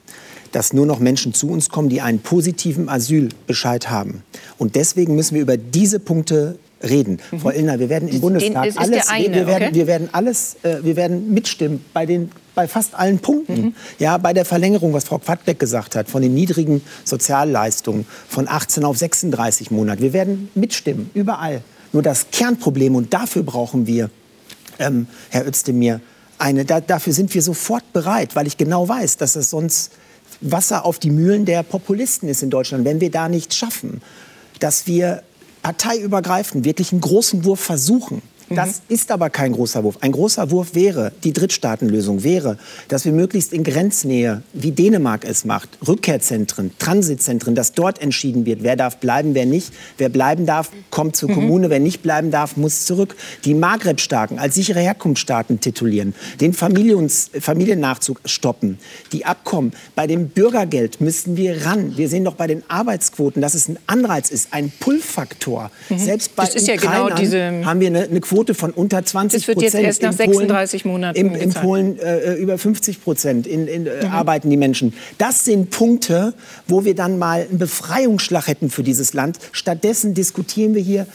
dass 0.52 0.74
nur 0.74 0.88
noch 0.88 1.00
Menschen 1.00 1.34
zu 1.36 1.50
uns 1.50 1.70
kommen, 1.70 1.90
die 1.90 2.02
einen 2.02 2.20
positiven 2.20 2.90
Asylbescheid 2.90 3.90
haben. 3.92 4.24
Und 4.58 4.76
deswegen 4.76 5.16
müssen 5.16 5.36
wir 5.36 5.42
über 5.42 5.58
diese 5.58 6.00
Punkte 6.00 6.58
reden. 6.84 7.20
Mhm. 7.32 7.40
Frau 7.40 7.50
Illner, 7.50 7.80
wir 7.80 7.90
werden 7.90 8.08
im 8.10 8.22
Bundestag 8.22 8.74
alles, 8.78 9.08
eine, 9.10 9.36
wir, 9.36 9.48
werden, 9.48 9.63
okay? 9.63 9.76
wir 9.76 9.88
werden 9.88 10.10
alles, 10.12 10.58
äh, 10.63 10.78
wir 10.84 10.96
werden 10.96 11.34
mitstimmen 11.34 11.84
bei 11.94 12.06
den 12.06 12.32
bei 12.58 12.68
fast 12.68 12.96
allen 12.96 13.20
Punkten. 13.20 13.62
Mhm. 13.62 13.76
Ja, 14.00 14.18
bei 14.18 14.34
der 14.34 14.44
Verlängerung, 14.44 14.92
was 14.92 15.04
Frau 15.04 15.20
Quadbeck 15.20 15.60
gesagt 15.60 15.96
hat, 15.96 16.10
von 16.10 16.24
den 16.24 16.34
niedrigen 16.34 16.82
Sozialleistungen 17.04 18.08
von 18.28 18.48
18 18.48 18.84
auf 18.84 18.98
36 18.98 19.70
Monate. 19.70 20.02
Wir 20.02 20.12
werden 20.12 20.50
mitstimmen, 20.56 21.12
überall. 21.13 21.62
Nur 21.94 22.02
das 22.02 22.32
Kernproblem, 22.32 22.96
und 22.96 23.13
dafür 23.13 23.44
brauchen 23.44 23.86
wir, 23.86 24.10
ähm, 24.80 25.06
Herr 25.30 25.48
Özdemir, 25.48 26.02
eine, 26.40 26.66
da, 26.66 26.82
dafür 26.82 27.13
sind 27.13 27.32
wir 27.36 27.44
sofort 27.44 27.94
bereit, 27.94 28.36
weil 28.36 28.48
ich 28.48 28.58
genau 28.58 28.90
weiß, 28.90 29.18
dass 29.18 29.36
es 29.36 29.52
sonst 29.52 29.92
Wasser 30.42 30.84
auf 30.84 30.98
die 30.98 31.12
Mühlen 31.12 31.46
der 31.46 31.62
Populisten 31.62 32.28
ist 32.28 32.42
in 32.42 32.50
Deutschland, 32.50 32.86
wenn 32.86 33.02
wir 33.02 33.12
da 33.12 33.30
nichts 33.30 33.56
schaffen, 33.56 34.02
dass 34.60 34.88
wir 34.88 35.22
parteiübergreifend 35.67 36.63
wirklich 36.63 36.93
einen 36.93 37.01
großen 37.01 37.43
Wurf 37.43 37.60
versuchen 37.60 38.21
das 38.50 38.82
mhm. 38.88 38.96
ist 38.96 39.12
aber 39.12 39.30
kein 39.30 39.54
großer 39.54 39.84
Wurf. 39.84 39.98
Ein 40.02 40.12
großer 40.12 40.52
Wurf 40.52 40.74
wäre, 40.74 41.12
die 41.24 41.34
Drittstaatenlösung 41.34 42.24
wäre, 42.24 42.58
dass 42.88 43.06
wir 43.06 43.12
möglichst 43.12 43.54
in 43.54 43.64
Grenznähe, 43.64 44.42
wie 44.54 44.72
Dänemark 44.72 45.26
es 45.26 45.46
macht, 45.46 45.70
Rückkehrzentren, 45.86 46.72
Transitzentren, 46.80 47.56
dass 47.56 47.74
dort 47.74 48.02
entschieden 48.02 48.46
wird, 48.46 48.64
wer 48.64 48.76
darf 48.76 48.98
bleiben, 48.98 49.36
wer 49.36 49.46
nicht. 49.46 49.74
Wer 49.98 50.10
bleiben 50.10 50.46
darf, 50.46 50.72
kommt 50.90 51.16
zur 51.16 51.30
mhm. 51.30 51.34
Kommune, 51.34 51.70
wer 51.70 51.80
nicht 51.80 52.02
bleiben 52.02 52.32
darf, 52.32 52.58
muss 52.58 52.86
zurück. 52.86 53.16
Die 53.46 53.54
Maghreb-Staaten 53.54 54.40
als 54.40 54.56
sichere 54.56 54.80
Herkunftsstaaten 54.80 55.60
titulieren, 55.60 56.16
den 56.40 56.54
Familiens, 56.54 57.30
Familiennachzug 57.40 58.22
stoppen, 58.26 58.80
die 59.12 59.26
Abkommen. 59.26 59.74
Bei 59.96 60.08
dem 60.08 60.30
Bürgergeld 60.30 61.02
müssten 61.02 61.38
wir 61.38 61.66
ran. 61.66 61.98
Wir 61.98 62.10
sehen 62.10 62.24
doch 62.24 62.36
bei 62.36 62.48
den 62.48 62.64
Arbeitsquoten, 62.70 63.42
dass 63.42 63.54
es 63.54 63.68
ein 63.68 63.78
Anreiz 63.88 64.30
ist, 64.30 64.50
ein 64.52 64.72
Pull-Faktor. 64.80 65.72
Mhm. 65.90 65.98
Selbst 65.98 66.36
bei 66.36 66.46
das 66.46 66.56
ist 66.56 66.68
ja 66.68 66.76
genau 66.76 67.10
diese 67.10 67.66
haben 67.66 67.80
wir 67.80 67.88
eine, 67.88 68.04
eine 68.04 68.22
Quote 68.22 68.37
Quote 68.38 68.54
von 68.54 68.71
unter 68.71 69.04
20 69.04 69.45
Prozent. 69.45 69.58
Das 69.58 69.73
wird 69.73 69.73
jetzt 69.73 69.86
erst 69.86 70.02
nach 70.04 70.13
36 70.13 70.84
Polen, 70.84 70.93
Monaten 70.93 71.17
In, 71.17 71.36
in 71.36 71.54
Polen 71.54 72.00
äh, 72.00 72.34
über 72.36 72.58
50 72.58 73.04
Prozent 73.04 73.47
in, 73.47 73.67
in, 73.67 73.88
äh, 73.88 74.06
mhm. 74.06 74.12
arbeiten 74.12 74.50
die 74.50 74.58
Menschen. 74.58 74.93
Das 75.17 75.43
sind 75.45 75.71
Punkte, 75.71 76.34
wo 76.67 76.86
wir 76.86 76.95
dann 76.95 77.17
mal 77.17 77.47
einen 77.50 77.58
Befreiungsschlag 77.58 78.47
hätten 78.47 78.69
für 78.69 78.84
dieses 78.84 79.13
Land. 79.13 79.39
Stattdessen 79.52 80.13
diskutieren 80.13 80.76
wir 80.76 80.82
hier 80.82 81.08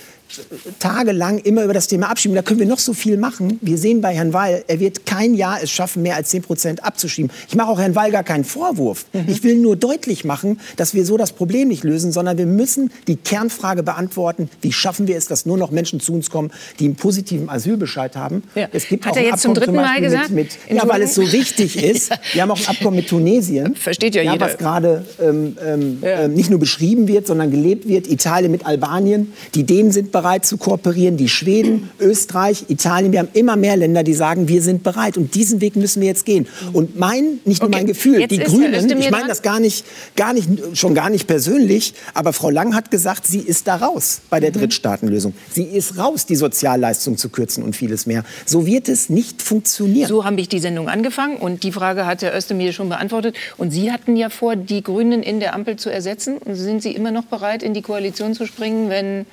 tagelang 0.79 1.39
immer 1.39 1.65
über 1.65 1.75
das 1.75 1.87
Thema 1.87 2.09
Abschieben. 2.11 2.35
Da 2.35 2.43
können 2.43 2.61
wir 2.61 2.67
noch 2.67 2.79
so 2.79 2.93
viel 2.93 3.17
machen. 3.17 3.59
Wir 3.61 3.79
sehen 3.79 4.01
bei 4.01 4.15
Herrn 4.15 4.33
Weil, 4.33 4.65
er 4.67 4.81
wird 4.81 5.07
kein 5.07 5.35
Jahr 5.35 5.63
es 5.63 5.71
schaffen, 5.71 6.03
mehr 6.03 6.17
als 6.17 6.31
10 6.31 6.43
Prozent 6.43 6.85
abzuschieben. 6.85 7.31
Ich 7.49 7.55
mache 7.55 7.69
auch 7.69 7.79
Herrn 7.79 7.95
Weil 7.95 8.11
gar 8.11 8.25
keinen 8.25 8.45
Vorwurf. 8.45 9.07
Mhm. 9.13 9.25
Ich 9.29 9.43
will 9.43 9.57
nur 9.57 9.77
deutlich 9.77 10.25
machen, 10.25 10.61
dass 10.77 10.95
wir 10.95 11.05
so 11.05 11.17
das 11.17 11.33
Problem 11.33 11.69
nicht 11.69 11.85
lösen, 11.85 12.13
sondern 12.13 12.39
wir 12.39 12.47
müssen 12.47 12.91
die 13.07 13.17
Kernfrage 13.17 13.83
beantworten, 13.83 14.49
wie 14.61 14.73
schaffen 14.73 15.07
wir 15.07 15.17
es, 15.17 15.27
dass 15.27 15.47
nur 15.47 15.57
noch 15.57 15.71
Menschen 15.71 16.01
zu 16.01 16.15
uns 16.15 16.31
kommen, 16.31 16.51
die 16.79 16.87
einen 16.87 16.97
positiven 16.97 17.49
Asylbescheid 17.49 18.17
haben. 18.17 18.43
Ja. 18.55 18.69
Es 18.73 18.89
gibt 18.89 19.07
Hat 19.07 19.13
auch 19.13 19.17
er 19.17 19.25
jetzt 19.25 19.43
zum 19.43 19.55
dritten 19.55 19.75
Mal 19.75 20.01
gesagt? 20.01 20.31
Mit, 20.31 20.57
mit 20.69 20.79
ja, 20.79 20.89
weil 20.89 21.03
es 21.03 21.15
so 21.15 21.31
wichtig 21.33 21.83
ist. 21.83 22.11
ja. 22.11 22.19
Wir 22.33 22.43
haben 22.43 22.51
auch 22.51 22.61
ein 22.61 22.67
Abkommen 22.67 22.97
mit 22.97 23.09
Tunesien. 23.09 23.77
Versteht 23.77 24.15
ja, 24.15 24.23
ja 24.23 24.33
jeder. 24.33 24.47
Was 24.47 24.59
gerade 24.59 25.05
ähm, 25.21 25.57
ähm. 25.65 25.99
Ähm, 26.03 26.35
nicht 26.35 26.51
nur 26.51 26.59
beschrieben 26.59 27.09
wird, 27.09 27.27
sondern 27.27 27.51
gelebt 27.51 27.87
wird. 27.87 28.07
Italien 28.07 28.51
mit 28.51 28.67
Albanien. 28.67 29.33
Die 29.55 29.65
Dänen 29.65 29.93
sind 29.93 30.13
bereit 30.13 30.22
bereit 30.23 30.47
zu 30.47 30.57
kooperieren, 30.57 31.17
die 31.17 31.29
Schweden, 31.29 31.91
Österreich, 31.99 32.67
Italien. 32.69 33.11
Wir 33.11 33.19
haben 33.19 33.29
immer 33.33 33.57
mehr 33.57 33.77
Länder, 33.77 34.05
die 34.05 34.15
sagen, 34.15 34.47
wir 34.47 34.63
sind 34.63 34.85
bereit. 34.85 35.17
Und 35.17 35.35
diesen 35.35 35.61
Weg 35.61 35.75
müssen 35.75 36.01
wir 36.01 36.09
jetzt 36.09 36.25
gehen. 36.25 36.47
Und 36.73 36.97
mein, 36.97 37.41
nicht 37.45 37.61
nur 37.61 37.69
okay. 37.69 37.79
mein 37.79 37.87
Gefühl, 37.87 38.21
jetzt 38.21 38.31
die 38.31 38.39
Grünen, 38.39 38.73
ich 39.01 39.11
meine 39.11 39.27
das 39.27 39.43
gar 39.43 39.59
nicht, 39.59 39.85
gar 40.15 40.33
nicht, 40.33 40.49
schon 40.75 40.95
gar 40.95 41.11
nicht 41.11 41.27
persönlich, 41.27 41.95
aber 42.15 42.33
Frau 42.33 42.51
Lang 42.51 42.75
hat 42.77 42.93
gesagt, 42.93 43.27
sie 43.27 43.41
ist 43.41 43.67
da 43.67 43.77
raus 43.77 44.21
bei 44.31 44.39
der 44.39 44.51
mhm. 44.51 44.61
Drittstaatenlösung. 44.61 45.35
Sie 45.51 45.65
ist 45.65 45.99
raus, 45.99 46.25
die 46.25 46.37
Sozialleistung 46.37 47.17
zu 47.17 47.29
kürzen 47.29 47.65
und 47.65 47.75
vieles 47.75 48.07
mehr. 48.07 48.25
So 48.47 48.65
wird 48.65 48.89
es 48.89 49.09
nicht 49.09 49.43
funktionieren. 49.43 50.09
So 50.09 50.25
habe 50.25 50.41
ich 50.41 50.49
die 50.49 50.61
Sendung 50.61 50.89
angefangen 50.89 51.37
und 51.37 51.65
die 51.65 51.73
Frage 51.73 52.07
hat 52.07 52.23
Herr 52.23 52.37
Özdemir 52.37 52.73
schon 52.73 52.89
beantwortet. 52.89 53.35
Und 53.59 53.73
Sie 53.73 53.91
hatten 53.91 54.15
ja 54.15 54.29
vor, 54.29 54.55
die 54.55 54.85
Grünen 54.85 55.25
in 55.25 55.41
der 55.41 55.55
Ampel 55.55 55.77
zu 55.77 55.91
ersetzen. 55.91 56.39
Und 56.39 56.55
sind 56.55 56.81
Sie 56.81 56.93
immer 56.93 57.11
noch 57.11 57.25
bereit, 57.25 57.65
in 57.65 57.75
die 57.75 57.83
Koalition 57.83 58.35
zu 58.35 58.47
springen, 58.47 58.89
wenn 58.89 59.27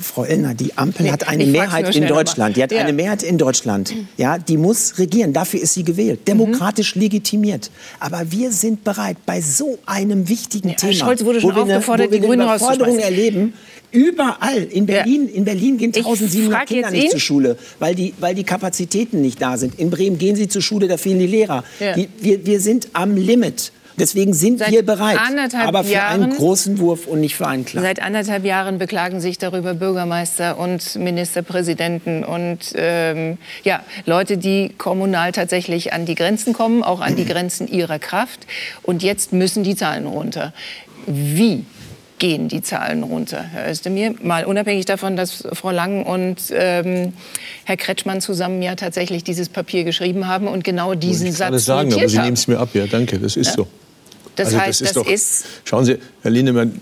Frau 0.00 0.24
Illner, 0.24 0.54
die 0.54 0.76
Ampel 0.76 1.06
nee, 1.06 1.12
hat 1.12 1.28
eine 1.28 1.46
Mehrheit 1.46 1.94
in 1.94 2.06
Deutschland. 2.06 2.56
Die 2.56 2.62
hat 2.62 2.72
ja. 2.72 2.80
eine 2.80 2.92
Mehrheit 2.92 3.22
in 3.22 3.38
Deutschland. 3.38 3.94
Ja, 4.16 4.38
die 4.38 4.56
muss 4.56 4.98
regieren. 4.98 5.32
Dafür 5.32 5.60
ist 5.60 5.74
sie 5.74 5.84
gewählt. 5.84 6.20
Mhm. 6.20 6.24
Demokratisch 6.24 6.96
mhm. 6.96 7.02
legitimiert. 7.02 7.70
Aber 8.00 8.30
wir 8.30 8.52
sind 8.52 8.84
bereit, 8.84 9.16
bei 9.26 9.40
so 9.40 9.78
einem 9.86 10.28
wichtigen 10.28 10.70
ja, 10.70 10.74
Thema, 10.74 10.94
Scholz 10.94 11.24
wurde 11.24 11.40
schon 11.40 11.54
wo 11.54 11.60
aufgefordert, 11.60 12.10
wir 12.10 12.18
eine, 12.18 12.26
wo 12.26 12.30
wir 12.30 12.36
die 12.36 12.42
Überforderung 12.42 12.98
erleben, 12.98 13.54
überall 13.90 14.62
in 14.62 14.86
Berlin, 14.86 15.28
ja. 15.28 15.34
in 15.34 15.44
Berlin 15.44 15.78
gehen 15.78 15.92
1700 15.94 16.66
Kinder 16.66 16.90
nicht 16.90 17.10
zur 17.10 17.20
Schule, 17.20 17.56
weil 17.78 17.94
die, 17.94 18.14
weil 18.18 18.34
die 18.34 18.44
Kapazitäten 18.44 19.20
nicht 19.20 19.40
da 19.40 19.56
sind. 19.56 19.78
In 19.78 19.90
Bremen 19.90 20.18
gehen 20.18 20.36
sie 20.36 20.48
zur 20.48 20.62
Schule, 20.62 20.88
da 20.88 20.96
fehlen 20.96 21.18
die 21.18 21.26
Lehrer. 21.26 21.64
Die, 21.80 22.08
wir, 22.20 22.44
wir 22.44 22.60
sind 22.60 22.88
am 22.92 23.16
Limit. 23.16 23.72
Deswegen 23.98 24.34
sind 24.34 24.58
Seit 24.58 24.70
wir 24.70 24.84
bereit, 24.84 25.18
aber 25.54 25.84
für 25.84 25.92
Jahren, 25.92 26.22
einen 26.24 26.36
großen 26.36 26.78
Wurf 26.78 27.06
und 27.06 27.20
nicht 27.20 27.36
für 27.36 27.46
einen 27.46 27.64
kleinen. 27.64 27.86
Seit 27.86 28.02
anderthalb 28.02 28.44
Jahren 28.44 28.78
beklagen 28.78 29.20
sich 29.20 29.38
darüber 29.38 29.74
Bürgermeister 29.74 30.58
und 30.58 30.96
Ministerpräsidenten 30.96 32.24
und 32.24 32.72
ähm, 32.74 33.38
ja, 33.62 33.82
Leute, 34.04 34.36
die 34.36 34.72
kommunal 34.76 35.32
tatsächlich 35.32 35.92
an 35.92 36.06
die 36.06 36.14
Grenzen 36.14 36.52
kommen, 36.52 36.82
auch 36.82 37.00
an 37.00 37.16
die 37.16 37.24
Grenzen 37.24 37.68
ihrer 37.68 37.98
Kraft. 37.98 38.46
Und 38.82 39.02
jetzt 39.02 39.32
müssen 39.32 39.62
die 39.62 39.76
Zahlen 39.76 40.06
runter. 40.06 40.52
Wie 41.06 41.64
gehen 42.18 42.48
die 42.48 42.62
Zahlen 42.62 43.02
runter, 43.02 43.42
Herr 43.42 43.70
Özdemir. 43.70 44.14
Mal 44.22 44.44
unabhängig 44.44 44.86
davon, 44.86 45.16
dass 45.16 45.44
Frau 45.52 45.70
Lang 45.70 46.06
und 46.06 46.38
ähm, 46.52 47.12
Herr 47.64 47.76
Kretschmann 47.76 48.20
zusammen 48.20 48.62
ja 48.62 48.76
tatsächlich 48.76 49.24
dieses 49.24 49.48
Papier 49.48 49.84
geschrieben 49.84 50.26
haben 50.26 50.46
und 50.46 50.64
genau 50.64 50.94
diesen 50.94 51.28
ich 51.28 51.36
Satz 51.36 51.64
sagen, 51.64 51.92
aber 51.92 52.08
Sie 52.08 52.18
nehmen 52.18 52.34
es 52.34 52.46
mir 52.46 52.58
ab. 52.58 52.70
Ja, 52.72 52.86
danke, 52.86 53.18
das 53.18 53.36
ist 53.36 53.48
ja. 53.48 53.52
so. 53.54 53.68
Das 54.36 54.48
also 54.48 54.60
heißt, 54.60 54.80
das, 54.80 54.88
ist, 54.88 54.96
das 54.96 55.04
doch, 55.04 55.10
ist 55.10 55.44
Schauen 55.64 55.84
Sie, 55.84 55.98
Herr 56.22 56.30
Lindemann, 56.30 56.80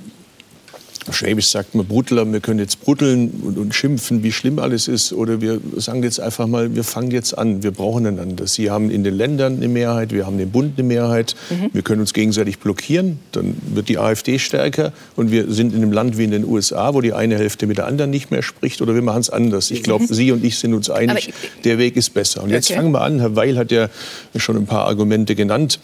Schwäbisch 1.10 1.48
sagt 1.48 1.74
man 1.74 1.86
Brudler, 1.86 2.30
wir 2.30 2.40
können 2.40 2.60
jetzt 2.60 2.80
bruddeln 2.80 3.30
und, 3.44 3.58
und, 3.58 3.74
schimpfen, 3.74 4.22
wie 4.22 4.30
schlimm 4.30 4.58
alles 4.60 4.86
ist. 4.86 5.12
Oder 5.12 5.40
wir 5.40 5.60
sagen 5.76 6.02
jetzt 6.02 6.20
einfach 6.20 6.46
mal, 6.46 6.76
wir 6.76 6.84
fangen 6.84 7.10
jetzt 7.10 7.36
an, 7.36 7.62
wir 7.62 7.72
brauchen 7.72 8.06
einander. 8.06 8.46
Sie 8.46 8.70
haben 8.70 8.88
in 8.88 9.02
den 9.02 9.16
Ländern 9.16 9.56
eine 9.56 9.66
Mehrheit, 9.66 10.12
wir 10.12 10.26
haben 10.26 10.38
den 10.38 10.50
Bund 10.50 10.78
eine 10.78 10.86
Mehrheit. 10.86 11.34
Mhm. 11.50 11.70
Wir 11.72 11.82
können 11.82 12.00
uns 12.00 12.12
gegenseitig 12.12 12.58
blockieren, 12.58 13.18
dann 13.32 13.56
wird 13.74 13.88
die 13.88 13.98
AfD 13.98 14.38
stärker. 14.38 14.92
Und 15.16 15.32
wir 15.32 15.50
sind 15.50 15.74
in 15.74 15.82
einem 15.82 15.92
Land 15.92 16.18
wie 16.18 16.24
in 16.24 16.30
den 16.30 16.44
USA, 16.44 16.94
wo 16.94 17.00
die 17.00 17.12
eine 17.12 17.36
Hälfte 17.36 17.66
mit 17.66 17.78
der 17.78 17.86
anderen 17.86 18.10
nicht 18.10 18.30
mehr 18.30 18.42
spricht. 18.42 18.80
Oder 18.80 18.94
wir 18.94 19.02
machen 19.02 19.20
es 19.20 19.30
anders. 19.30 19.70
Ich 19.70 19.82
glaube. 19.82 20.02
Sie 20.12 20.30
und 20.30 20.44
ich 20.44 20.58
sind 20.58 20.74
uns 20.74 20.90
einig, 20.90 21.32
der 21.64 21.78
Weg 21.78 21.96
ist 21.96 22.10
besser. 22.10 22.42
Und 22.42 22.50
jetzt 22.50 22.70
okay. 22.70 22.78
fangen 22.78 22.92
wir 22.92 23.00
an. 23.02 23.18
Herr 23.18 23.34
Weil 23.34 23.56
hat 23.56 23.72
ja 23.72 23.88
schon 24.36 24.56
ein 24.56 24.66
paar 24.66 24.86
Argumente 24.86 25.34
genannt. 25.34 25.80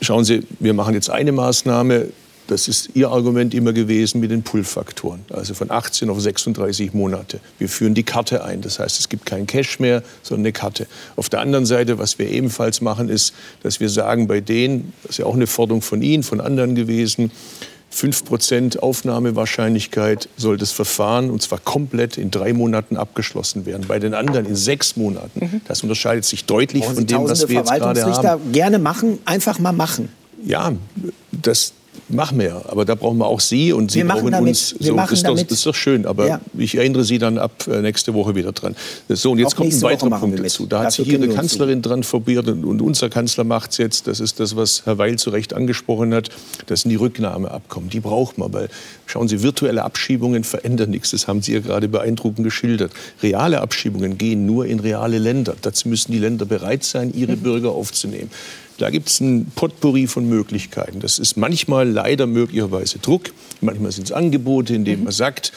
Schauen 0.00 0.24
Sie, 0.24 0.42
wir 0.60 0.74
machen 0.74 0.94
jetzt 0.94 1.10
eine 1.10 1.32
Maßnahme. 1.32 2.08
Das 2.46 2.68
ist 2.68 2.90
Ihr 2.94 3.08
Argument 3.08 3.54
immer 3.54 3.72
gewesen 3.72 4.20
mit 4.20 4.30
den 4.30 4.42
Pull-Faktoren, 4.42 5.24
also 5.30 5.52
von 5.54 5.70
18 5.70 6.08
auf 6.10 6.20
36 6.20 6.94
Monate. 6.94 7.40
Wir 7.58 7.68
führen 7.68 7.94
die 7.94 8.04
Karte 8.04 8.44
ein, 8.44 8.60
das 8.60 8.78
heißt, 8.78 9.00
es 9.00 9.08
gibt 9.08 9.26
kein 9.26 9.48
Cash 9.48 9.80
mehr, 9.80 10.04
sondern 10.22 10.44
eine 10.44 10.52
Karte. 10.52 10.86
Auf 11.16 11.28
der 11.28 11.40
anderen 11.40 11.66
Seite, 11.66 11.98
was 11.98 12.20
wir 12.20 12.30
ebenfalls 12.30 12.80
machen, 12.80 13.08
ist, 13.08 13.34
dass 13.64 13.80
wir 13.80 13.88
sagen, 13.88 14.28
bei 14.28 14.40
denen, 14.40 14.92
das 15.02 15.12
ist 15.12 15.18
ja 15.18 15.26
auch 15.26 15.34
eine 15.34 15.48
Forderung 15.48 15.82
von 15.82 16.02
Ihnen, 16.02 16.22
von 16.22 16.40
anderen 16.40 16.76
gewesen, 16.76 17.32
5% 17.96 18.78
Aufnahmewahrscheinlichkeit 18.78 20.28
soll 20.36 20.56
das 20.58 20.72
Verfahren, 20.72 21.30
und 21.30 21.40
zwar 21.40 21.58
komplett 21.58 22.18
in 22.18 22.30
drei 22.30 22.52
Monaten 22.52 22.96
abgeschlossen 22.96 23.64
werden. 23.64 23.86
Bei 23.88 23.98
den 23.98 24.12
anderen 24.12 24.46
in 24.46 24.56
sechs 24.56 24.96
Monaten. 24.96 25.40
Mhm. 25.40 25.60
Das 25.66 25.82
unterscheidet 25.82 26.24
sich 26.24 26.44
deutlich 26.44 26.84
von 26.84 27.06
dem, 27.06 27.24
was 27.24 27.48
wir 27.48 27.56
jetzt 27.56 27.72
gerade 27.72 28.30
haben. 28.30 28.52
gerne 28.52 28.78
machen, 28.78 29.18
einfach 29.24 29.58
mal 29.58 29.72
machen. 29.72 30.10
Ja, 30.44 30.72
das, 31.32 31.72
Machen 32.08 32.38
wir, 32.38 32.62
aber 32.68 32.84
da 32.84 32.94
brauchen 32.94 33.18
wir 33.18 33.26
auch 33.26 33.40
Sie 33.40 33.72
und 33.72 33.90
Sie 33.90 34.04
brauchen 34.04 34.30
damit, 34.30 34.50
uns. 34.50 34.70
So, 34.78 34.94
das, 34.94 35.12
ist 35.12 35.26
doch, 35.26 35.34
das, 35.34 35.42
ist 35.42 35.66
doch, 35.66 35.74
schön, 35.74 36.06
aber 36.06 36.26
ja. 36.26 36.40
ich 36.56 36.76
erinnere 36.76 37.04
Sie 37.04 37.18
dann 37.18 37.38
ab 37.38 37.66
äh, 37.66 37.82
nächste 37.82 38.14
Woche 38.14 38.34
wieder 38.34 38.52
dran. 38.52 38.76
So, 39.08 39.32
und 39.32 39.38
jetzt 39.38 39.54
auch 39.54 39.56
kommt 39.56 39.72
ein 39.72 39.82
weiterer 39.82 40.18
Punkt 40.18 40.38
dazu. 40.38 40.66
Da 40.66 40.84
hat 40.84 40.92
sich 40.92 41.08
Ihre 41.08 41.28
Kanzlerin 41.28 41.82
dran 41.82 42.02
probiert 42.02 42.48
und, 42.48 42.64
und 42.64 42.80
unser 42.80 43.08
Kanzler 43.08 43.44
macht 43.44 43.72
es 43.72 43.78
jetzt. 43.78 44.06
Das 44.06 44.20
ist 44.20 44.40
das, 44.40 44.56
was 44.56 44.86
Herr 44.86 44.98
Weil 44.98 45.18
zu 45.18 45.30
Recht 45.30 45.54
angesprochen 45.54 46.14
hat. 46.14 46.30
Das 46.66 46.82
sind 46.82 46.90
die 46.90 46.96
Rücknahmeabkommen. 46.96 47.90
Die 47.90 48.00
braucht 48.00 48.38
man, 48.38 48.52
weil, 48.52 48.68
schauen 49.06 49.28
Sie, 49.28 49.42
virtuelle 49.42 49.82
Abschiebungen 49.84 50.44
verändern 50.44 50.90
nichts. 50.90 51.10
Das 51.10 51.28
haben 51.28 51.42
Sie 51.42 51.54
ja 51.54 51.60
gerade 51.60 51.88
beeindruckend 51.88 52.44
geschildert. 52.44 52.92
Reale 53.22 53.60
Abschiebungen 53.60 54.18
gehen 54.18 54.46
nur 54.46 54.66
in 54.66 54.80
reale 54.80 55.18
Länder. 55.18 55.54
Dazu 55.62 55.88
müssen 55.88 56.12
die 56.12 56.18
Länder 56.18 56.44
bereit 56.44 56.84
sein, 56.84 57.12
ihre 57.14 57.36
mhm. 57.36 57.40
Bürger 57.40 57.70
aufzunehmen. 57.70 58.30
Da 58.78 58.90
gibt 58.90 59.08
es 59.08 59.20
ein 59.20 59.50
Potpourri 59.54 60.06
von 60.06 60.28
Möglichkeiten. 60.28 61.00
Das 61.00 61.18
ist 61.18 61.36
manchmal 61.36 61.88
leider 61.88 62.26
möglicherweise 62.26 62.98
Druck, 62.98 63.32
manchmal 63.60 63.92
sind 63.92 64.04
es 64.04 64.12
Angebote, 64.12 64.74
in 64.74 64.84
denen 64.84 64.98
mhm. 64.98 65.04
man 65.04 65.12
sagt, 65.12 65.52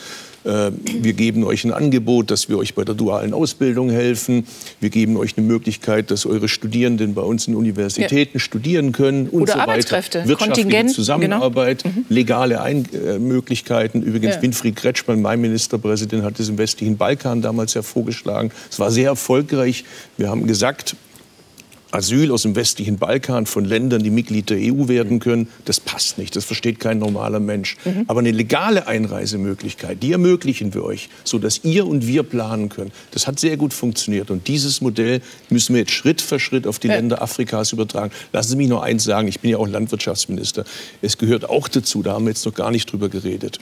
äh, 0.45 0.71
wir 1.01 1.13
geben 1.13 1.43
euch 1.43 1.65
ein 1.65 1.73
Angebot, 1.73 2.31
dass 2.31 2.49
wir 2.49 2.57
euch 2.57 2.75
bei 2.75 2.85
der 2.85 2.95
dualen 2.95 3.33
Ausbildung 3.33 3.89
helfen. 3.89 4.45
Wir 4.79 4.89
geben 4.89 5.17
euch 5.17 5.37
eine 5.37 5.45
Möglichkeit, 5.45 6.11
dass 6.11 6.25
eure 6.25 6.47
Studierenden 6.47 7.13
bei 7.13 7.21
uns 7.21 7.47
in 7.47 7.55
Universitäten 7.55 8.37
ja. 8.37 8.39
studieren 8.39 8.91
können 8.91 9.27
und 9.27 9.43
Oder 9.43 9.53
so 9.53 9.59
Arbeitskräfte, 9.59 10.19
weiter. 10.19 10.29
Wirtschaftliche 10.29 10.61
Kontingent, 10.61 10.95
Zusammenarbeit, 10.95 11.83
genau. 11.83 11.95
mhm. 11.97 12.05
legale 12.09 12.61
Ein 12.61 12.85
äh, 12.93 13.19
Möglichkeiten. 13.19 14.01
Übrigens, 14.01 14.35
ja. 14.35 14.41
Winfried 14.41 14.75
Kretschmann, 14.75 15.21
mein 15.21 15.41
Ministerpräsident, 15.41 16.23
hat 16.23 16.39
es 16.39 16.49
im 16.49 16.57
westlichen 16.57 16.97
Balkan 16.97 17.41
damals 17.41 17.73
ja 17.73 17.81
vorgeschlagen. 17.81 18.51
Es 18.71 18.79
war 18.79 18.91
sehr 18.91 19.09
erfolgreich. 19.09 19.83
Wir 20.17 20.29
haben 20.29 20.47
gesagt, 20.47 20.95
Asyl 21.91 22.31
aus 22.31 22.43
dem 22.43 22.55
westlichen 22.55 22.97
Balkan 22.97 23.45
von 23.45 23.65
Ländern, 23.65 24.03
die 24.03 24.11
Mitglied 24.11 24.49
der 24.49 24.57
EU 24.57 24.87
werden 24.87 25.19
können, 25.19 25.47
das 25.65 25.79
passt 25.79 26.17
nicht. 26.17 26.35
Das 26.35 26.45
versteht 26.45 26.79
kein 26.79 26.99
normaler 26.99 27.39
Mensch. 27.39 27.77
Mhm. 27.83 28.05
Aber 28.07 28.19
eine 28.19 28.31
legale 28.31 28.87
Einreisemöglichkeit, 28.87 30.03
die 30.03 30.11
ermöglichen 30.11 30.73
wir 30.73 30.83
euch, 30.83 31.09
sodass 31.23 31.61
ihr 31.63 31.87
und 31.87 32.05
wir 32.05 32.23
planen 32.23 32.69
können. 32.69 32.91
Das 33.11 33.25
hat 33.25 33.39
sehr 33.39 33.57
gut 33.57 33.73
funktioniert. 33.73 34.29
Und 34.29 34.47
dieses 34.47 34.81
Modell 34.81 35.21
müssen 35.49 35.73
wir 35.73 35.81
jetzt 35.81 35.91
Schritt 35.91 36.21
für 36.21 36.39
Schritt 36.39 36.67
auf 36.67 36.77
die 36.77 36.89
ja. 36.89 36.95
Länder 36.95 37.21
Afrikas 37.21 37.71
übertragen. 37.71 38.11
Lassen 38.33 38.49
Sie 38.49 38.55
mich 38.55 38.67
noch 38.67 38.83
eins 38.83 39.03
sagen. 39.03 39.27
Ich 39.27 39.39
bin 39.39 39.51
ja 39.51 39.57
auch 39.57 39.67
Landwirtschaftsminister. 39.67 40.65
Es 41.01 41.17
gehört 41.17 41.49
auch 41.49 41.67
dazu, 41.67 42.03
da 42.03 42.13
haben 42.13 42.25
wir 42.25 42.31
jetzt 42.31 42.45
noch 42.45 42.53
gar 42.53 42.69
nicht 42.71 42.91
drüber 42.91 43.09
geredet, 43.09 43.59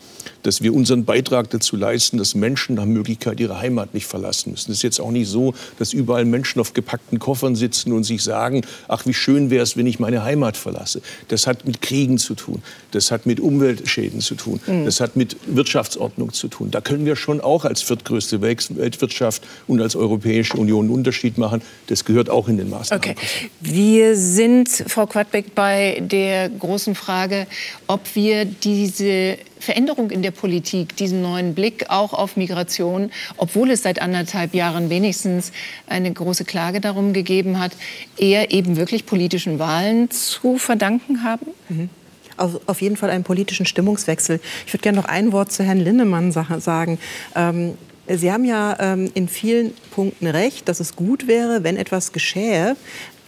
dass 0.48 0.62
wir 0.62 0.74
unseren 0.74 1.04
Beitrag 1.04 1.50
dazu 1.50 1.76
leisten, 1.76 2.18
dass 2.18 2.34
Menschen 2.34 2.76
nach 2.76 2.86
Möglichkeit 2.86 3.42
ihre 3.42 3.60
Heimat 3.60 3.94
nicht 3.94 4.06
verlassen 4.06 4.52
müssen. 4.52 4.72
Es 4.72 4.78
ist 4.78 4.84
jetzt 4.84 5.02
auch 5.02 5.12
nicht 5.12 5.28
so, 5.28 5.54
dass 5.78 5.92
überall 5.92 6.24
Menschen 6.24 6.62
auf 6.62 6.74
gepackten 6.74 7.20
Koffern 7.20 7.58
sitzen 7.58 7.92
und 7.92 8.06
sich 8.06 8.24
sagen, 8.24 8.62
ach, 8.88 9.06
wie 9.06 9.14
schön 9.14 9.50
wäre 9.50 9.64
es, 9.64 9.76
wenn 9.76 9.86
ich 9.86 10.00
meine 10.00 10.24
Heimat 10.24 10.56
verlasse. 10.56 11.02
Das 11.28 11.48
hat 11.48 11.66
mit 11.66 11.82
Kriegen 11.82 12.18
zu 12.18 12.34
tun. 12.34 12.64
Das 12.92 13.12
hat 13.12 13.26
mit 13.26 13.42
Umweltschäden 13.42 14.22
zu 14.22 14.36
tun. 14.36 14.62
Mhm. 14.68 14.86
Das 14.86 15.02
hat 15.02 15.18
mit 15.18 15.36
Wirtschaftsordnung 15.48 16.32
zu 16.32 16.48
tun. 16.48 16.72
Da 16.72 16.80
können 16.80 17.06
wir 17.06 17.18
schon 17.18 17.42
auch 17.42 17.66
als 17.66 17.82
viertgrößte 17.82 18.42
Weltwirtschaft 18.42 19.44
und 19.68 19.82
als 19.82 19.98
Europäische 19.98 20.56
Union 20.56 20.86
einen 20.86 20.94
Unterschied 20.94 21.38
machen. 21.38 21.62
Das 21.88 22.06
gehört 22.06 22.30
auch 22.30 22.48
in 22.48 22.56
den 22.56 22.70
Maßnahmen. 22.70 23.04
Okay. 23.04 23.16
Wir 23.60 24.16
sind, 24.16 24.70
Frau 24.70 25.08
Quadbeck, 25.08 25.54
bei 25.56 26.02
der 26.06 26.48
großen 26.48 26.96
Frage, 26.96 27.48
ob 27.88 28.16
wir 28.16 28.46
diese 28.46 29.38
Veränderung 29.60 30.12
in 30.12 30.22
der 30.22 30.32
Politik, 30.32 30.96
diesen 30.96 31.22
neuen 31.22 31.54
Blick 31.54 31.90
auch 31.90 32.14
auf 32.14 32.38
Migration, 32.38 33.12
obwohl 33.38 33.72
es 33.72 33.84
seit 33.84 34.02
anderthalb 34.02 34.54
Jahren 34.54 34.90
wenigstens 34.90 35.52
eine 35.88 36.12
große 36.12 36.46
Klage 36.46 36.82
darum 36.82 37.14
gegeben 37.14 37.60
hat, 37.60 37.72
eher 38.18 38.52
eben 38.52 38.78
wirklich 38.78 39.06
politischen 39.06 39.60
Wahlen 39.60 40.10
zu 40.12 40.58
verdanken 40.58 41.24
haben? 41.24 41.48
Mhm. 41.70 41.90
Auf, 42.38 42.82
jeden 42.82 42.98
Fall 42.98 43.10
einen 43.10 43.24
politischen 43.24 43.66
Stimmungswechsel. 43.66 44.40
Ich 44.68 44.72
würde 44.72 44.84
gerne 44.84 45.00
noch 45.00 45.06
ein 45.06 45.32
Wort 45.32 45.52
zu 45.52 45.64
Herrn 45.64 45.80
Linnemann 45.80 46.32
sagen. 46.32 47.00
Ähm, 47.36 47.74
Sie 48.08 48.32
haben 48.32 48.46
ja 48.46 48.78
ähm, 48.80 49.12
in 49.16 49.28
vielen 49.28 49.74
Punkten 49.92 50.28
recht, 50.28 50.70
dass 50.70 50.80
es 50.80 50.96
gut 50.96 51.28
wäre, 51.28 51.64
wenn 51.64 51.76
etwas 51.76 52.14
geschähe. 52.14 52.78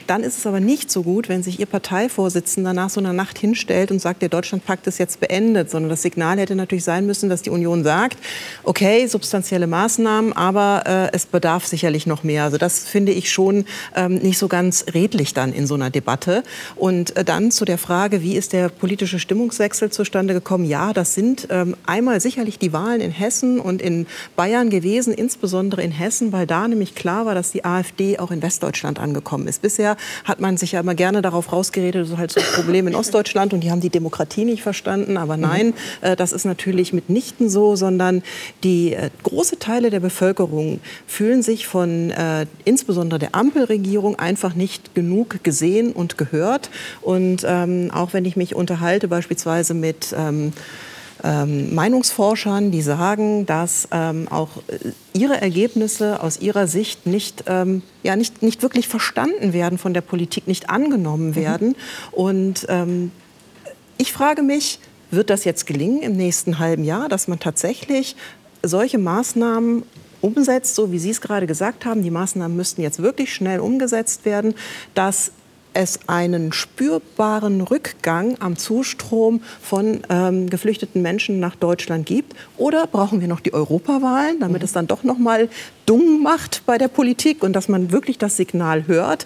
Dann 0.09 0.23
ist 0.23 0.39
es 0.39 0.47
aber 0.47 0.59
nicht 0.59 0.89
so 0.89 1.03
gut, 1.03 1.29
wenn 1.29 1.43
sich 1.43 1.59
Ihr 1.59 1.67
Parteivorsitzender 1.67 2.73
nach 2.73 2.89
so 2.89 2.99
einer 2.99 3.13
Nacht 3.13 3.37
hinstellt 3.37 3.91
und 3.91 3.99
sagt, 3.99 4.23
der 4.23 4.29
Deutschlandpakt 4.29 4.87
ist 4.87 4.97
jetzt 4.97 5.19
beendet, 5.19 5.69
sondern 5.69 5.91
das 5.91 6.01
Signal 6.01 6.39
hätte 6.39 6.55
natürlich 6.55 6.83
sein 6.83 7.05
müssen, 7.05 7.29
dass 7.29 7.43
die 7.43 7.51
Union 7.51 7.83
sagt, 7.83 8.17
okay, 8.63 9.05
substanzielle 9.05 9.67
Maßnahmen, 9.67 10.33
aber 10.33 10.83
äh, 10.87 11.15
es 11.15 11.27
bedarf 11.27 11.67
sicherlich 11.67 12.07
noch 12.07 12.23
mehr. 12.23 12.45
Also 12.45 12.57
das 12.57 12.79
finde 12.79 13.11
ich 13.11 13.31
schon 13.31 13.65
ähm, 13.95 14.15
nicht 14.15 14.39
so 14.39 14.47
ganz 14.47 14.85
redlich 14.95 15.35
dann 15.35 15.53
in 15.53 15.67
so 15.67 15.75
einer 15.75 15.91
Debatte. 15.91 16.43
Und 16.75 17.15
äh, 17.15 17.23
dann 17.23 17.51
zu 17.51 17.63
der 17.63 17.77
Frage, 17.77 18.23
wie 18.23 18.35
ist 18.35 18.53
der 18.53 18.69
politische 18.69 19.19
Stimmungswechsel 19.19 19.91
zustande 19.91 20.33
gekommen? 20.33 20.65
Ja, 20.65 20.91
das 20.91 21.13
sind 21.13 21.49
ähm, 21.51 21.75
einmal 21.85 22.19
sicherlich 22.19 22.57
die 22.57 22.73
Wahlen 22.73 23.01
in 23.01 23.11
Hessen 23.11 23.59
und 23.59 23.79
in 23.79 24.07
Bayern 24.35 24.71
gewesen, 24.71 25.13
insbesondere 25.13 25.83
in 25.83 25.91
Hessen, 25.91 26.31
weil 26.31 26.47
da 26.47 26.67
nämlich 26.67 26.95
klar 26.95 27.27
war, 27.27 27.35
dass 27.35 27.51
die 27.51 27.63
AfD 27.63 28.17
auch 28.17 28.31
in 28.31 28.41
Westdeutschland 28.41 28.97
angekommen 28.97 29.47
ist. 29.47 29.61
Bisher 29.61 29.97
hat 30.23 30.39
man 30.39 30.57
sich 30.57 30.73
ja 30.73 30.79
immer 30.79 30.95
gerne 30.95 31.21
darauf 31.21 31.51
rausgeredet, 31.51 32.03
das 32.03 32.09
ist 32.11 32.17
halt 32.17 32.31
so 32.31 32.39
ein 32.39 32.45
Problem 32.55 32.87
in 32.87 32.95
Ostdeutschland 32.95 33.53
und 33.53 33.61
die 33.61 33.71
haben 33.71 33.81
die 33.81 33.89
Demokratie 33.89 34.45
nicht 34.45 34.63
verstanden. 34.63 35.17
Aber 35.17 35.37
mhm. 35.37 35.41
nein, 35.41 35.67
mhm. 35.67 36.15
das 36.17 36.31
ist 36.31 36.45
natürlich 36.45 36.93
mitnichten 36.93 37.49
so, 37.49 37.75
sondern 37.75 38.23
die 38.63 38.93
äh, 38.93 39.09
große 39.23 39.59
Teile 39.59 39.89
der 39.89 39.99
Bevölkerung 39.99 40.79
fühlen 41.07 41.41
sich 41.41 41.67
von 41.67 42.11
äh, 42.11 42.45
insbesondere 42.65 43.19
der 43.19 43.35
Ampelregierung 43.35 44.17
einfach 44.17 44.55
nicht 44.55 44.95
genug 44.95 45.43
gesehen 45.43 45.91
und 45.91 46.17
gehört. 46.17 46.69
Und 47.01 47.45
ähm, 47.45 47.91
auch 47.93 48.13
wenn 48.13 48.25
ich 48.25 48.35
mich 48.35 48.55
unterhalte 48.55 49.07
beispielsweise 49.07 49.73
mit 49.73 50.15
ähm, 50.17 50.53
ähm, 51.23 51.73
Meinungsforschern, 51.75 52.71
die 52.71 52.81
sagen, 52.81 53.45
dass 53.45 53.87
ähm, 53.91 54.27
auch 54.29 54.49
äh, 54.67 54.91
ihre 55.13 55.41
Ergebnisse 55.41 56.21
aus 56.23 56.39
ihrer 56.39 56.67
Sicht 56.67 57.05
nicht, 57.05 57.43
ähm, 57.47 57.81
ja, 58.03 58.15
nicht, 58.15 58.41
nicht 58.41 58.61
wirklich 58.61 58.87
verstanden 58.87 59.53
werden 59.53 59.77
von 59.77 59.93
der 59.93 60.01
Politik, 60.01 60.47
nicht 60.47 60.69
angenommen 60.69 61.29
mhm. 61.29 61.35
werden. 61.35 61.67
Mhm. 61.69 62.13
Und 62.13 62.65
ähm, 62.69 63.11
ich 63.97 64.13
frage 64.13 64.43
mich, 64.43 64.79
wird 65.11 65.29
das 65.29 65.43
jetzt 65.43 65.65
gelingen 65.65 66.01
im 66.01 66.13
nächsten 66.13 66.59
halben 66.59 66.83
Jahr, 66.83 67.09
dass 67.09 67.27
man 67.27 67.39
tatsächlich 67.39 68.15
solche 68.63 68.97
Maßnahmen 68.97 69.83
umsetzt, 70.21 70.75
so 70.75 70.91
wie 70.91 70.99
Sie 70.99 71.09
es 71.09 71.21
gerade 71.21 71.47
gesagt 71.47 71.85
haben. 71.85 72.03
Die 72.03 72.11
Maßnahmen 72.11 72.55
müssten 72.55 72.81
jetzt 72.81 73.01
wirklich 73.01 73.33
schnell 73.33 73.59
umgesetzt 73.59 74.25
werden, 74.25 74.53
dass 74.93 75.31
es 75.79 75.99
einen 76.07 76.51
spürbaren 76.51 77.61
Rückgang 77.61 78.35
am 78.41 78.57
Zustrom 78.57 79.41
von 79.61 80.01
ähm, 80.09 80.49
geflüchteten 80.49 81.01
Menschen 81.01 81.39
nach 81.39 81.55
Deutschland 81.55 82.05
gibt? 82.05 82.35
Oder 82.57 82.85
brauchen 82.85 83.21
wir 83.21 83.29
noch 83.29 83.39
die 83.39 83.53
Europawahlen, 83.53 84.41
damit 84.41 84.61
mhm. 84.61 84.65
es 84.65 84.73
dann 84.73 84.87
doch 84.87 85.03
noch 85.03 85.17
mal 85.17 85.47
dumm 85.85 86.21
macht 86.21 86.63
bei 86.65 86.77
der 86.77 86.89
Politik 86.89 87.43
und 87.43 87.53
dass 87.53 87.69
man 87.69 87.93
wirklich 87.93 88.17
das 88.17 88.35
Signal 88.35 88.87
hört? 88.87 89.25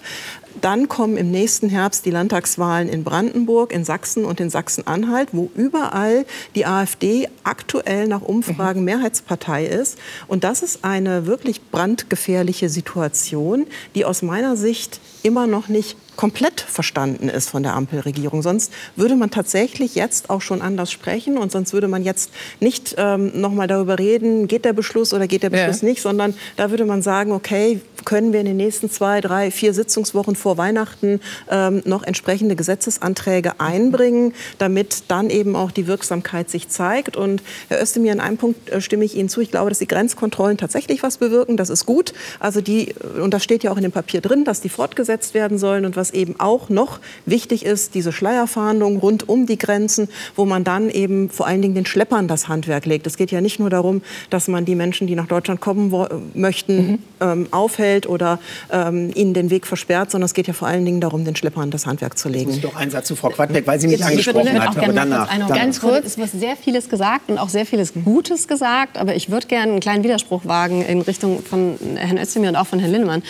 Dann 0.60 0.88
kommen 0.88 1.16
im 1.16 1.32
nächsten 1.32 1.68
Herbst 1.68 2.06
die 2.06 2.12
Landtagswahlen 2.12 2.88
in 2.88 3.02
Brandenburg, 3.02 3.72
in 3.72 3.84
Sachsen 3.84 4.24
und 4.24 4.38
in 4.38 4.50
Sachsen-Anhalt, 4.50 5.30
wo 5.32 5.50
überall 5.56 6.24
die 6.54 6.64
AfD 6.64 7.28
aktuell 7.42 8.06
nach 8.06 8.22
Umfragen 8.22 8.80
mhm. 8.80 8.84
Mehrheitspartei 8.84 9.66
ist. 9.66 9.98
Und 10.28 10.44
das 10.44 10.62
ist 10.62 10.84
eine 10.84 11.26
wirklich 11.26 11.70
brandgefährliche 11.70 12.68
Situation, 12.68 13.66
die 13.96 14.04
aus 14.04 14.22
meiner 14.22 14.56
Sicht 14.56 15.00
immer 15.24 15.48
noch 15.48 15.66
nicht 15.66 15.96
komplett 16.16 16.60
verstanden 16.60 17.28
ist 17.28 17.50
von 17.50 17.62
der 17.62 17.74
Ampelregierung. 17.74 18.42
Sonst 18.42 18.72
würde 18.96 19.16
man 19.16 19.30
tatsächlich 19.30 19.94
jetzt 19.94 20.30
auch 20.30 20.40
schon 20.40 20.62
anders 20.62 20.90
sprechen 20.92 21.38
und 21.38 21.52
sonst 21.52 21.72
würde 21.72 21.88
man 21.88 22.04
jetzt 22.04 22.30
nicht 22.60 22.94
ähm, 22.98 23.40
noch 23.40 23.52
mal 23.52 23.66
darüber 23.66 23.98
reden, 23.98 24.48
geht 24.48 24.64
der 24.64 24.72
Beschluss 24.72 25.12
oder 25.12 25.26
geht 25.26 25.42
der 25.42 25.50
Beschluss 25.50 25.80
ja. 25.82 25.88
nicht, 25.88 26.02
sondern 26.02 26.34
da 26.56 26.70
würde 26.70 26.84
man 26.84 27.02
sagen, 27.02 27.32
okay, 27.32 27.80
können 28.04 28.32
wir 28.32 28.40
in 28.40 28.46
den 28.46 28.56
nächsten 28.56 28.90
zwei, 28.90 29.20
drei, 29.20 29.50
vier 29.50 29.74
Sitzungswochen 29.74 30.36
vor 30.36 30.58
Weihnachten 30.58 31.20
ähm, 31.50 31.82
noch 31.84 32.02
entsprechende 32.02 32.56
Gesetzesanträge 32.56 33.60
einbringen, 33.60 34.34
damit 34.58 35.04
dann 35.08 35.30
eben 35.30 35.56
auch 35.56 35.70
die 35.70 35.86
Wirksamkeit 35.86 36.50
sich 36.50 36.68
zeigt. 36.68 37.16
Und 37.16 37.42
Herr 37.68 37.82
Özdemir, 37.82 38.12
in 38.12 38.20
einem 38.20 38.36
Punkt 38.36 38.70
äh, 38.70 38.80
stimme 38.80 39.04
ich 39.04 39.16
Ihnen 39.16 39.28
zu. 39.28 39.40
Ich 39.40 39.50
glaube, 39.50 39.70
dass 39.70 39.78
die 39.78 39.88
Grenzkontrollen 39.88 40.58
tatsächlich 40.58 41.02
was 41.02 41.18
bewirken. 41.18 41.56
Das 41.56 41.70
ist 41.70 41.86
gut. 41.86 42.12
Also 42.40 42.60
die, 42.60 42.94
und 43.20 43.32
das 43.32 43.42
steht 43.42 43.64
ja 43.64 43.70
auch 43.70 43.76
in 43.76 43.82
dem 43.82 43.92
Papier 43.92 44.20
drin, 44.20 44.44
dass 44.44 44.60
die 44.60 44.68
fortgesetzt 44.68 45.34
werden 45.34 45.58
sollen. 45.58 45.84
Und 45.84 45.96
was 45.96 46.03
eben 46.10 46.38
auch 46.38 46.68
noch 46.68 47.00
wichtig 47.26 47.64
ist, 47.64 47.94
diese 47.94 48.12
Schleierfahndung 48.12 48.98
rund 48.98 49.28
um 49.28 49.46
die 49.46 49.58
Grenzen, 49.58 50.08
wo 50.36 50.44
man 50.44 50.64
dann 50.64 50.90
eben 50.90 51.30
vor 51.30 51.46
allen 51.46 51.62
Dingen 51.62 51.74
den 51.74 51.86
Schleppern 51.86 52.28
das 52.28 52.48
Handwerk 52.48 52.86
legt. 52.86 53.06
Es 53.06 53.16
geht 53.16 53.30
ja 53.30 53.40
nicht 53.40 53.58
nur 53.60 53.70
darum, 53.70 54.02
dass 54.30 54.48
man 54.48 54.64
die 54.64 54.74
Menschen, 54.74 55.06
die 55.06 55.14
nach 55.14 55.26
Deutschland 55.26 55.60
kommen 55.60 55.92
möchten, 56.34 56.76
mhm. 56.76 56.98
ähm, 57.20 57.46
aufhält 57.50 58.08
oder 58.08 58.38
ähm, 58.70 59.10
ihnen 59.14 59.34
den 59.34 59.50
Weg 59.50 59.66
versperrt, 59.66 60.10
sondern 60.10 60.26
es 60.26 60.34
geht 60.34 60.46
ja 60.46 60.52
vor 60.52 60.68
allen 60.68 60.84
Dingen 60.84 61.00
darum, 61.00 61.24
den 61.24 61.36
Schleppern 61.36 61.70
das 61.70 61.86
Handwerk 61.86 62.18
zu 62.18 62.28
legen. 62.28 62.60
Doch 62.60 62.76
ein 62.76 62.90
Satz 62.90 63.08
zu 63.08 63.16
Frau 63.16 63.30
Quadbeck, 63.30 63.66
weil 63.66 63.80
sie 63.80 63.88
mich 63.88 64.04
angesprochen 64.04 64.60
hat. 64.60 64.76
Aber 64.76 64.92
danach, 64.92 65.28
danach. 65.28 65.54
Ganz 65.54 65.80
kurz, 65.80 66.06
es 66.06 66.18
wird 66.18 66.30
sehr 66.30 66.56
vieles 66.56 66.88
gesagt 66.88 67.30
und 67.30 67.38
auch 67.38 67.48
sehr 67.48 67.66
vieles 67.66 67.92
Gutes 67.92 68.48
gesagt, 68.48 68.98
aber 68.98 69.14
ich 69.14 69.30
würde 69.30 69.46
gerne 69.46 69.72
einen 69.72 69.80
kleinen 69.80 70.04
Widerspruch 70.04 70.44
wagen 70.44 70.84
in 70.84 71.00
Richtung 71.00 71.42
von 71.42 71.78
Herrn 71.96 72.18
Özdemir 72.18 72.50
und 72.50 72.56
auch 72.56 72.66
von 72.66 72.78
Herrn 72.78 72.92
Linnemann. 72.92 73.22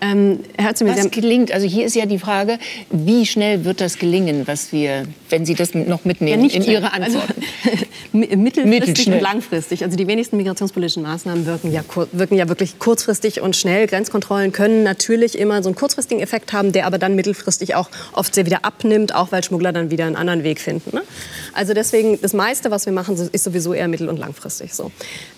Ähm, 0.00 0.40
Herr 0.56 0.70
Özdemir, 0.70 0.96
was 0.96 1.10
gelingt? 1.10 1.52
Also 1.52 1.66
hier 1.66 1.86
ist 1.86 1.96
ja 1.96 2.06
die 2.06 2.18
Frage, 2.18 2.58
wie 2.90 3.26
schnell 3.26 3.64
wird 3.64 3.80
das 3.80 3.98
gelingen, 3.98 4.46
was 4.46 4.72
wir, 4.72 5.06
wenn 5.30 5.44
Sie 5.44 5.54
das 5.54 5.74
noch 5.74 6.04
mitnehmen 6.04 6.44
ja, 6.48 6.56
in 6.56 6.64
Ihre 6.64 6.92
Antworten? 6.92 7.34
Also, 7.68 8.36
mittelfristig 8.36 9.08
und 9.08 9.20
langfristig. 9.20 9.84
Also 9.84 9.96
die 9.96 10.06
wenigsten 10.06 10.36
migrationspolitischen 10.36 11.02
Maßnahmen 11.02 11.46
wirken 11.46 11.72
ja, 11.72 11.82
wirken 12.12 12.36
ja 12.36 12.48
wirklich 12.48 12.78
kurzfristig 12.78 13.40
und 13.40 13.56
schnell. 13.56 13.86
Grenzkontrollen 13.86 14.52
können 14.52 14.82
natürlich 14.82 15.38
immer 15.38 15.62
so 15.62 15.68
einen 15.68 15.76
kurzfristigen 15.76 16.22
Effekt 16.22 16.52
haben, 16.52 16.72
der 16.72 16.86
aber 16.86 16.98
dann 16.98 17.14
mittelfristig 17.14 17.74
auch 17.74 17.90
oft 18.12 18.34
sehr 18.34 18.46
wieder 18.46 18.64
abnimmt, 18.64 19.14
auch 19.14 19.32
weil 19.32 19.44
Schmuggler 19.44 19.72
dann 19.72 19.90
wieder 19.90 20.06
einen 20.06 20.16
anderen 20.16 20.42
Weg 20.42 20.60
finden. 20.60 20.96
Ne? 20.96 21.02
Also 21.52 21.74
deswegen, 21.74 22.20
das 22.20 22.32
meiste, 22.32 22.70
was 22.70 22.86
wir 22.86 22.92
machen, 22.92 23.16
ist 23.32 23.44
sowieso 23.44 23.74
eher 23.74 23.88
mittel- 23.88 24.08
und 24.08 24.18
langfristig 24.18 24.74
so. 24.74 24.90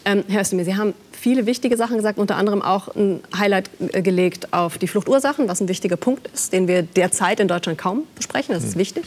Ähm, 0.05 0.25
Herr 0.29 0.43
Özdemir, 0.43 0.65
Sie 0.65 0.77
haben 0.77 0.95
viele 1.21 1.45
wichtige 1.47 1.77
Sachen 1.77 1.97
gesagt, 1.97 2.19
unter 2.19 2.37
anderem 2.37 2.63
auch 2.63 2.89
ein 2.95 3.21
Highlight 3.37 3.71
äh, 3.93 4.03
gelegt 4.03 4.53
auf 4.53 4.79
die 4.79 4.89
Fluchtursachen, 4.89 5.49
was 5.49 5.61
ein 5.61 5.69
wichtiger 5.69 5.97
Punkt 5.97 6.29
ist, 6.33 6.53
den 6.53 6.67
wir 6.67 6.83
derzeit 6.83 7.41
in 7.41 7.49
Deutschland 7.49 7.79
kaum 7.79 8.05
besprechen. 8.17 8.55
Das 8.55 8.65
ist 8.65 8.77
mhm. 8.77 8.81
wichtig. 8.81 9.05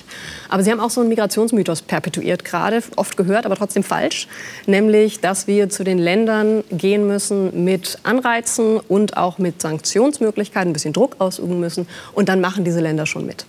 Aber 0.50 0.64
Sie 0.64 0.72
haben 0.72 0.80
auch 0.80 0.92
so 0.92 1.02
einen 1.02 1.10
Migrationsmythos 1.10 1.82
perpetuiert, 1.82 2.46
gerade 2.46 2.84
oft 2.96 3.18
gehört, 3.18 3.46
aber 3.46 3.56
trotzdem 3.56 3.84
falsch, 3.84 4.28
nämlich, 4.68 5.20
dass 5.20 5.48
wir 5.48 5.70
zu 5.70 5.84
den 5.84 5.98
Ländern 5.98 6.64
gehen 6.72 7.08
müssen 7.08 7.64
mit 7.64 7.98
Anreizen 8.04 8.80
und 8.80 9.18
auch 9.18 9.40
mit 9.40 9.62
Sanktionsmöglichkeiten, 9.62 10.70
ein 10.70 10.74
bisschen 10.74 10.94
Druck 10.94 11.16
ausüben 11.20 11.60
müssen 11.60 11.88
und 12.14 12.30
dann 12.30 12.42
machen 12.42 12.64
diese 12.64 12.80
Länder 12.80 13.06
schon 13.06 13.26
mit. 13.26 13.46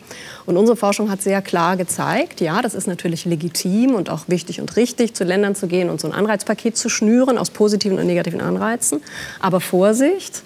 Und 0.46 0.56
unsere 0.56 0.76
Forschung 0.76 1.10
hat 1.10 1.22
sehr 1.22 1.40
klar 1.40 1.76
gezeigt, 1.76 2.40
ja, 2.40 2.60
das 2.60 2.74
ist 2.74 2.86
natürlich 2.86 3.24
legitim 3.24 3.94
und 3.94 4.10
auch 4.10 4.24
wichtig 4.28 4.60
und 4.60 4.76
richtig, 4.76 5.14
zu 5.14 5.24
Ländern 5.24 5.54
zu 5.54 5.66
gehen 5.66 5.88
und 5.88 6.00
so 6.00 6.08
ein 6.08 6.12
Anreizpaket 6.12 6.76
zu 6.76 6.88
schnüren 6.88 7.38
aus 7.38 7.50
positiven 7.50 7.98
und 7.98 8.06
negativen 8.06 8.40
Anreizen. 8.40 9.00
Aber 9.40 9.60
Vorsicht, 9.60 10.42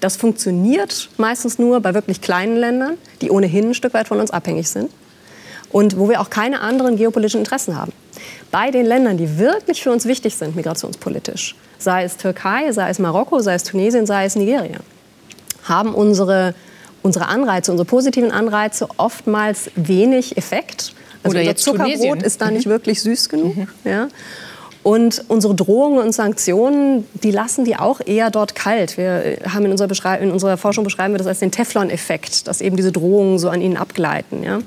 das 0.00 0.16
funktioniert 0.16 1.10
meistens 1.18 1.58
nur 1.58 1.80
bei 1.80 1.92
wirklich 1.92 2.20
kleinen 2.22 2.56
Ländern, 2.56 2.94
die 3.20 3.30
ohnehin 3.30 3.68
ein 3.68 3.74
Stück 3.74 3.92
weit 3.94 4.08
von 4.08 4.20
uns 4.20 4.30
abhängig 4.30 4.68
sind 4.68 4.90
und 5.70 5.98
wo 5.98 6.08
wir 6.08 6.20
auch 6.20 6.30
keine 6.30 6.60
anderen 6.60 6.96
geopolitischen 6.96 7.40
Interessen 7.40 7.76
haben. 7.76 7.92
Bei 8.50 8.70
den 8.70 8.86
Ländern, 8.86 9.16
die 9.16 9.38
wirklich 9.38 9.82
für 9.82 9.90
uns 9.90 10.06
wichtig 10.06 10.36
sind 10.36 10.56
migrationspolitisch, 10.56 11.56
sei 11.78 12.04
es 12.04 12.16
Türkei, 12.16 12.72
sei 12.72 12.88
es 12.90 12.98
Marokko, 12.98 13.40
sei 13.40 13.54
es 13.54 13.64
Tunesien, 13.64 14.06
sei 14.06 14.24
es 14.24 14.36
Nigeria, 14.36 14.78
haben 15.64 15.94
unsere 15.94 16.54
unsere 17.02 17.28
Anreize, 17.28 17.70
unsere 17.70 17.86
positiven 17.86 18.30
Anreize 18.30 18.88
oftmals 18.96 19.70
wenig 19.74 20.36
Effekt. 20.36 20.94
Also 21.22 21.36
Oder 21.36 21.44
jetzt 21.44 21.62
Zuckerbrot 21.62 21.94
Tunesien. 21.94 22.20
ist 22.20 22.40
da 22.40 22.50
nicht 22.50 22.66
mhm. 22.66 22.70
wirklich 22.70 23.00
süß 23.02 23.28
genug. 23.28 23.56
Mhm. 23.56 23.68
Ja. 23.84 24.08
Und 24.82 25.24
unsere 25.28 25.54
Drohungen 25.54 26.00
und 26.00 26.12
Sanktionen, 26.12 27.06
die 27.22 27.30
lassen 27.30 27.64
die 27.64 27.76
auch 27.76 28.00
eher 28.04 28.30
dort 28.30 28.56
kalt. 28.56 28.96
Wir 28.96 29.38
haben 29.48 29.64
in 29.64 29.70
unserer, 29.70 30.18
in 30.18 30.32
unserer 30.32 30.56
Forschung 30.56 30.82
beschreiben 30.82 31.14
wir 31.14 31.18
das 31.18 31.28
als 31.28 31.38
den 31.38 31.52
Teflon-Effekt, 31.52 32.48
dass 32.48 32.60
eben 32.60 32.76
diese 32.76 32.90
Drohungen 32.90 33.38
so 33.38 33.48
an 33.48 33.60
ihnen 33.60 33.76
abgleiten. 33.76 34.42
Ja? 34.42 34.58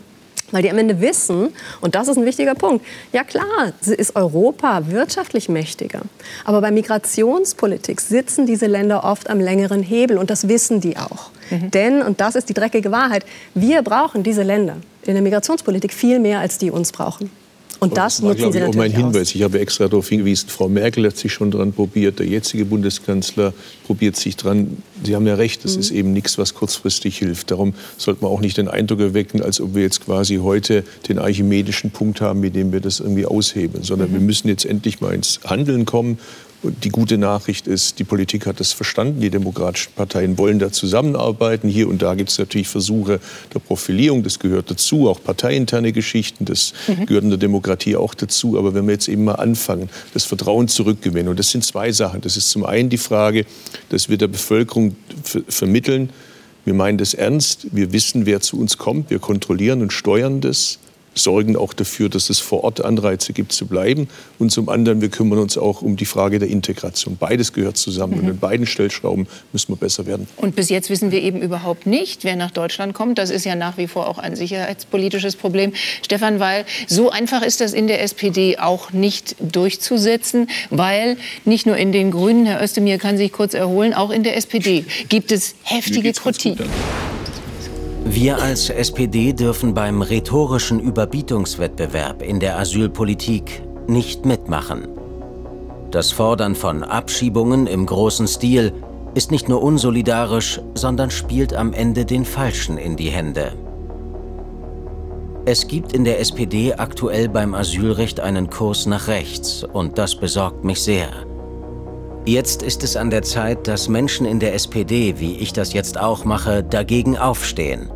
Weil 0.52 0.62
die 0.62 0.70
am 0.70 0.78
Ende 0.78 1.02
wissen, 1.02 1.50
und 1.82 1.96
das 1.96 2.08
ist 2.08 2.18
ein 2.18 2.26
wichtiger 2.26 2.54
Punkt, 2.54 2.86
ja 3.12 3.24
klar, 3.24 3.74
ist 3.82 4.16
Europa 4.16 4.89
wirtschaftlich 4.89 5.50
mächtiger. 5.50 6.02
Aber 6.43 6.62
bei 6.62 6.72
Migrationspolitik 6.72 8.00
sitzen 8.00 8.46
diese 8.46 8.68
Länder 8.68 9.04
oft 9.04 9.30
am 9.30 9.39
längeren 9.39 9.82
Hebel 9.82 10.18
und 10.18 10.30
das 10.30 10.48
wissen 10.48 10.82
die 10.82 10.98
auch. 10.98 11.32
Mhm. 11.50 11.72
Denn, 11.72 12.02
und 12.04 12.22
das 12.22 12.36
ist 12.36 12.50
die 12.50 12.54
dreckige 12.54 12.91
Wahrheit, 12.91 13.26
wir 13.56 13.82
brauchen 13.82 14.24
diese 14.24 14.43
Länder 14.43 14.78
in 15.04 15.14
der 15.14 15.24
Migrationspolitik 15.24 15.93
viel 15.93 16.20
mehr, 16.20 16.39
als 16.39 16.58
die 16.58 16.72
uns 16.72 16.91
brauchen. 16.91 17.32
Und 17.86 17.97
das, 17.97 18.17
das 18.17 18.23
war, 18.23 18.33
nutzen 18.33 18.51
Sie 18.51 18.59
ich, 18.59 18.63
auch 18.65 18.73
mein 18.73 18.91
Hinweis. 18.91 19.29
Aus. 19.29 19.36
Ich 19.36 19.43
habe 19.43 19.59
extra 19.59 19.88
darauf 19.88 20.07
hingewiesen, 20.09 20.49
Frau 20.49 20.67
Merkel 20.67 21.05
hat 21.05 21.17
sich 21.17 21.31
schon 21.31 21.51
daran 21.51 21.73
probiert, 21.73 22.19
der 22.19 22.27
jetzige 22.27 22.65
Bundeskanzler 22.65 23.53
probiert 23.86 24.15
sich 24.15 24.36
dran. 24.36 24.77
Sie 25.03 25.15
haben 25.15 25.27
ja 25.27 25.36
recht, 25.36 25.63
das 25.63 25.75
mhm. 25.75 25.79
ist 25.79 25.91
eben 25.91 26.13
nichts, 26.13 26.38
was 26.38 26.53
kurzfristig 26.53 27.17
hilft. 27.17 27.51
Darum 27.51 27.73
sollte 27.97 28.23
man 28.23 28.31
auch 28.31 28.41
nicht 28.41 28.57
den 28.57 28.67
Eindruck 28.67 28.99
erwecken, 28.99 29.41
als 29.41 29.61
ob 29.61 29.75
wir 29.75 29.81
jetzt 29.81 30.05
quasi 30.05 30.38
heute 30.38 30.83
den 31.07 31.19
archimedischen 31.19 31.91
Punkt 31.91 32.21
haben, 32.21 32.39
mit 32.39 32.55
dem 32.55 32.71
wir 32.71 32.79
das 32.79 32.99
irgendwie 32.99 33.25
aushebeln, 33.25 33.83
sondern 33.83 34.09
mhm. 34.09 34.13
wir 34.15 34.21
müssen 34.21 34.47
jetzt 34.47 34.65
endlich 34.65 35.01
mal 35.01 35.13
ins 35.13 35.39
Handeln 35.45 35.86
kommen 35.86 36.17
die 36.70 36.89
gute 36.89 37.18
Nachricht 37.18 37.68
ist, 37.68 37.99
die 37.99 38.03
Politik 38.03 38.45
hat 38.45 38.59
das 38.59 38.72
verstanden. 38.72 39.22
Die 39.22 39.30
demokratischen 39.30 39.93
Parteien 39.93 40.38
wollen 40.38 40.59
da 40.59 40.72
zusammenarbeiten. 40.72 41.70
Hier 41.70 41.88
und 41.88 42.01
da 42.01 42.16
gibt 42.16 42.30
es 42.30 42.38
natürlich 42.38 42.68
Versuche 42.68 43.20
der 43.53 43.59
Profilierung. 43.59 44.24
Das 44.24 44.39
gehört 44.39 44.72
dazu. 44.72 45.09
Auch 45.09 45.24
parteiinterne 45.24 45.91
Geschichten. 45.91 46.45
Das 46.45 46.74
mhm. 46.88 47.05
gehört 47.05 47.24
in 47.24 47.30
der 47.30 47.39
Demokratie 47.39 47.95
auch 47.95 48.13
dazu. 48.13 48.57
Aber 48.57 48.74
wenn 48.74 48.86
wir 48.86 48.93
jetzt 48.93 49.07
eben 49.07 49.26
mal 49.26 49.36
anfangen, 49.36 49.89
das 50.13 50.26
Vertrauen 50.26 50.68
zurückgewinnen. 50.68 51.30
Und 51.30 51.39
das 51.39 51.49
sind 51.49 51.63
zwei 51.63 51.91
Sachen. 51.91 52.22
Das 52.22 52.38
ist 52.38 52.49
zum 52.49 52.66
einen 52.66 52.89
die 52.89 52.97
Frage, 52.97 53.45
dass 53.89 54.09
wir 54.09 54.18
der 54.18 54.28
Bevölkerung 54.28 54.95
vermitteln, 55.47 56.09
wir 56.66 56.74
meinen 56.74 56.97
das 56.97 57.13
ernst. 57.13 57.68
Wir 57.72 57.91
wissen, 57.91 58.26
wer 58.26 58.41
zu 58.41 58.59
uns 58.59 58.78
kommt. 58.78 59.11
Wir 59.11 59.20
kontrollieren 59.20 59.82
und 59.84 59.93
steuern 59.93 60.41
das 60.41 60.80
sorgen 61.16 61.55
auch 61.55 61.74
dafür, 61.74 62.09
dass 62.09 62.30
es 62.30 62.39
vor 62.39 62.63
Ort 62.63 62.84
Anreize 62.84 63.34
gibt 63.34 63.53
zu 63.53 63.66
bleiben. 63.66 64.07
Und 64.38 64.51
zum 64.51 64.70
anderen, 64.70 65.01
wir 65.01 65.09
kümmern 65.09 65.39
uns 65.39 65.57
auch 65.57 65.82
um 65.82 65.95
die 65.95 66.05
Frage 66.05 66.39
der 66.39 66.49
Integration. 66.49 67.18
Beides 67.18 67.53
gehört 67.53 67.78
zusammen. 67.78 68.16
Mhm. 68.16 68.20
Und 68.20 68.30
in 68.30 68.39
beiden 68.39 68.66
Stellschrauben 68.66 69.28
müssen 69.53 69.72
wir 69.72 69.78
besser 69.78 70.05
werden. 70.05 70.28
Und 70.38 70.55
bis 70.55 70.70
jetzt 70.70 70.89
wissen 70.89 71.11
wir 71.11 71.22
eben 71.22 71.41
überhaupt 71.41 71.88
nicht, 71.88 72.24
wer 72.24 72.36
nach 72.36 72.51
Deutschland 72.51 72.93
kommt. 72.93 73.18
Das 73.18 73.30
ist 73.30 73.45
ja 73.45 73.55
nach 73.55 73.78
wie 73.78 73.88
vor 73.88 74.07
auch 74.07 74.18
ein 74.18 74.36
sicherheitspolitisches 74.36 75.36
Problem. 75.36 75.74
Stefan 76.03 76.39
Weil, 76.39 76.66
so 76.88 77.09
einfach 77.09 77.41
ist 77.41 77.61
das 77.61 77.74
in 77.74 77.88
der 77.88 78.01
SPD 78.03 78.57
auch 78.59 78.91
nicht 78.91 79.36
durchzusetzen, 79.39 80.49
weil 80.70 81.18
nicht 81.45 81.66
nur 81.66 81.78
in 81.78 81.91
den 81.91 82.11
Grünen, 82.11 82.45
Herr 82.45 82.61
Özdemir 82.61 82.97
kann 82.97 83.18
sich 83.18 83.32
kurz 83.32 83.53
erholen, 83.53 83.93
auch 83.93 84.11
in 84.11 84.24
der 84.24 84.36
SPD 84.36 84.86
gibt 85.09 85.32
es 85.32 85.55
heftige 85.63 86.11
Kritik. 86.13 86.57
Wir 88.08 88.39
als 88.39 88.70
SPD 88.70 89.34
dürfen 89.34 89.74
beim 89.74 90.03
rhetorischen 90.03 90.80
Überbietungswettbewerb 90.80 92.22
in 92.22 92.39
der 92.39 92.60
Asylpolitik 92.60 93.64
nicht 93.88 94.28
mitmachen. 94.28 94.88
Das 95.89 96.12
Fordern 96.12 96.53
von 96.53 96.84
Abschiebungen 96.84 97.66
im 97.66 97.88
großen 97.88 98.28
Stil 98.28 98.74
ist 99.16 99.32
nicht 99.32 99.49
nur 99.49 99.64
unsolidarisch, 99.64 100.62
sondern 100.76 101.10
spielt 101.10 101.56
am 101.56 101.74
Ende 101.74 102.06
den 102.06 102.26
Falschen 102.26 102.78
in 102.78 102.95
die 102.95 103.10
Hände. 103.10 103.53
Es 105.45 105.68
gibt 105.68 105.91
in 105.91 106.03
der 106.03 106.20
SPD 106.20 106.76
aktuell 106.76 107.28
beim 107.28 107.56
Asylrecht 107.56 108.20
einen 108.20 108.51
Kurs 108.51 108.86
nach 108.86 109.08
rechts 109.08 109.64
und 109.64 109.97
das 109.97 110.16
besorgt 110.16 110.64
mich 110.64 110.82
sehr. 110.84 111.10
Jetzt 112.28 112.62
ist 112.62 112.84
es 112.84 112.97
an 112.97 113.10
der 113.10 113.24
Zeit, 113.24 113.68
dass 113.68 113.89
Menschen 113.89 114.28
in 114.28 114.39
der 114.39 114.53
SPD, 114.53 115.16
wie 115.18 115.38
ich 115.38 115.53
das 115.53 115.74
jetzt 115.74 115.99
auch 115.99 116.24
mache, 116.24 116.64
dagegen 116.64 117.18
aufstehen 117.18 117.89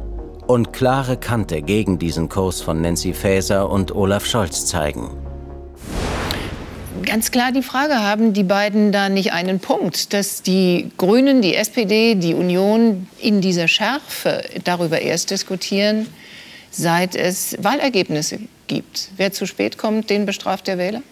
und 0.50 0.74
klare 0.74 1.16
Kante 1.16 1.62
gegen 1.62 2.00
diesen 2.00 2.28
Kurs 2.28 2.60
von 2.60 2.82
Nancy 2.82 3.14
Faeser 3.14 3.70
und 3.70 3.96
Olaf 3.96 4.26
Scholz 4.26 4.66
zeigen. 4.66 5.12
Ganz 7.06 7.30
klar 7.30 7.52
die 7.52 7.62
Frage, 7.62 8.00
haben 8.00 8.34
die 8.34 8.44
beiden 8.44 8.92
da 8.92 9.10
nicht 9.10 9.32
einen 9.32 9.60
Punkt, 9.60 10.12
dass 10.12 10.42
die 10.42 10.90
Grünen, 10.98 11.44
die 11.44 11.54
SPD, 11.54 12.16
die 12.16 12.34
Union 12.34 13.08
in 13.20 13.42
dieser 13.42 13.68
Schärfe 13.68 14.42
darüber 14.64 15.00
erst 15.00 15.30
diskutieren, 15.30 16.08
seit 16.72 17.16
es 17.16 17.56
Wahlergebnisse 17.62 18.40
gibt. 18.66 19.10
Wer 19.18 19.32
zu 19.32 19.46
spät 19.46 19.78
kommt, 19.78 20.10
den 20.10 20.26
bestraft 20.26 20.66
der 20.66 20.80
Wähler? 20.80 21.04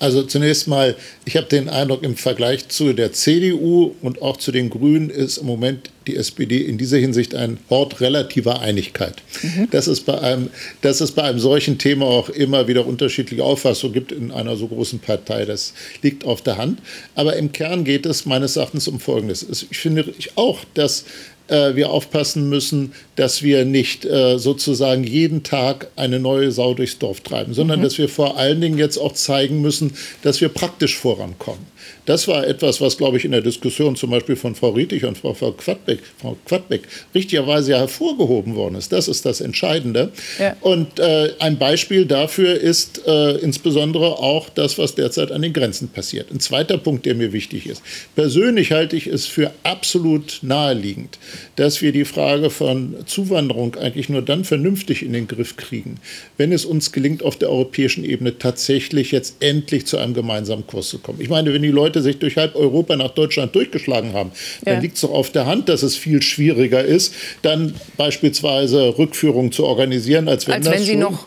Also 0.00 0.22
zunächst 0.22 0.68
mal, 0.68 0.94
ich 1.24 1.36
habe 1.36 1.46
den 1.46 1.68
Eindruck, 1.68 2.02
im 2.02 2.16
Vergleich 2.16 2.68
zu 2.68 2.92
der 2.92 3.12
CDU 3.12 3.94
und 4.00 4.22
auch 4.22 4.36
zu 4.36 4.52
den 4.52 4.70
Grünen 4.70 5.10
ist 5.10 5.38
im 5.38 5.46
Moment 5.46 5.90
die 6.06 6.16
SPD 6.16 6.58
in 6.58 6.78
dieser 6.78 6.98
Hinsicht 6.98 7.34
ein 7.34 7.58
Hort 7.68 8.00
relativer 8.00 8.60
Einigkeit. 8.60 9.16
Mhm. 9.42 9.68
Dass, 9.70 9.88
es 9.88 10.00
bei 10.00 10.18
einem, 10.20 10.50
dass 10.82 11.00
es 11.00 11.12
bei 11.12 11.22
einem 11.22 11.40
solchen 11.40 11.78
Thema 11.78 12.06
auch 12.06 12.28
immer 12.28 12.68
wieder 12.68 12.86
unterschiedliche 12.86 13.42
Auffassungen 13.42 13.92
gibt 13.92 14.12
in 14.12 14.30
einer 14.30 14.56
so 14.56 14.68
großen 14.68 15.00
Partei, 15.00 15.44
das 15.44 15.74
liegt 16.02 16.24
auf 16.24 16.42
der 16.42 16.56
Hand. 16.56 16.80
Aber 17.14 17.36
im 17.36 17.52
Kern 17.52 17.84
geht 17.84 18.06
es 18.06 18.24
meines 18.24 18.56
Erachtens 18.56 18.88
um 18.88 19.00
Folgendes. 19.00 19.46
Ich 19.70 19.78
finde 19.78 20.12
auch, 20.36 20.60
dass 20.74 21.04
äh, 21.48 21.74
wir 21.74 21.90
aufpassen 21.90 22.48
müssen, 22.48 22.92
dass 23.16 23.42
wir 23.42 23.64
nicht 23.64 24.04
äh, 24.04 24.38
sozusagen 24.38 25.04
jeden 25.04 25.42
Tag 25.42 25.88
eine 25.96 26.20
neue 26.20 26.52
Sau 26.52 26.74
durchs 26.74 26.98
Dorf 26.98 27.20
treiben, 27.20 27.54
sondern 27.54 27.80
mhm. 27.80 27.84
dass 27.84 27.98
wir 27.98 28.08
vor 28.08 28.36
allen 28.36 28.60
Dingen 28.60 28.78
jetzt 28.78 28.98
auch 28.98 29.12
zeigen 29.12 29.60
müssen, 29.60 29.92
dass 30.22 30.40
wir 30.40 30.48
praktisch 30.48 30.96
vorankommen. 30.96 31.66
Das 32.08 32.26
war 32.26 32.46
etwas, 32.46 32.80
was, 32.80 32.96
glaube 32.96 33.18
ich, 33.18 33.26
in 33.26 33.32
der 33.32 33.42
Diskussion 33.42 33.94
zum 33.94 34.08
Beispiel 34.08 34.34
von 34.34 34.54
Frau 34.54 34.70
Rietig 34.70 35.04
und 35.04 35.18
Frau, 35.18 35.34
Frau, 35.34 35.52
Quadbeck, 35.52 35.98
Frau 36.18 36.38
Quadbeck 36.46 36.88
richtigerweise 37.14 37.72
ja 37.72 37.80
hervorgehoben 37.80 38.54
worden 38.54 38.76
ist. 38.76 38.92
Das 38.92 39.08
ist 39.08 39.26
das 39.26 39.42
Entscheidende. 39.42 40.10
Ja. 40.38 40.56
Und 40.62 40.98
äh, 40.98 41.34
ein 41.38 41.58
Beispiel 41.58 42.06
dafür 42.06 42.58
ist 42.58 43.06
äh, 43.06 43.32
insbesondere 43.36 44.20
auch 44.20 44.48
das, 44.48 44.78
was 44.78 44.94
derzeit 44.94 45.30
an 45.30 45.42
den 45.42 45.52
Grenzen 45.52 45.88
passiert. 45.88 46.32
Ein 46.32 46.40
zweiter 46.40 46.78
Punkt, 46.78 47.04
der 47.04 47.14
mir 47.14 47.34
wichtig 47.34 47.66
ist. 47.66 47.82
Persönlich 48.16 48.72
halte 48.72 48.96
ich 48.96 49.06
es 49.06 49.26
für 49.26 49.52
absolut 49.62 50.38
naheliegend, 50.40 51.18
dass 51.56 51.82
wir 51.82 51.92
die 51.92 52.06
Frage 52.06 52.48
von 52.48 52.96
Zuwanderung 53.04 53.74
eigentlich 53.74 54.08
nur 54.08 54.22
dann 54.22 54.44
vernünftig 54.44 55.02
in 55.02 55.12
den 55.12 55.28
Griff 55.28 55.58
kriegen, 55.58 55.96
wenn 56.38 56.52
es 56.52 56.64
uns 56.64 56.90
gelingt, 56.90 57.22
auf 57.22 57.36
der 57.36 57.50
europäischen 57.50 58.02
Ebene 58.02 58.38
tatsächlich 58.38 59.12
jetzt 59.12 59.36
endlich 59.40 59.84
zu 59.84 59.98
einem 59.98 60.14
gemeinsamen 60.14 60.66
Kurs 60.66 60.88
zu 60.88 61.00
kommen. 61.00 61.20
Ich 61.20 61.28
meine, 61.28 61.52
wenn 61.52 61.60
die 61.60 61.68
Leute 61.68 61.97
Leute 61.98 62.02
sich 62.02 62.18
durch 62.18 62.36
halb 62.36 62.54
Europa 62.54 62.96
nach 62.96 63.10
Deutschland 63.10 63.54
durchgeschlagen 63.54 64.12
haben, 64.12 64.30
ja. 64.64 64.72
dann 64.72 64.82
liegt 64.82 64.96
es 64.96 65.02
doch 65.02 65.10
auf 65.10 65.30
der 65.30 65.46
Hand, 65.46 65.68
dass 65.68 65.82
es 65.82 65.96
viel 65.96 66.22
schwieriger 66.22 66.84
ist, 66.84 67.14
dann 67.42 67.74
beispielsweise 67.96 68.98
Rückführungen 68.98 69.52
zu 69.52 69.64
organisieren, 69.64 70.28
als 70.28 70.46
wenn, 70.46 70.54
als 70.54 70.66
wenn 70.66 70.72
das 70.72 70.86
sie 70.86 70.96
noch 70.96 71.26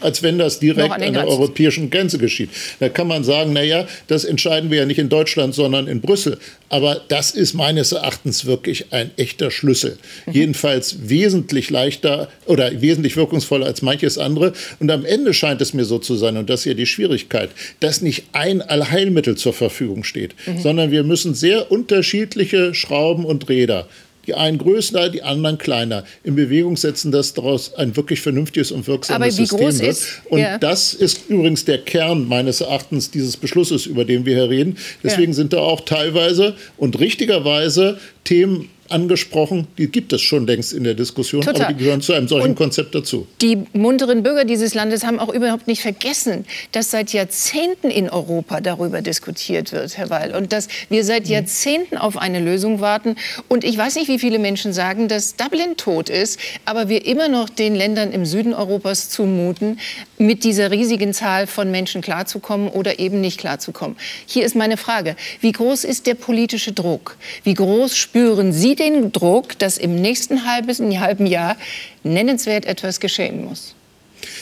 als 0.00 0.22
wenn 0.22 0.38
das 0.38 0.58
direkt 0.60 0.92
an, 0.92 1.02
an 1.02 1.12
der 1.12 1.26
europäischen 1.26 1.90
Grenze 1.90 2.18
geschieht. 2.18 2.50
Da 2.80 2.88
kann 2.88 3.08
man 3.08 3.24
sagen, 3.24 3.52
naja, 3.52 3.86
das 4.06 4.24
entscheiden 4.24 4.70
wir 4.70 4.78
ja 4.78 4.86
nicht 4.86 4.98
in 4.98 5.08
Deutschland, 5.08 5.54
sondern 5.54 5.86
in 5.86 6.00
Brüssel. 6.00 6.38
Aber 6.68 7.00
das 7.08 7.30
ist 7.30 7.54
meines 7.54 7.92
Erachtens 7.92 8.44
wirklich 8.44 8.92
ein 8.92 9.10
echter 9.16 9.50
Schlüssel. 9.50 9.98
Mhm. 10.26 10.32
Jedenfalls 10.32 11.08
wesentlich 11.08 11.70
leichter 11.70 12.28
oder 12.46 12.80
wesentlich 12.80 13.16
wirkungsvoller 13.16 13.66
als 13.66 13.82
manches 13.82 14.18
andere. 14.18 14.52
Und 14.80 14.90
am 14.90 15.04
Ende 15.04 15.32
scheint 15.32 15.60
es 15.60 15.74
mir 15.74 15.84
so 15.84 15.98
zu 15.98 16.16
sein, 16.16 16.36
und 16.36 16.50
das 16.50 16.60
ist 16.60 16.66
ja 16.66 16.74
die 16.74 16.86
Schwierigkeit, 16.86 17.50
dass 17.80 18.02
nicht 18.02 18.24
ein 18.32 18.62
Allheilmittel 18.62 19.36
zur 19.36 19.52
Verfügung 19.52 20.04
steht, 20.04 20.34
mhm. 20.46 20.60
sondern 20.60 20.90
wir 20.90 21.04
müssen 21.04 21.34
sehr 21.34 21.70
unterschiedliche 21.70 22.74
Schrauben 22.74 23.24
und 23.24 23.48
Räder 23.48 23.86
die 24.26 24.34
einen 24.34 24.58
größer, 24.58 25.08
die 25.08 25.22
anderen 25.22 25.58
kleiner, 25.58 26.04
in 26.24 26.36
Bewegung 26.36 26.76
setzen, 26.76 27.12
dass 27.12 27.34
daraus 27.34 27.74
ein 27.74 27.96
wirklich 27.96 28.20
vernünftiges 28.20 28.72
und 28.72 28.86
wirksames 28.86 29.36
System 29.36 29.78
wird. 29.78 29.82
Ist, 29.82 30.22
und 30.28 30.40
ja. 30.40 30.58
das 30.58 30.94
ist 30.94 31.28
übrigens 31.28 31.64
der 31.64 31.78
Kern 31.78 32.26
meines 32.26 32.60
Erachtens 32.60 33.10
dieses 33.10 33.36
Beschlusses, 33.36 33.86
über 33.86 34.04
den 34.04 34.26
wir 34.26 34.34
hier 34.34 34.50
reden. 34.50 34.76
Deswegen 35.02 35.32
ja. 35.32 35.36
sind 35.36 35.52
da 35.52 35.58
auch 35.58 35.80
teilweise 35.82 36.54
und 36.76 36.98
richtigerweise 36.98 37.98
Themen 38.24 38.70
angesprochen, 38.90 39.66
die 39.78 39.88
gibt 39.88 40.12
es 40.12 40.20
schon 40.22 40.46
längst 40.46 40.72
in 40.72 40.84
der 40.84 40.94
Diskussion, 40.94 41.42
Total. 41.42 41.62
aber 41.62 41.72
die 41.72 41.84
gehören 41.84 42.00
zu 42.00 42.12
einem 42.12 42.28
solchen 42.28 42.50
und 42.50 42.54
Konzept 42.54 42.94
dazu. 42.94 43.26
Die 43.40 43.64
munteren 43.72 44.22
Bürger 44.22 44.44
dieses 44.44 44.74
Landes 44.74 45.04
haben 45.04 45.18
auch 45.18 45.32
überhaupt 45.32 45.66
nicht 45.66 45.82
vergessen, 45.82 46.44
dass 46.72 46.90
seit 46.90 47.12
Jahrzehnten 47.12 47.90
in 47.90 48.08
Europa 48.08 48.60
darüber 48.60 49.02
diskutiert 49.02 49.72
wird, 49.72 49.96
Herr 49.96 50.10
Weil, 50.10 50.34
und 50.34 50.52
dass 50.52 50.68
wir 50.88 51.04
seit 51.04 51.24
mhm. 51.24 51.32
Jahrzehnten 51.32 51.96
auf 51.96 52.16
eine 52.16 52.40
Lösung 52.40 52.80
warten. 52.80 53.16
Und 53.48 53.64
ich 53.64 53.76
weiß 53.76 53.96
nicht, 53.96 54.08
wie 54.08 54.18
viele 54.18 54.38
Menschen 54.38 54.72
sagen, 54.72 55.08
dass 55.08 55.36
Dublin 55.36 55.76
tot 55.76 56.08
ist, 56.08 56.38
aber 56.64 56.88
wir 56.88 57.04
immer 57.06 57.28
noch 57.28 57.48
den 57.48 57.74
Ländern 57.74 58.12
im 58.12 58.24
Süden 58.24 58.54
Europas 58.54 59.10
zumuten, 59.10 59.78
mit 60.18 60.44
dieser 60.44 60.70
riesigen 60.70 61.12
Zahl 61.12 61.46
von 61.46 61.70
Menschen 61.70 62.00
klarzukommen 62.00 62.68
oder 62.68 62.98
eben 62.98 63.20
nicht 63.20 63.38
klarzukommen. 63.38 63.96
Hier 64.26 64.44
ist 64.44 64.54
meine 64.54 64.76
Frage, 64.76 65.16
wie 65.40 65.52
groß 65.52 65.84
ist 65.84 66.06
der 66.06 66.14
politische 66.14 66.72
Druck? 66.72 67.16
Wie 67.44 67.54
groß 67.54 67.96
spüren 67.96 68.52
Sie 68.52 68.75
den 68.80 69.12
Druck, 69.12 69.58
dass 69.58 69.78
im 69.78 69.94
nächsten 69.96 70.46
halben, 70.46 71.00
halben 71.00 71.26
Jahr 71.26 71.56
nennenswert 72.02 72.64
etwas 72.64 73.00
geschehen 73.00 73.44
muss? 73.44 73.75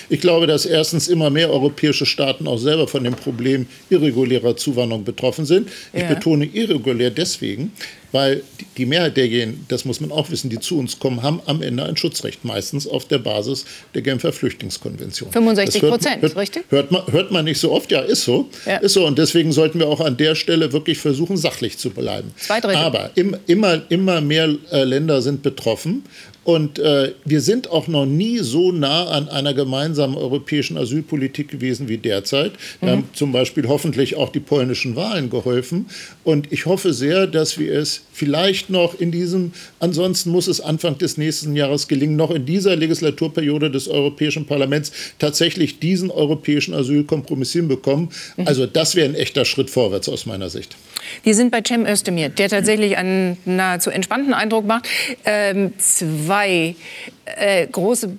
Ich 0.09 0.21
glaube, 0.21 0.47
dass 0.47 0.67
erstens 0.67 1.09
immer 1.09 1.31
mehr 1.31 1.51
europäische 1.51 2.07
Staaten 2.07 2.47
auch 2.47 2.59
selber 2.59 2.89
von 2.89 3.05
dem 3.05 3.15
Problem 3.15 3.67
irregulärer 3.91 4.57
Zuwanderung 4.57 5.05
betroffen 5.05 5.45
sind. 5.45 5.69
Ich 5.93 6.03
ja. 6.03 6.09
betone 6.09 6.45
irregulär 6.47 7.11
deswegen, 7.11 7.73
weil 8.13 8.45
die 8.77 8.87
Mehrheit 8.87 9.17
derjenigen, 9.17 9.65
das 9.69 9.85
muss 9.85 10.01
man 10.01 10.13
auch 10.13 10.31
wissen, 10.31 10.49
die 10.49 10.61
zu 10.61 10.79
uns 10.79 11.01
kommen, 11.01 11.23
haben 11.23 11.41
am 11.47 11.63
Ende 11.63 11.85
ein 11.85 11.97
Schutzrecht, 11.97 12.45
meistens 12.45 12.87
auf 12.87 13.07
der 13.07 13.19
Basis 13.19 13.65
der 13.95 14.03
Genfer 14.03 14.33
Flüchtlingskonvention. 14.33 15.33
65 15.33 15.83
Prozent, 15.83 16.23
hört, 16.23 16.37
richtig? 16.37 16.65
Hört 16.69 16.93
man, 16.93 17.03
hört 17.11 17.33
man 17.33 17.45
nicht 17.45 17.59
so 17.59 17.73
oft, 17.73 17.91
ja, 17.91 18.01
ist 18.01 18.25
so. 18.25 18.49
Ja. 18.67 18.77
Ist 18.77 18.93
so. 18.93 19.05
Und 19.05 19.19
deswegen 19.19 19.51
sollten 19.51 19.81
wir 19.81 19.89
auch 19.89 20.01
an 20.01 20.17
der 20.17 20.37
Stelle 20.37 20.73
wirklich 20.73 20.99
versuchen, 20.99 21.37
sachlich 21.37 21.77
zu 21.79 21.91
bleiben. 21.91 22.33
Zwei 22.37 22.61
Drittel. 22.61 22.77
Aber 22.77 23.11
im, 23.17 23.37
immer, 23.47 23.83
immer 23.89 24.21
mehr 24.21 24.55
äh, 24.71 24.85
Länder 24.85 25.21
sind 25.21 25.43
betroffen. 25.43 26.05
Und 26.45 26.79
äh, 26.79 27.13
wir 27.25 27.41
sind 27.41 27.71
auch 27.71 27.89
noch 27.89 28.07
nie 28.07 28.39
so 28.39 28.71
nah 28.71 29.07
an 29.07 29.29
einer 29.29 29.55
gemeinsamen 29.55 30.17
europäischen 30.17 30.77
Asylpolitik 30.77 31.49
gewesen 31.49 31.89
wie 31.89 31.99
derzeit. 31.99 32.53
Da 32.81 32.87
mhm. 32.87 32.91
haben 32.91 33.09
zum 33.15 33.33
Beispiel 33.33 33.67
hoffentlich 33.67 34.17
auch 34.17 34.31
die 34.31 34.41
polnischen 34.41 34.95
Wahlen 34.95 35.31
geholfen. 35.31 35.87
Und 36.23 36.53
ich 36.53 36.67
hoffe 36.67 36.93
sehr, 36.93 37.27
dass 37.27 37.59
wir 37.59 37.73
es 37.73 38.03
vielleicht 38.13 38.71
noch 38.71 38.99
in 38.99 39.11
diesem, 39.11 39.53
ansonsten 39.81 40.31
muss 40.31 40.47
es 40.47 40.61
Anfang 40.61 40.99
des 40.99 41.17
nächsten 41.17 41.57
Jahres 41.57 41.89
gelingen, 41.89 42.17
noch 42.17 42.31
in 42.31 42.45
dieser 42.45 42.77
Legislaturperiode 42.77 43.71
des 43.71 43.89
Europäischen 43.89 44.47
Parlaments 44.47 44.93
tatsächlich 45.19 45.79
diesen 45.79 46.11
europäischen 46.11 46.75
Asylkompromiss 46.75 47.53
hinbekommen. 47.53 48.11
Mhm. 48.37 48.47
Also 48.47 48.67
das 48.67 48.95
wäre 48.95 49.09
ein 49.09 49.15
echter 49.15 49.45
Schritt 49.45 49.71
vorwärts 49.71 50.09
aus 50.09 50.27
meiner 50.27 50.51
Sicht. 50.51 50.77
Wir 51.23 51.35
sind 51.35 51.51
bei 51.51 51.63
Cem 51.67 51.87
Özdemir, 51.87 52.29
der 52.29 52.49
tatsächlich 52.49 52.97
einen 52.97 53.37
nahezu 53.45 53.91
entspannten 53.91 54.35
Eindruck 54.35 54.67
macht. 54.67 54.89
Ähm, 55.25 55.73
zwei 55.79 56.34
äh, 56.43 57.67
große 57.71 58.11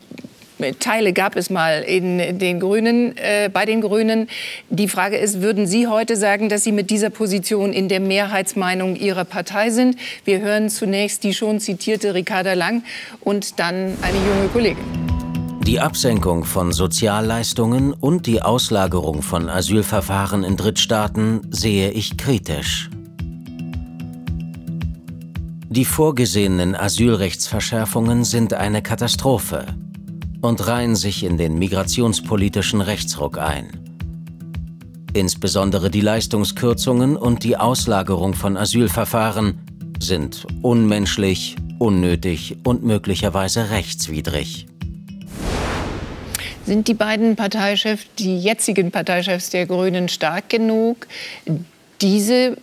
Teile 0.79 1.13
gab 1.13 1.35
es 1.35 1.49
mal 1.49 1.81
in 1.81 2.39
den 2.39 2.59
Grünen, 2.59 3.17
äh, 3.17 3.49
bei 3.51 3.65
den 3.65 3.81
Grünen. 3.81 4.29
Die 4.69 4.87
Frage 4.87 5.17
ist, 5.17 5.41
würden 5.41 5.67
Sie 5.67 5.87
heute 5.87 6.15
sagen, 6.15 6.47
dass 6.49 6.63
Sie 6.63 6.71
mit 6.71 6.89
dieser 6.89 7.09
Position 7.09 7.73
in 7.73 7.89
der 7.89 7.99
Mehrheitsmeinung 7.99 8.95
Ihrer 8.95 9.25
Partei 9.25 9.69
sind? 9.69 9.97
Wir 10.23 10.39
hören 10.39 10.69
zunächst 10.69 11.23
die 11.23 11.33
schon 11.33 11.59
zitierte 11.59 12.13
Ricarda 12.13 12.53
Lang 12.53 12.83
und 13.21 13.59
dann 13.59 13.97
eine 14.01 14.17
junge 14.17 14.47
Kollegin. 14.53 14.83
Die 15.65 15.79
Absenkung 15.79 16.45
von 16.45 16.71
Sozialleistungen 16.71 17.91
und 17.91 18.27
die 18.27 18.41
Auslagerung 18.41 19.23
von 19.23 19.49
Asylverfahren 19.49 20.43
in 20.43 20.57
Drittstaaten 20.57 21.41
sehe 21.49 21.89
ich 21.89 22.17
kritisch. 22.17 22.89
Die 25.75 25.83
vorgesehenen 25.83 26.73
Asylrechtsverschärfungen 26.73 28.23
sind 28.23 28.53
eine 28.53 28.81
Katastrophe 28.81 29.65
und 30.41 30.65
reihen 30.65 30.95
sich 30.95 31.25
in 31.25 31.37
den 31.37 31.59
migrationspolitischen 31.59 32.79
Rechtsruck 32.79 33.37
ein. 33.37 33.67
Insbesondere 35.11 35.89
die 35.89 35.99
Leistungskürzungen 35.99 37.17
und 37.17 37.43
die 37.43 37.57
Auslagerung 37.57 38.35
von 38.35 38.55
Asylverfahren 38.55 39.59
sind 39.99 40.47
unmenschlich, 40.61 41.57
unnötig 41.77 42.55
und 42.63 42.85
möglicherweise 42.85 43.69
rechtswidrig. 43.69 44.67
Sind 46.65 46.87
die 46.87 46.93
beiden 46.93 47.35
Parteichefs, 47.35 48.05
die 48.17 48.39
jetzigen 48.39 48.91
Parteichefs 48.91 49.49
der 49.49 49.65
Grünen 49.65 50.07
stark 50.07 50.47
genug, 50.47 51.05
diese 51.99 52.55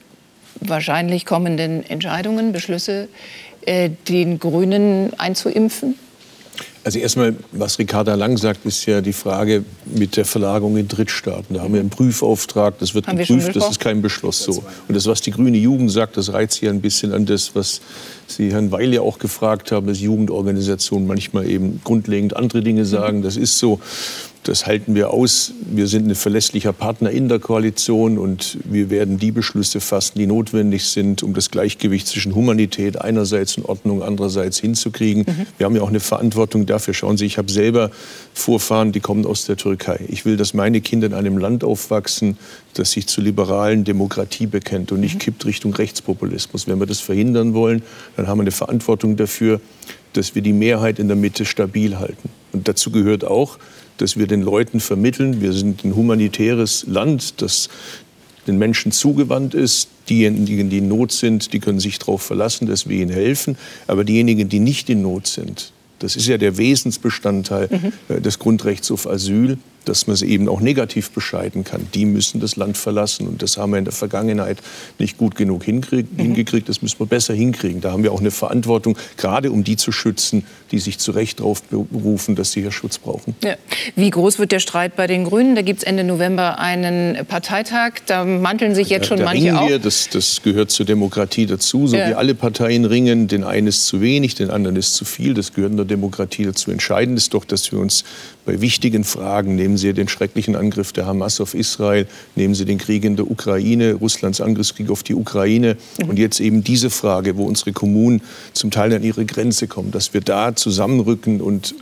wahrscheinlich 0.69 1.27
kommenden 1.27 1.89
Entscheidungen, 1.89 2.53
Beschlüsse 2.53 3.09
äh, 3.67 3.91
den 4.09 4.39
Grünen 4.39 5.13
einzuimpfen? 5.19 5.97
Also 6.85 6.99
erstmal, 6.99 7.37
was 7.53 7.79
Ricarda 7.79 8.17
Lang 8.17 8.37
sagt, 8.37 8.67
ist 8.67 8.87
ja 8.87 9.01
die 9.01 9.13
Frage 9.13 9.65
mit 9.85 10.17
der 10.17 10.25
Verlagerung 10.25 10.77
in 10.77 10.89
Drittstaaten. 10.89 11.55
Da 11.55 11.63
haben 11.63 11.75
wir 11.75 11.81
einen 11.81 11.91
Prüfauftrag, 11.91 12.77
das 12.81 12.93
wird 12.93 13.07
Haben 13.07 13.19
geprüft, 13.19 13.55
das 13.55 13.71
ist 13.71 13.81
kein 13.81 14.03
Beschluss 14.03 14.43
so. 14.43 14.65
Und 14.89 14.97
das, 14.97 15.07
was 15.07 15.21
die 15.21 15.31
grüne 15.31 15.59
Jugend 15.59 15.93
sagt, 15.93 16.17
das 16.17 16.33
reizt 16.33 16.59
hier 16.59 16.71
ein 16.71 16.81
bisschen 16.81 17.13
an 17.13 17.25
das, 17.25 17.55
was 17.55 17.81
Sie 18.27 18.51
Herrn 18.51 18.73
Weil 18.73 18.93
ja 18.93 19.01
auch 19.01 19.21
gefragt 19.21 19.71
haben, 19.71 19.87
dass 19.87 20.01
Jugendorganisationen 20.01 21.07
manchmal 21.07 21.49
eben 21.49 21.81
grundlegend 21.85 22.35
andere 22.35 22.63
Dinge 22.63 22.85
sagen. 22.85 23.23
Das 23.23 23.37
ist 23.37 23.59
so. 23.59 23.81
Das 24.45 24.67
halten 24.67 24.97
wir 24.97 25.11
aus. 25.11 25.53
Wir 25.71 25.87
sind 25.87 26.09
ein 26.09 26.17
verlässlicher 26.17 26.73
Partner 26.73 27.11
in 27.11 27.29
der 27.29 27.39
Koalition 27.39 28.19
und 28.19 28.59
wir 28.65 28.91
werden 28.91 29.17
die 29.19 29.31
Beschlüsse 29.31 29.81
fassen, 29.81 30.19
die 30.19 30.27
notwendig 30.27 30.85
sind, 30.87 31.23
um 31.23 31.33
das 31.33 31.49
Gleichgewicht 31.53 32.09
zwischen 32.09 32.35
Humanität 32.35 33.01
einerseits 33.01 33.57
und 33.57 33.67
Ordnung 33.67 34.03
andererseits 34.03 34.59
hinzukriegen. 34.59 35.25
Mhm. 35.29 35.47
Wir 35.59 35.67
haben 35.67 35.77
ja 35.77 35.83
auch 35.83 35.89
eine 35.89 36.01
Verantwortung 36.01 36.67
dafür. 36.67 36.93
Schauen 36.93 37.17
Sie, 37.19 37.25
ich 37.25 37.39
habe 37.39 37.53
selber 37.53 37.93
Vorfahren, 38.35 38.91
die 38.91 38.99
kommen 38.99 39.27
aus 39.27 39.45
der 39.45 39.57
Türkei. 39.57 40.01
Ich 40.09 40.25
will, 40.25 40.37
dass 40.37 40.55
meine 40.55 40.81
Kinder 40.81 41.07
in 41.07 41.15
einem 41.15 41.39
Land 41.39 41.63
aufwachsen, 41.63 42.37
das 42.75 42.91
sich 42.91 43.07
zur 43.07 43.23
liberalen 43.23 43.85
Demokratie 43.85 44.47
bekennt 44.47 44.91
und 44.91 44.99
nicht 44.99 45.15
mhm. 45.15 45.21
kippt 45.21 45.47
Richtung 45.47 45.73
Rechtspopulismus. 45.73 46.67
Wenn 46.67 46.81
wir 46.81 46.87
das 46.87 46.99
verhindern 46.99 47.55
wollen, 47.55 47.83
dann 48.17 48.27
haben 48.27 48.39
wir 48.39 48.43
eine 48.43 48.51
Verantwortung 48.51 49.15
dafür, 49.17 49.61
dass 50.15 50.35
wir 50.35 50.43
die 50.43 50.53
Mehrheit 50.53 50.99
in 50.99 51.07
der 51.07 51.17
Mitte 51.17 51.45
stabil 51.45 51.99
halten. 52.01 52.29
Und 52.53 52.67
dazu 52.67 52.91
gehört 52.91 53.25
auch, 53.25 53.59
dass 53.99 54.17
wir 54.17 54.27
den 54.27 54.43
Leuten 54.43 54.81
vermitteln, 54.81 55.41
wir 55.41 55.53
sind 55.53 55.85
ein 55.85 55.95
humanitäres 55.95 56.85
Land, 56.87 57.41
das 57.43 57.69
den 58.47 58.59
Menschen 58.59 58.93
zugewandt 58.93 59.55
ist. 59.55 59.89
Diejenigen, 60.09 60.69
die 60.69 60.79
in 60.79 60.89
Not 60.89 61.13
sind, 61.13 61.53
die 61.53 61.61
können 61.61 61.79
sich 61.79 61.99
darauf 61.99 62.23
verlassen, 62.23 62.67
dass 62.67 62.89
wir 62.89 63.01
ihnen 63.01 63.13
helfen. 63.13 63.57
Aber 63.87 64.05
diejenigen, 64.05 64.49
die 64.49 64.59
nicht 64.59 64.91
in 64.91 65.03
Not 65.03 65.29
sind, 65.29 65.73
das 66.01 66.17
ist 66.17 66.27
ja 66.27 66.39
der 66.39 66.57
Wesensbestandteil 66.57 67.69
mhm. 67.71 67.93
Äh, 68.09 68.21
des 68.21 68.39
Grundrechts 68.39 68.91
auf 68.91 69.07
Asyl, 69.07 69.59
dass 69.85 70.07
man 70.07 70.17
sie 70.17 70.27
eben 70.27 70.49
auch 70.49 70.61
negativ 70.61 71.11
bescheiden 71.11 71.65
kann. 71.65 71.87
Die 71.95 72.05
müssen 72.05 72.41
das 72.41 72.57
Land 72.57 72.77
verlassen. 72.77 73.27
Und 73.27 73.43
das 73.43 73.57
haben 73.57 73.73
wir 73.73 73.79
in 73.79 73.85
der 73.85 73.93
Vergangenheit 73.93 74.59
nicht 74.99 75.19
gut 75.19 75.35
genug 75.35 75.67
mhm. 75.67 75.83
hingekriegt. 76.17 76.69
Das 76.69 76.83
müssen 76.83 76.99
wir 77.01 77.07
besser 77.07 77.35
hinkriegen. 77.35 77.81
Da 77.81 77.93
haben 77.93 78.03
wir 78.03 78.13
auch 78.13 78.21
eine 78.21 78.31
Verantwortung, 78.31 78.97
gerade 79.17 79.51
um 79.51 79.65
die 79.65 79.77
zu 79.77 79.93
schützen, 79.93 80.45
die 80.71 80.79
sich 80.79 80.99
zu 80.99 81.13
Recht 81.13 81.41
darauf 81.41 81.63
berufen, 81.63 82.35
dass 82.35 82.53
sie 82.53 82.61
hier 82.61 82.73
Schutz 82.73 82.99
brauchen. 82.99 83.37
Ja. 83.45 83.57
Wie 83.97 84.11
groß 84.11 84.39
wird 84.39 84.53
der 84.53 84.61
Streit 84.61 84.97
bei 84.97 85.07
den 85.07 85.25
Grünen? 85.25 85.55
Da 85.55 85.63
gibt 85.63 85.81
es 85.81 85.85
Ende 85.85 86.05
November 86.05 86.59
einen 86.59 87.27
Parteitag. 87.27 87.93
Da 88.07 88.25
manteln 88.25 88.75
sich 88.75 88.89
jetzt 88.89 89.07
schon 89.07 89.19
da, 89.19 89.25
manche 89.25 89.47
ringen 89.47 89.69
wir. 89.69 89.79
Das, 89.79 90.09
das, 90.09 90.43
gehört 90.43 90.71
zur 90.71 90.87
Demokratie 90.87 91.47
dazu. 91.47 91.87
So 91.87 91.97
ja. 91.97 92.09
wie 92.09 92.15
alle 92.15 92.35
Parteien 92.35 92.85
ringen. 92.85 93.29
Den 93.29 93.45
einen 93.45 93.67
ist 93.67 93.87
zu 93.87 94.01
wenig, 94.01 94.35
den 94.35 94.51
anderen 94.51 94.77
ist 94.77 94.95
zu 94.95 95.05
viel. 95.05 95.35
Das 95.35 95.53
gehört 95.53 95.73
in 95.73 95.77
der 95.77 95.87
Demokratie 95.87 96.45
dazu. 96.45 96.71
Entscheidend 96.71 97.19
ist 97.19 97.35
doch, 97.35 97.45
dass 97.45 97.71
wir 97.71 97.79
uns 97.79 98.05
bei 98.45 98.61
wichtigen 98.61 99.05
Fragen, 99.05 99.55
nehmen 99.55 99.72
Sie 99.77 99.93
den 99.93 100.09
schrecklichen 100.09 100.57
Angriff 100.57 100.93
der 100.93 101.07
Hamas 101.07 101.41
auf 101.41 101.55
Israel, 101.55 102.07
nehmen 102.37 102.55
Sie 102.55 102.65
den 102.65 102.79
Krieg 102.79 103.05
in 103.05 103.17
der 103.17 103.31
Ukraine, 103.31 103.95
Russlands 103.95 104.41
Angriffskrieg 104.41 104.91
auf 104.91 105.03
die 105.03 105.15
Ukraine 105.15 105.77
mhm. 106.01 106.11
und 106.11 106.19
jetzt 106.19 106.41
eben 106.41 106.65
diese 106.65 106.91
Frage, 106.91 107.37
wo 107.37 107.45
unsere 107.45 107.73
Kommunen 107.73 108.23
zum 108.53 108.71
Teil 108.71 108.93
an 108.95 109.03
ihre 109.03 109.25
Grenze 109.25 109.67
kommen, 109.67 109.91
dass 109.91 110.15
wir 110.15 110.21
da 110.21 110.55
zusammenrücken 110.55 111.41
und 111.41 111.75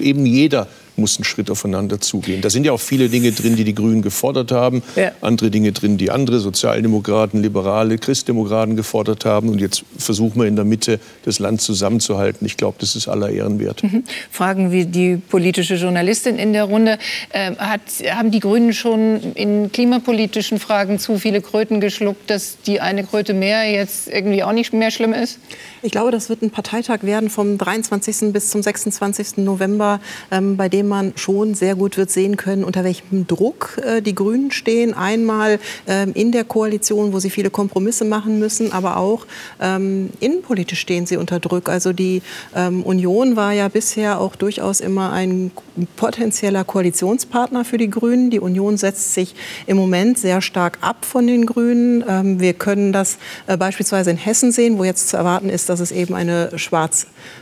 eben 0.00 0.26
jeder 0.26 0.66
muss 1.00 1.16
einen 1.16 1.24
Schritt 1.24 1.50
aufeinander 1.50 2.00
zugehen. 2.00 2.40
Da 2.40 2.50
sind 2.50 2.64
ja 2.64 2.72
auch 2.72 2.80
viele 2.80 3.08
Dinge 3.08 3.32
drin, 3.32 3.56
die 3.56 3.64
die 3.64 3.74
Grünen 3.74 4.02
gefordert 4.02 4.52
haben, 4.52 4.82
ja. 4.96 5.12
andere 5.20 5.50
Dinge 5.50 5.72
drin, 5.72 5.96
die 5.96 6.10
andere 6.10 6.40
Sozialdemokraten, 6.40 7.42
Liberale, 7.42 7.98
Christdemokraten 7.98 8.76
gefordert 8.76 9.24
haben. 9.24 9.48
Und 9.48 9.60
jetzt 9.60 9.84
versuchen 9.98 10.40
wir 10.40 10.46
in 10.46 10.56
der 10.56 10.64
Mitte 10.64 11.00
das 11.24 11.38
Land 11.38 11.60
zusammenzuhalten. 11.60 12.46
Ich 12.46 12.56
glaube, 12.56 12.76
das 12.80 12.96
ist 12.96 13.08
aller 13.08 13.30
Ehren 13.30 13.58
wert. 13.58 13.82
Mhm. 13.82 14.04
Fragen 14.30 14.70
wie 14.70 14.86
die 14.86 15.16
politische 15.16 15.74
Journalistin 15.74 16.38
in 16.38 16.52
der 16.52 16.64
Runde. 16.64 16.98
Äh, 17.30 17.56
hat, 17.56 17.80
haben 18.10 18.30
die 18.30 18.40
Grünen 18.40 18.72
schon 18.72 19.34
in 19.34 19.72
klimapolitischen 19.72 20.58
Fragen 20.58 20.98
zu 20.98 21.18
viele 21.18 21.40
Kröten 21.40 21.80
geschluckt, 21.80 22.30
dass 22.30 22.58
die 22.66 22.80
eine 22.80 23.04
Kröte 23.04 23.34
mehr 23.34 23.70
jetzt 23.70 24.08
irgendwie 24.08 24.42
auch 24.42 24.52
nicht 24.52 24.72
mehr 24.72 24.90
schlimm 24.90 25.12
ist? 25.12 25.38
Ich 25.82 25.92
glaube, 25.92 26.10
das 26.10 26.28
wird 26.28 26.42
ein 26.42 26.50
Parteitag 26.50 27.02
werden 27.02 27.30
vom 27.30 27.56
23. 27.56 28.32
bis 28.32 28.50
zum 28.50 28.62
26. 28.62 29.38
November, 29.38 30.00
ähm, 30.30 30.56
bei 30.56 30.68
dem 30.68 30.89
man 30.90 31.14
schon 31.16 31.54
sehr 31.54 31.74
gut 31.74 31.96
wird 31.96 32.10
sehen 32.10 32.36
können, 32.36 32.64
unter 32.64 32.84
welchem 32.84 33.26
Druck 33.26 33.80
äh, 33.82 34.02
die 34.02 34.14
Grünen 34.14 34.50
stehen. 34.50 34.92
Einmal 34.92 35.58
ähm, 35.86 36.12
in 36.14 36.32
der 36.32 36.44
Koalition, 36.44 37.14
wo 37.14 37.18
sie 37.18 37.30
viele 37.30 37.48
Kompromisse 37.48 38.04
machen 38.04 38.38
müssen, 38.38 38.72
aber 38.72 38.98
auch 38.98 39.26
ähm, 39.60 40.10
innenpolitisch 40.20 40.80
stehen 40.80 41.06
sie 41.06 41.16
unter 41.16 41.40
Druck. 41.40 41.70
Also 41.70 41.94
die 41.94 42.20
ähm, 42.54 42.82
Union 42.82 43.36
war 43.36 43.52
ja 43.52 43.68
bisher 43.68 44.20
auch 44.20 44.36
durchaus 44.36 44.80
immer 44.80 45.12
ein 45.12 45.50
potenzieller 45.96 46.64
Koalitionspartner 46.64 47.64
für 47.64 47.78
die 47.78 47.88
Grünen. 47.88 48.30
Die 48.30 48.40
Union 48.40 48.76
setzt 48.76 49.14
sich 49.14 49.34
im 49.66 49.78
Moment 49.78 50.18
sehr 50.18 50.42
stark 50.42 50.78
ab 50.82 51.06
von 51.06 51.26
den 51.26 51.46
Grünen. 51.46 52.04
Ähm, 52.06 52.40
wir 52.40 52.52
können 52.52 52.92
das 52.92 53.16
äh, 53.46 53.56
beispielsweise 53.56 54.10
in 54.10 54.16
Hessen 54.16 54.52
sehen, 54.52 54.78
wo 54.78 54.84
jetzt 54.84 55.08
zu 55.08 55.16
erwarten 55.16 55.48
ist, 55.48 55.68
dass 55.68 55.80
es 55.80 55.92
eben 55.92 56.14
eine 56.14 56.58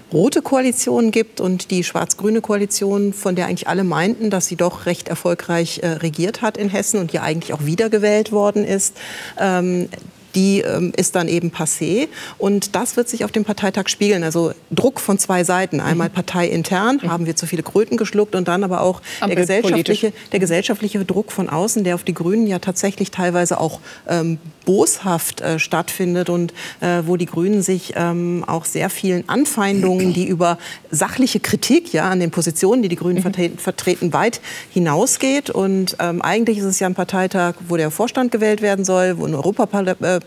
schwarz-rote 0.09 0.43
Koalition 0.43 1.11
gibt 1.11 1.41
und 1.41 1.71
die 1.71 1.85
schwarz-grüne 1.85 2.41
Koalition, 2.41 3.13
von 3.13 3.35
der 3.35 3.47
eigentlich 3.47 3.69
alle 3.69 3.85
meinten, 3.85 4.31
dass 4.31 4.47
sie 4.47 4.57
doch 4.57 4.87
recht 4.87 5.09
erfolgreich 5.09 5.81
äh, 5.83 5.89
regiert 5.89 6.41
hat 6.41 6.57
in 6.57 6.71
Hessen 6.71 6.99
und 6.99 7.13
ja 7.13 7.23
eigentlich 7.23 7.53
auch 7.53 7.65
wiedergewählt 7.65 8.33
worden 8.33 8.65
ist. 8.65 8.97
Ähm, 9.39 9.89
die 10.35 10.61
ähm, 10.61 10.93
ist 10.97 11.15
dann 11.15 11.29
eben 11.29 11.51
passé. 11.51 12.09
Und 12.39 12.75
das 12.75 12.97
wird 12.97 13.09
sich 13.09 13.25
auf 13.25 13.33
dem 13.33 13.45
Parteitag 13.45 13.89
spiegeln. 13.89 14.23
Also 14.23 14.53
Druck 14.71 15.01
von 15.01 15.19
zwei 15.19 15.45
Seiten. 15.45 15.81
Einmal 15.81 16.09
mhm. 16.09 16.15
parteiintern, 16.15 17.01
mhm. 17.03 17.11
haben 17.11 17.27
wir 17.27 17.37
zu 17.37 17.47
viele 17.47 17.63
Kröten 17.63 17.97
geschluckt 17.97 18.35
und 18.35 18.49
dann 18.49 18.65
aber 18.65 18.83
auch 18.83 19.01
der 19.27 19.37
gesellschaftliche, 19.37 20.13
der 20.33 20.41
gesellschaftliche 20.41 21.05
Druck 21.05 21.33
von 21.33 21.49
außen, 21.49 21.85
der 21.85 21.95
auf 21.95 22.05
die 22.05 22.15
Grünen 22.15 22.47
ja 22.47 22.59
tatsächlich 22.59 23.11
teilweise 23.11 23.61
auch 23.61 23.81
ähm, 24.09 24.39
boshaft 24.69 25.41
äh, 25.41 25.59
stattfindet 25.59 26.29
und 26.29 26.53
äh, 26.81 27.03
wo 27.07 27.17
die 27.17 27.25
Grünen 27.25 27.63
sich 27.63 27.95
ähm, 27.97 28.45
auch 28.47 28.67
sehr 28.67 28.91
vielen 28.91 29.27
Anfeindungen, 29.27 30.13
die 30.13 30.27
über 30.27 30.59
sachliche 30.91 31.41
Kritik 31.41 31.95
ja, 31.95 32.11
an 32.11 32.21
den 32.21 32.31
Positionen, 32.31 32.83
die 32.83 32.91
die 32.91 32.97
Grünen 32.97 33.17
mhm. 33.17 33.23
vertreten, 33.23 33.59
vertreten, 33.59 34.13
weit 34.13 34.43
hinausgeht. 34.71 35.49
Und 35.49 35.97
ähm, 36.01 36.21
eigentlich 36.21 36.59
ist 36.59 36.65
es 36.65 36.81
ja 36.81 36.87
ein 36.87 36.95
Parteitag, 36.95 37.55
wo 37.67 37.79
der 37.79 37.91
Vorstand 37.91 38.31
gewählt 38.31 38.61
werden 38.61 38.85
soll, 38.85 39.19
wo 39.19 39.25
ein 39.25 39.35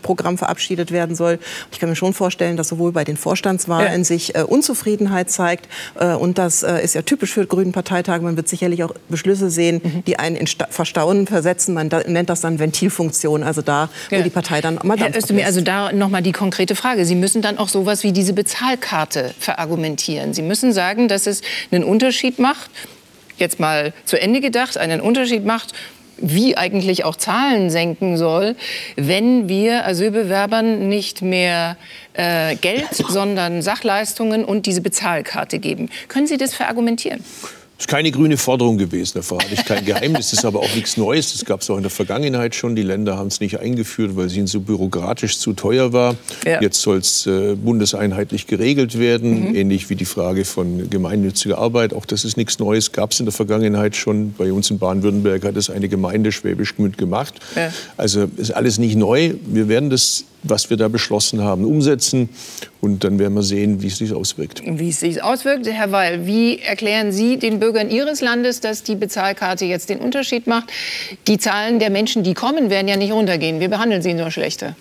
Europaprogramm 0.02 0.38
verabschiedet 0.38 0.90
werden 0.90 1.14
soll. 1.16 1.38
Ich 1.70 1.78
kann 1.78 1.88
mir 1.88 1.96
schon 1.96 2.12
vorstellen, 2.12 2.56
dass 2.56 2.68
sowohl 2.68 2.92
bei 2.92 3.04
den 3.04 3.16
Vorstandswahlen 3.16 4.00
ja. 4.00 4.04
sich 4.04 4.34
äh, 4.34 4.42
Unzufriedenheit 4.42 5.30
zeigt. 5.30 5.68
Äh, 5.98 6.14
und 6.14 6.38
das 6.38 6.62
äh, 6.62 6.82
ist 6.82 6.94
ja 6.94 7.02
typisch 7.02 7.32
für 7.32 7.46
Grünen 7.46 7.72
Parteitage. 7.72 8.22
Man 8.22 8.36
wird 8.36 8.48
sicherlich 8.48 8.84
auch 8.84 8.92
Beschlüsse 9.08 9.50
sehen, 9.50 9.80
mhm. 9.82 10.04
die 10.04 10.18
einen 10.18 10.36
in 10.36 10.46
Sta 10.46 10.66
Verstaunen 10.70 11.26
versetzen. 11.26 11.74
Man 11.74 11.88
da, 11.88 12.00
nennt 12.06 12.28
das 12.28 12.40
dann 12.40 12.58
Ventilfunktion. 12.58 13.42
Also 13.42 13.62
da, 13.62 13.88
ja. 14.10 14.18
wo 14.18 14.22
die 14.22 14.30
Partei 14.30 14.60
dann 14.60 14.78
mal 14.82 14.98
Herr 14.98 15.16
Özdemir, 15.16 15.46
also 15.46 15.60
da 15.60 15.92
noch 15.92 16.08
mal 16.08 16.22
die 16.22 16.32
konkrete 16.32 16.74
Frage. 16.74 17.04
Sie 17.04 17.14
müssen 17.14 17.42
dann 17.42 17.58
auch 17.58 17.68
sowas 17.68 18.02
wie 18.02 18.12
diese 18.12 18.32
Bezahlkarte 18.32 19.34
verargumentieren. 19.38 20.34
Sie 20.34 20.42
müssen 20.42 20.72
sagen, 20.72 21.08
dass 21.08 21.26
es 21.26 21.42
einen 21.70 21.84
Unterschied 21.84 22.38
macht, 22.38 22.70
jetzt 23.38 23.60
mal 23.60 23.92
zu 24.04 24.20
Ende 24.20 24.40
gedacht, 24.40 24.78
einen 24.78 25.00
Unterschied 25.00 25.44
macht, 25.44 25.74
wie 26.18 26.56
eigentlich 26.56 27.04
auch 27.04 27.16
Zahlen 27.16 27.70
senken 27.70 28.16
soll, 28.16 28.56
wenn 28.96 29.48
wir 29.48 29.86
Asylbewerbern 29.86 30.88
nicht 30.88 31.22
mehr 31.22 31.76
äh, 32.14 32.56
Geld, 32.56 32.94
sondern 32.94 33.62
Sachleistungen 33.62 34.44
und 34.44 34.66
diese 34.66 34.80
Bezahlkarte 34.80 35.58
geben. 35.58 35.90
Können 36.08 36.26
Sie 36.26 36.36
das 36.36 36.54
verargumentieren? 36.54 37.24
Das 37.82 37.86
ist 37.86 37.96
keine 37.96 38.12
grüne 38.12 38.36
Forderung 38.36 38.78
gewesen, 38.78 39.14
da 39.16 39.22
verrate 39.22 39.54
ich 39.54 39.64
kein 39.64 39.84
Geheimnis. 39.84 40.30
Das 40.30 40.38
ist 40.38 40.44
aber 40.44 40.60
auch 40.60 40.72
nichts 40.72 40.96
Neues. 40.96 41.32
Das 41.32 41.44
gab 41.44 41.62
es 41.62 41.68
auch 41.68 41.76
in 41.76 41.82
der 41.82 41.90
Vergangenheit 41.90 42.54
schon. 42.54 42.76
Die 42.76 42.82
Länder 42.82 43.16
haben 43.16 43.26
es 43.26 43.40
nicht 43.40 43.58
eingeführt, 43.58 44.14
weil 44.14 44.26
es 44.26 44.36
ihnen 44.36 44.46
so 44.46 44.60
bürokratisch 44.60 45.36
zu 45.40 45.52
teuer 45.52 45.92
war. 45.92 46.14
Ja. 46.46 46.62
Jetzt 46.62 46.80
soll 46.80 46.98
es 46.98 47.26
äh, 47.26 47.56
bundeseinheitlich 47.56 48.46
geregelt 48.46 49.00
werden, 49.00 49.48
mhm. 49.48 49.56
ähnlich 49.56 49.90
wie 49.90 49.96
die 49.96 50.04
Frage 50.04 50.44
von 50.44 50.90
gemeinnütziger 50.90 51.58
Arbeit. 51.58 51.92
Auch 51.92 52.06
das 52.06 52.24
ist 52.24 52.36
nichts 52.36 52.60
Neues, 52.60 52.92
gab 52.92 53.10
es 53.10 53.18
in 53.18 53.26
der 53.26 53.32
Vergangenheit 53.32 53.96
schon. 53.96 54.32
Bei 54.38 54.52
uns 54.52 54.70
in 54.70 54.78
Baden-Württemberg 54.78 55.42
hat 55.42 55.56
es 55.56 55.68
eine 55.68 55.88
Gemeinde 55.88 56.30
Schwäbisch 56.30 56.76
Gmünd 56.76 56.98
gemacht. 56.98 57.34
Ja. 57.56 57.72
Also 57.96 58.30
ist 58.36 58.52
alles 58.52 58.78
nicht 58.78 58.94
neu. 58.94 59.34
Wir 59.44 59.66
werden 59.66 59.90
das 59.90 60.24
was 60.42 60.70
wir 60.70 60.76
da 60.76 60.88
beschlossen 60.88 61.42
haben, 61.42 61.64
umsetzen. 61.64 62.28
Und 62.84 63.04
dann 63.04 63.20
werden 63.20 63.34
wir 63.34 63.44
sehen, 63.44 63.80
wie 63.80 63.86
es 63.86 63.98
sich 63.98 64.12
auswirkt. 64.12 64.60
Wie 64.66 64.88
es 64.88 64.98
sich 64.98 65.22
auswirkt. 65.22 65.68
Herr 65.68 65.92
Weil, 65.92 66.26
wie 66.26 66.58
erklären 66.58 67.12
Sie 67.12 67.38
den 67.38 67.60
Bürgern 67.60 67.88
Ihres 67.88 68.20
Landes, 68.20 68.58
dass 68.58 68.82
die 68.82 68.96
Bezahlkarte 68.96 69.64
jetzt 69.64 69.88
den 69.88 70.00
Unterschied 70.00 70.48
macht? 70.48 70.72
Die 71.28 71.38
Zahlen 71.38 71.78
der 71.78 71.90
Menschen, 71.90 72.24
die 72.24 72.34
kommen, 72.34 72.70
werden 72.70 72.88
ja 72.88 72.96
nicht 72.96 73.12
runtergehen. 73.12 73.60
Wir 73.60 73.68
behandeln 73.68 74.02
sie 74.02 74.14
nur 74.14 74.32
schlechter. 74.32 74.74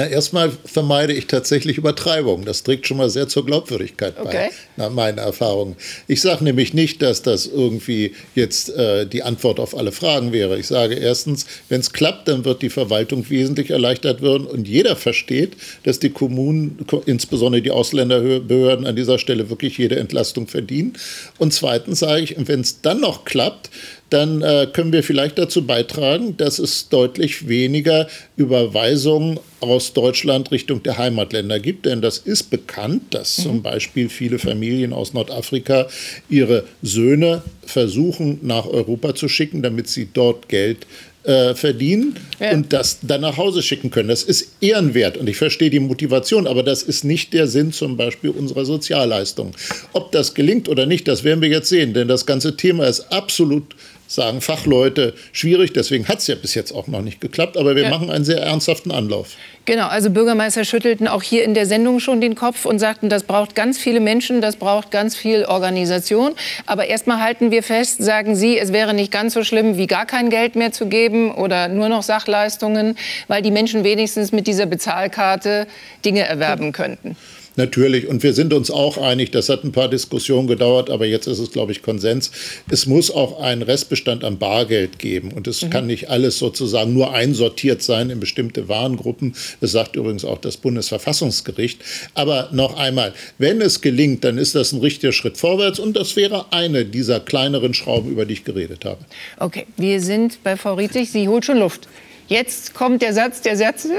Na, 0.00 0.06
erstmal 0.06 0.50
vermeide 0.64 1.12
ich 1.12 1.26
tatsächlich 1.26 1.76
Übertreibung. 1.76 2.46
Das 2.46 2.62
trägt 2.62 2.86
schon 2.86 2.96
mal 2.96 3.10
sehr 3.10 3.28
zur 3.28 3.44
Glaubwürdigkeit 3.44 4.16
bei, 4.16 4.22
okay. 4.22 4.50
nach 4.78 4.88
meinen 4.88 5.18
Erfahrungen. 5.18 5.76
Ich 6.08 6.22
sage 6.22 6.42
nämlich 6.42 6.72
nicht, 6.72 7.02
dass 7.02 7.20
das 7.20 7.46
irgendwie 7.46 8.14
jetzt 8.34 8.70
äh, 8.70 9.04
die 9.04 9.22
Antwort 9.22 9.60
auf 9.60 9.76
alle 9.76 9.92
Fragen 9.92 10.32
wäre. 10.32 10.58
Ich 10.58 10.68
sage 10.68 10.94
erstens, 10.94 11.44
wenn 11.68 11.80
es 11.80 11.92
klappt, 11.92 12.28
dann 12.28 12.46
wird 12.46 12.62
die 12.62 12.70
Verwaltung 12.70 13.28
wesentlich 13.28 13.68
erleichtert 13.68 14.22
werden 14.22 14.46
und 14.46 14.66
jeder 14.66 14.96
versteht, 14.96 15.52
dass 15.82 15.98
die 15.98 16.08
Kommunen, 16.08 16.78
insbesondere 17.04 17.60
die 17.60 17.70
Ausländerbehörden, 17.70 18.86
an 18.86 18.96
dieser 18.96 19.18
Stelle 19.18 19.50
wirklich 19.50 19.76
jede 19.76 19.96
Entlastung 19.96 20.46
verdienen. 20.46 20.94
Und 21.36 21.52
zweitens 21.52 21.98
sage 21.98 22.22
ich, 22.22 22.36
wenn 22.38 22.60
es 22.60 22.80
dann 22.80 23.00
noch 23.00 23.26
klappt, 23.26 23.68
dann 24.10 24.42
äh, 24.42 24.66
können 24.72 24.92
wir 24.92 25.02
vielleicht 25.02 25.38
dazu 25.38 25.66
beitragen, 25.66 26.36
dass 26.36 26.58
es 26.58 26.88
deutlich 26.88 27.48
weniger 27.48 28.08
Überweisungen 28.36 29.40
aus 29.60 29.92
Deutschland 29.92 30.50
Richtung 30.50 30.82
der 30.82 30.98
Heimatländer 30.98 31.60
gibt. 31.60 31.86
Denn 31.86 32.02
das 32.02 32.18
ist 32.18 32.44
bekannt, 32.50 33.14
dass 33.14 33.38
mhm. 33.38 33.42
zum 33.42 33.62
Beispiel 33.62 34.08
viele 34.08 34.38
Familien 34.38 34.92
aus 34.92 35.14
Nordafrika 35.14 35.86
ihre 36.28 36.64
Söhne 36.82 37.42
versuchen, 37.64 38.40
nach 38.42 38.66
Europa 38.66 39.14
zu 39.14 39.28
schicken, 39.28 39.62
damit 39.62 39.88
sie 39.88 40.08
dort 40.12 40.48
Geld 40.48 40.86
äh, 41.22 41.54
verdienen 41.54 42.16
ja. 42.38 42.52
und 42.52 42.72
das 42.72 42.98
dann 43.02 43.20
nach 43.20 43.36
Hause 43.36 43.62
schicken 43.62 43.90
können. 43.90 44.08
Das 44.08 44.22
ist 44.22 44.56
ehrenwert 44.60 45.18
und 45.18 45.28
ich 45.28 45.36
verstehe 45.36 45.70
die 45.70 45.80
Motivation, 45.80 46.46
aber 46.46 46.62
das 46.62 46.82
ist 46.82 47.04
nicht 47.04 47.34
der 47.34 47.46
Sinn 47.46 47.72
zum 47.72 47.96
Beispiel 47.96 48.30
unserer 48.30 48.64
Sozialleistungen. 48.64 49.52
Ob 49.92 50.12
das 50.12 50.34
gelingt 50.34 50.68
oder 50.68 50.86
nicht, 50.86 51.06
das 51.08 51.22
werden 51.22 51.42
wir 51.42 51.50
jetzt 51.50 51.68
sehen, 51.68 51.92
denn 51.92 52.08
das 52.08 52.24
ganze 52.24 52.56
Thema 52.56 52.86
ist 52.86 53.12
absolut 53.12 53.76
sagen 54.10 54.40
Fachleute, 54.40 55.14
schwierig. 55.32 55.72
Deswegen 55.72 56.08
hat 56.08 56.18
es 56.18 56.26
ja 56.26 56.34
bis 56.34 56.54
jetzt 56.54 56.72
auch 56.72 56.88
noch 56.88 57.00
nicht 57.00 57.20
geklappt. 57.20 57.56
Aber 57.56 57.76
wir 57.76 57.84
ja. 57.84 57.90
machen 57.90 58.10
einen 58.10 58.24
sehr 58.24 58.42
ernsthaften 58.42 58.90
Anlauf. 58.90 59.36
Genau, 59.66 59.86
also 59.86 60.10
Bürgermeister 60.10 60.64
schüttelten 60.64 61.06
auch 61.06 61.22
hier 61.22 61.44
in 61.44 61.54
der 61.54 61.64
Sendung 61.64 62.00
schon 62.00 62.20
den 62.20 62.34
Kopf 62.34 62.64
und 62.64 62.80
sagten, 62.80 63.08
das 63.08 63.22
braucht 63.22 63.54
ganz 63.54 63.78
viele 63.78 64.00
Menschen, 64.00 64.40
das 64.40 64.56
braucht 64.56 64.90
ganz 64.90 65.14
viel 65.14 65.44
Organisation. 65.44 66.32
Aber 66.66 66.86
erstmal 66.86 67.20
halten 67.20 67.52
wir 67.52 67.62
fest, 67.62 68.02
sagen 68.02 68.34
Sie, 68.34 68.58
es 68.58 68.72
wäre 68.72 68.94
nicht 68.94 69.12
ganz 69.12 69.34
so 69.34 69.44
schlimm, 69.44 69.76
wie 69.76 69.86
gar 69.86 70.06
kein 70.06 70.28
Geld 70.28 70.56
mehr 70.56 70.72
zu 70.72 70.86
geben 70.86 71.32
oder 71.32 71.68
nur 71.68 71.88
noch 71.88 72.02
Sachleistungen, 72.02 72.96
weil 73.28 73.42
die 73.42 73.52
Menschen 73.52 73.84
wenigstens 73.84 74.32
mit 74.32 74.48
dieser 74.48 74.66
Bezahlkarte 74.66 75.68
Dinge 76.04 76.22
erwerben 76.22 76.72
könnten. 76.72 77.16
Natürlich. 77.60 78.08
Und 78.08 78.22
wir 78.22 78.32
sind 78.32 78.54
uns 78.54 78.70
auch 78.70 78.96
einig, 78.96 79.32
das 79.32 79.50
hat 79.50 79.64
ein 79.64 79.72
paar 79.72 79.88
Diskussionen 79.88 80.48
gedauert, 80.48 80.88
aber 80.88 81.04
jetzt 81.04 81.26
ist 81.26 81.38
es, 81.38 81.52
glaube 81.52 81.72
ich, 81.72 81.82
Konsens. 81.82 82.30
Es 82.70 82.86
muss 82.86 83.10
auch 83.10 83.38
einen 83.38 83.60
Restbestand 83.60 84.24
an 84.24 84.38
Bargeld 84.38 84.98
geben. 84.98 85.30
Und 85.30 85.46
es 85.46 85.60
mhm. 85.60 85.68
kann 85.68 85.86
nicht 85.86 86.08
alles 86.08 86.38
sozusagen 86.38 86.94
nur 86.94 87.12
einsortiert 87.12 87.82
sein 87.82 88.08
in 88.08 88.18
bestimmte 88.18 88.70
Warengruppen. 88.70 89.34
Das 89.60 89.72
sagt 89.72 89.94
übrigens 89.94 90.24
auch 90.24 90.38
das 90.38 90.56
Bundesverfassungsgericht. 90.56 91.82
Aber 92.14 92.48
noch 92.50 92.78
einmal, 92.78 93.12
wenn 93.36 93.60
es 93.60 93.82
gelingt, 93.82 94.24
dann 94.24 94.38
ist 94.38 94.54
das 94.54 94.72
ein 94.72 94.80
richtiger 94.80 95.12
Schritt 95.12 95.36
vorwärts. 95.36 95.78
Und 95.78 95.98
das 95.98 96.16
wäre 96.16 96.46
eine 96.54 96.86
dieser 96.86 97.20
kleineren 97.20 97.74
Schrauben, 97.74 98.10
über 98.10 98.24
die 98.24 98.32
ich 98.32 98.44
geredet 98.44 98.86
habe. 98.86 99.04
Okay, 99.38 99.66
wir 99.76 100.00
sind 100.00 100.42
bei 100.42 100.56
Frau 100.56 100.74
Rietig. 100.76 101.10
Sie 101.10 101.28
holt 101.28 101.44
schon 101.44 101.58
Luft. 101.58 101.88
Jetzt 102.26 102.72
kommt 102.72 103.02
der 103.02 103.12
Satz 103.12 103.42
der 103.42 103.58
Sätze. 103.58 103.90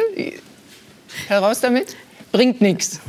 Heraus 1.28 1.60
damit. 1.62 1.96
Bringt 2.32 2.60
nichts 2.60 3.00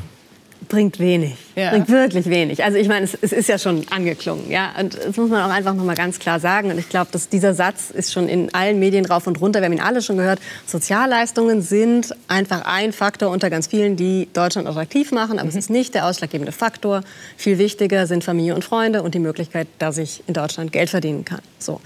bringt 0.72 0.98
wenig. 0.98 1.34
Ja. 1.54 1.68
Bringt 1.68 1.90
wirklich 1.90 2.24
wenig. 2.30 2.64
Also 2.64 2.78
ich 2.78 2.88
meine, 2.88 3.04
es, 3.04 3.12
es, 3.20 3.30
ist 3.30 3.46
ja 3.46 3.58
schon 3.58 3.84
angeklungen. 3.90 4.50
Ja? 4.50 4.70
Und 4.80 4.94
das 4.94 5.14
muss 5.18 5.28
man 5.28 5.42
auch 5.42 5.54
einfach 5.54 5.74
noch 5.74 5.84
mal 5.84 5.94
ganz 5.94 6.18
klar 6.18 6.40
sagen. 6.40 6.70
Und 6.70 6.78
ich 6.78 6.88
glaube, 6.88 7.10
dass 7.12 7.28
dieser 7.28 7.52
Satz 7.52 7.90
ist 7.90 8.10
schon 8.10 8.26
in 8.26 8.54
allen 8.54 8.78
Medien 8.78 9.04
rauf 9.04 9.26
und 9.26 9.38
runter. 9.38 9.60
Wir 9.60 9.66
haben 9.66 9.74
ihn 9.74 9.82
alle 9.82 10.00
schon 10.00 10.16
gehört. 10.16 10.40
Sozialleistungen 10.66 11.60
sind 11.60 12.16
einfach 12.26 12.62
ein 12.64 12.94
Faktor 12.94 13.30
unter 13.30 13.50
ganz 13.50 13.66
vielen, 13.66 13.96
die 13.96 14.30
Deutschland 14.32 14.66
attraktiv 14.66 15.12
machen. 15.12 15.32
Aber 15.32 15.42
mhm. 15.42 15.50
es 15.50 15.56
ist 15.56 15.68
nicht 15.68 15.94
der 15.94 16.06
ausschlaggebende 16.06 16.52
Faktor. 16.52 17.02
Viel 17.36 17.58
wichtiger 17.58 18.06
sind 18.06 18.24
Familie 18.24 18.54
und 18.54 18.64
Freunde 18.64 19.02
und 19.02 19.14
die 19.14 19.18
Möglichkeit, 19.18 19.68
dass 19.78 19.98
ich 19.98 20.24
in 20.26 20.32
Deutschland 20.32 20.72
Geld 20.72 20.88
verdienen 20.88 21.26
kann. 21.26 21.42
So. 21.58 21.82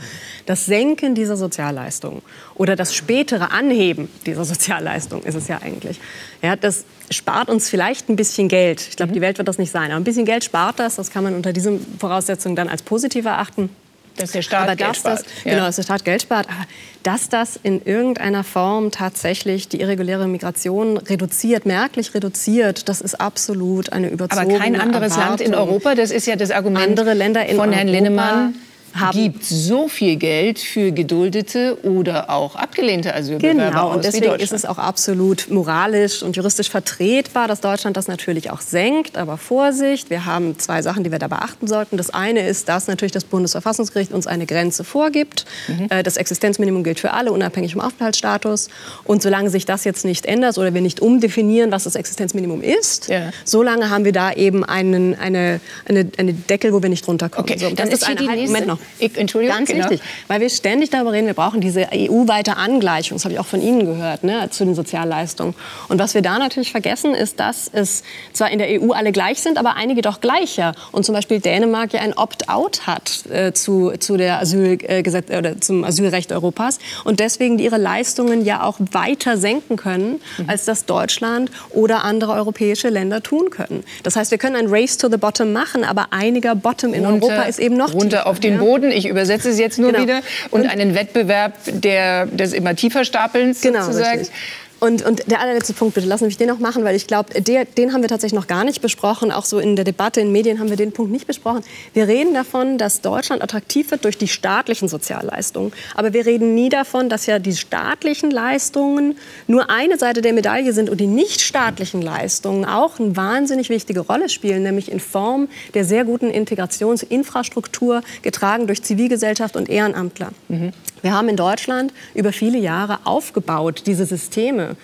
Das 0.47 0.65
Senken 0.65 1.17
dieser 1.17 1.37
Sozialleistungen 1.37 2.23
oder 2.55 2.77
das 2.77 2.95
spätere 2.95 3.51
Anheben 3.51 4.09
dieser 4.27 4.45
Sozialleistungen 4.45 5.25
ist 5.25 5.35
es 5.35 5.49
ja 5.49 5.59
eigentlich. 5.61 5.99
Ja, 6.43 6.57
das 6.57 6.85
spart 7.11 7.49
uns 7.49 7.69
vielleicht 7.69 8.09
ein 8.09 8.17
bisschen 8.17 8.49
Geld. 8.49 8.81
Ich 8.91 8.97
glaube, 8.97 9.11
mhm. 9.11 9.15
die 9.15 9.21
Welt 9.21 9.39
wird 9.39 9.49
das 9.49 9.59
nicht 9.59 9.71
sein. 9.71 9.91
Aber 9.91 10.01
ein 10.01 10.05
bisschen 10.05 10.25
Geld 10.25 10.45
spart 10.45 10.79
das. 10.79 10.97
Das 10.97 11.11
kann 11.11 11.25
man 11.25 11.35
unter 11.35 11.53
diesen 11.53 11.81
Voraussetzungen 11.99 12.57
dann 12.57 12.69
als 12.69 12.83
positiv 12.83 13.25
erachten. 13.25 13.71
Dass 14.17 14.33
der 14.33 14.43
Staat 14.43 14.63
aber 14.63 14.77
Geld 14.77 14.97
spart. 14.97 15.21
Das. 15.21 15.45
Genau, 15.45 15.67
dass 15.67 15.77
der 15.77 15.83
Staat 15.83 16.05
Geld 16.05 16.23
spart. 16.23 16.49
Aber 16.49 16.67
dass 17.03 17.29
das 17.29 17.59
in 17.63 17.83
irgendeiner 17.85 18.45
Form 18.45 18.91
tatsächlich 18.91 19.69
die 19.69 19.81
irreguläre 19.81 20.27
Migration 20.27 20.97
reduziert, 20.97 21.67
merklich 21.67 22.15
reduziert, 22.15 22.89
das 22.89 23.03
ist 23.03 23.21
absolut 23.21 23.93
eine 23.93 24.09
überzogene 24.09 24.55
Aber 24.55 24.65
kein 24.65 24.81
anderes 24.81 25.13
Erwartung. 25.13 25.29
Land 25.29 25.41
in 25.43 25.55
Europa, 25.55 25.95
das 25.95 26.11
ist 26.11 26.27
ja 26.27 26.37
das 26.37 26.51
Argument 26.51 26.87
Andere 26.87 27.13
Länder 27.13 27.45
in 27.47 27.57
von 27.57 27.73
Herrn 27.73 27.89
Europa 27.89 28.05
Linnemann 28.05 28.55
haben 29.01 29.17
gibt 29.17 29.45
so 29.45 29.89
viel 29.89 30.17
Geld 30.17 30.59
für 30.59 30.93
geduldete 30.93 31.79
oder 31.83 32.31
auch 32.31 32.57
abgelehnte 32.57 33.15
Asylbewerber 33.15 33.71
Genau, 33.71 33.93
und 33.93 34.05
deswegen 34.05 34.35
ist 34.35 34.53
es 34.53 34.65
auch 34.65 34.79
absolut 34.79 35.49
moralisch 35.51 36.23
und 36.23 36.37
juristisch 36.37 36.71
vertretbar, 36.71 37.49
dass 37.49 37.61
Deutschland 37.61 37.97
das 37.97 38.09
natürlich 38.09 38.51
auch 38.51 38.61
senkt. 38.61 39.17
Aber 39.17 39.37
Vorsicht, 39.37 40.11
wir 40.11 40.27
haben 40.27 40.59
zwei 40.59 40.83
Sachen, 40.83 41.05
die 41.05 41.13
wir 41.13 41.19
da 41.19 41.29
beachten 41.29 41.67
sollten. 41.67 41.97
Das 41.97 42.11
eine 42.11 42.47
ist, 42.47 42.69
dass 42.69 42.87
natürlich 42.87 43.13
das 43.13 43.25
Bundesverfassungsgericht 43.25 44.13
uns 44.13 44.27
eine 44.27 44.47
Grenze 44.47 44.85
vorgibt. 44.85 45.45
Mhm. 45.69 45.87
Äh, 45.91 46.03
das 46.03 46.17
Existenzminimum 46.17 46.85
gilt 46.85 47.01
für 47.01 47.13
alle, 47.13 47.33
unabhängig 47.33 47.73
vom 47.73 47.83
Aufenthaltsstatus. 47.83 48.69
Und 49.05 49.23
solange 49.23 49.51
sich 49.51 49.67
das 49.67 49.85
jetzt 49.85 50.05
nicht 50.05 50.27
ändert 50.27 50.59
oder 50.59 50.75
wir 50.75 50.81
nicht 50.81 51.01
umdefinieren, 51.01 51.71
was 51.71 51.85
das 51.85 51.95
Existenzminimum 51.95 52.63
ist, 52.63 53.09
ja. 53.09 53.31
solange 53.45 53.91
haben 53.91 54.05
wir 54.05 54.13
da 54.13 54.33
eben 54.33 54.65
einen, 54.65 55.15
eine, 55.15 55.61
eine, 55.87 56.09
eine 56.17 56.33
Deckel, 56.33 56.73
wo 56.73 56.83
wir 56.83 56.89
nicht 56.89 57.07
runterkommen. 57.07 57.51
Okay, 57.51 57.59
so, 57.59 57.75
das 57.75 57.89
ist, 57.89 58.03
ist 58.03 58.09
eine, 58.09 58.29
halt, 58.29 58.47
Moment 58.47 58.67
noch. 58.67 58.79
Ich, 58.99 59.17
Entschuldigung, 59.17 59.57
Ganz 59.57 59.71
genau. 59.71 59.91
wichtig, 59.91 60.07
weil 60.29 60.41
wir 60.41 60.51
ständig 60.51 60.91
darüber 60.91 61.13
reden, 61.13 61.27
wir 61.27 61.35
brauchen 61.35 61.61
diese 61.61 61.89
EU-weite 61.93 62.57
Angleichung, 62.57 63.17
das 63.17 63.25
habe 63.25 63.35
ich 63.35 63.41
auch 63.41 63.47
von 63.47 63.61
Ihnen 63.61 63.85
gehört, 63.85 64.25
ne, 64.25 64.49
zu 64.51 64.65
den 64.65 64.75
Sozialleistungen. 64.75 65.55
Und 65.89 65.99
was 65.99 66.15
wir 66.15 66.23
da 66.23 66.39
natürlich 66.39 66.71
vergessen, 66.71 67.15
ist, 67.15 67.41
dass 67.41 67.71
es 67.73 68.03
zwar 68.33 68.51
in 68.51 68.59
der 68.59 68.81
EU 68.81 68.93
alle 68.93 69.13
gleich 69.13 69.41
sind, 69.41 69.59
aber 69.59 69.77
einige 69.77 70.03
doch 70.03 70.21
gleicher. 70.21 70.75
Und 70.93 71.05
zum 71.05 71.15
Beispiel 71.15 71.41
Dänemark 71.41 71.93
ja 71.93 72.01
ein 72.01 72.15
Opt-out 72.15 72.87
hat 72.87 73.25
äh, 73.31 73.53
zu, 73.53 73.93
zu 73.99 74.17
der 74.17 74.41
Asylgesetz, 74.41 75.31
äh, 75.31 75.39
oder 75.39 75.61
zum 75.61 75.85
Asylrecht 75.85 76.33
Europas 76.33 76.79
und 77.05 77.21
deswegen 77.21 77.59
ihre 77.59 77.79
Leistungen 77.79 78.45
ja 78.45 78.63
auch 78.63 78.79
weiter 78.93 79.37
senken 79.37 79.77
können, 79.77 80.21
mhm. 80.39 80.49
als 80.49 80.65
das 80.65 80.87
Deutschland 80.87 81.51
oder 81.71 82.05
andere 82.05 82.33
europäische 82.33 82.89
Länder 82.89 83.23
tun 83.23 83.51
können. 83.51 83.85
Das 84.03 84.17
heißt, 84.17 84.31
wir 84.31 84.39
können 84.39 84.57
ein 84.57 84.69
Race 84.69 84.97
to 84.97 85.09
the 85.11 85.17
Bottom 85.17 85.53
machen, 85.53 85.85
aber 85.85 86.13
einiger 86.13 86.55
Bottom 86.55 86.95
in 86.95 87.05
runter, 87.05 87.27
Europa 87.27 87.43
ist 87.43 87.59
eben 87.59 87.77
noch 87.77 87.93
runter 87.93 88.19
tiefer, 88.19 88.27
auf 88.27 88.41
den 88.41 88.55
ja? 88.55 88.61
Boden. 88.77 88.91
Ich 88.91 89.09
übersetze 89.09 89.51
es 89.51 89.59
jetzt 89.59 89.79
nur 89.79 89.93
genau. 89.93 90.03
wieder. 90.03 90.21
Und, 90.51 90.63
und, 90.63 90.69
einen 90.69 90.95
Wettbewerb 90.95 91.55
der, 91.67 92.27
des 92.27 92.53
immer 92.53 92.75
tiefer 92.75 93.05
Stapelns 93.05 93.61
genau, 93.61 93.85
sozusagen. 93.85 94.21
Richtig. 94.21 94.37
Und, 94.79 95.05
und, 95.05 95.31
der 95.31 95.41
allerletzte 95.41 95.73
Punkt, 95.73 95.95
bitte 95.95 96.07
lassen 96.07 96.27
mich 96.27 96.37
den 96.37 96.49
noch 96.49 96.59
machen, 96.59 96.85
weil 96.85 96.95
ich 96.95 97.07
glaube, 97.07 97.41
den 97.41 97.93
haben 97.93 98.03
wir 98.03 98.09
tatsächlich 98.09 98.39
noch 98.39 98.47
gar 98.47 98.65
nicht 98.65 98.83
besprochen. 98.83 99.33
Auch 99.33 99.47
so 99.47 99.59
in 99.59 99.75
der 99.75 99.85
Debatte 99.87 100.21
in 100.21 100.33
Medien 100.33 100.59
haben 100.59 100.69
wir 100.69 100.77
den 100.77 100.93
Punkt 100.93 101.11
nicht 101.11 101.27
besprochen. 101.27 101.63
Wir 101.95 102.09
reden 102.09 102.35
davon, 102.35 102.77
dass 102.77 103.01
Deutschland 103.01 103.43
attraktiv 103.43 103.91
wird 103.91 104.05
durch 104.05 104.19
die 104.19 104.29
staatlichen 104.29 104.89
Sozialleistungen. 104.89 105.73
Aber 105.95 106.13
wir 106.13 106.27
reden 106.27 106.55
nie 106.55 106.69
davon, 106.69 107.09
dass 107.09 107.25
ja 107.25 107.39
die 107.39 107.57
staatlichen 107.57 108.31
Leistungen 108.31 109.17
nur 109.47 109.71
eine 109.71 109.99
Seite 109.99 110.21
der 110.21 110.35
Medaille 110.35 110.75
sind 110.75 110.91
und 110.91 111.01
die 111.01 111.07
nichtstaatlichen 111.07 112.03
Leistungen 112.03 112.67
auch 112.67 112.99
eine 112.99 113.17
wahnsinnig 113.17 113.71
wichtige 113.71 114.01
Rolle 114.01 114.29
spielen, 114.29 114.63
nämlich 114.63 114.93
in 114.93 115.01
Form 115.01 115.49
der 115.73 115.85
sehr 115.87 116.05
guten 116.05 116.31
Integrationsinfrastruktur, 116.31 118.03
getragen 118.21 118.67
durch 118.67 118.83
Zivilgesellschaft 118.83 119.57
und 119.57 119.71
Ehrenamtler. 119.71 120.33
Mhm. 120.49 120.73
Wir 121.03 121.13
haben 121.13 121.29
in 121.29 121.37
Deutschland 121.37 121.93
über 122.15 122.33
viele 122.33 122.59
Jahre 122.59 123.01
aufgebaut, 123.05 123.83
diese 123.87 124.07
Systeme 124.07 124.77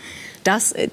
dass 0.44 0.72
äh, 0.72 0.86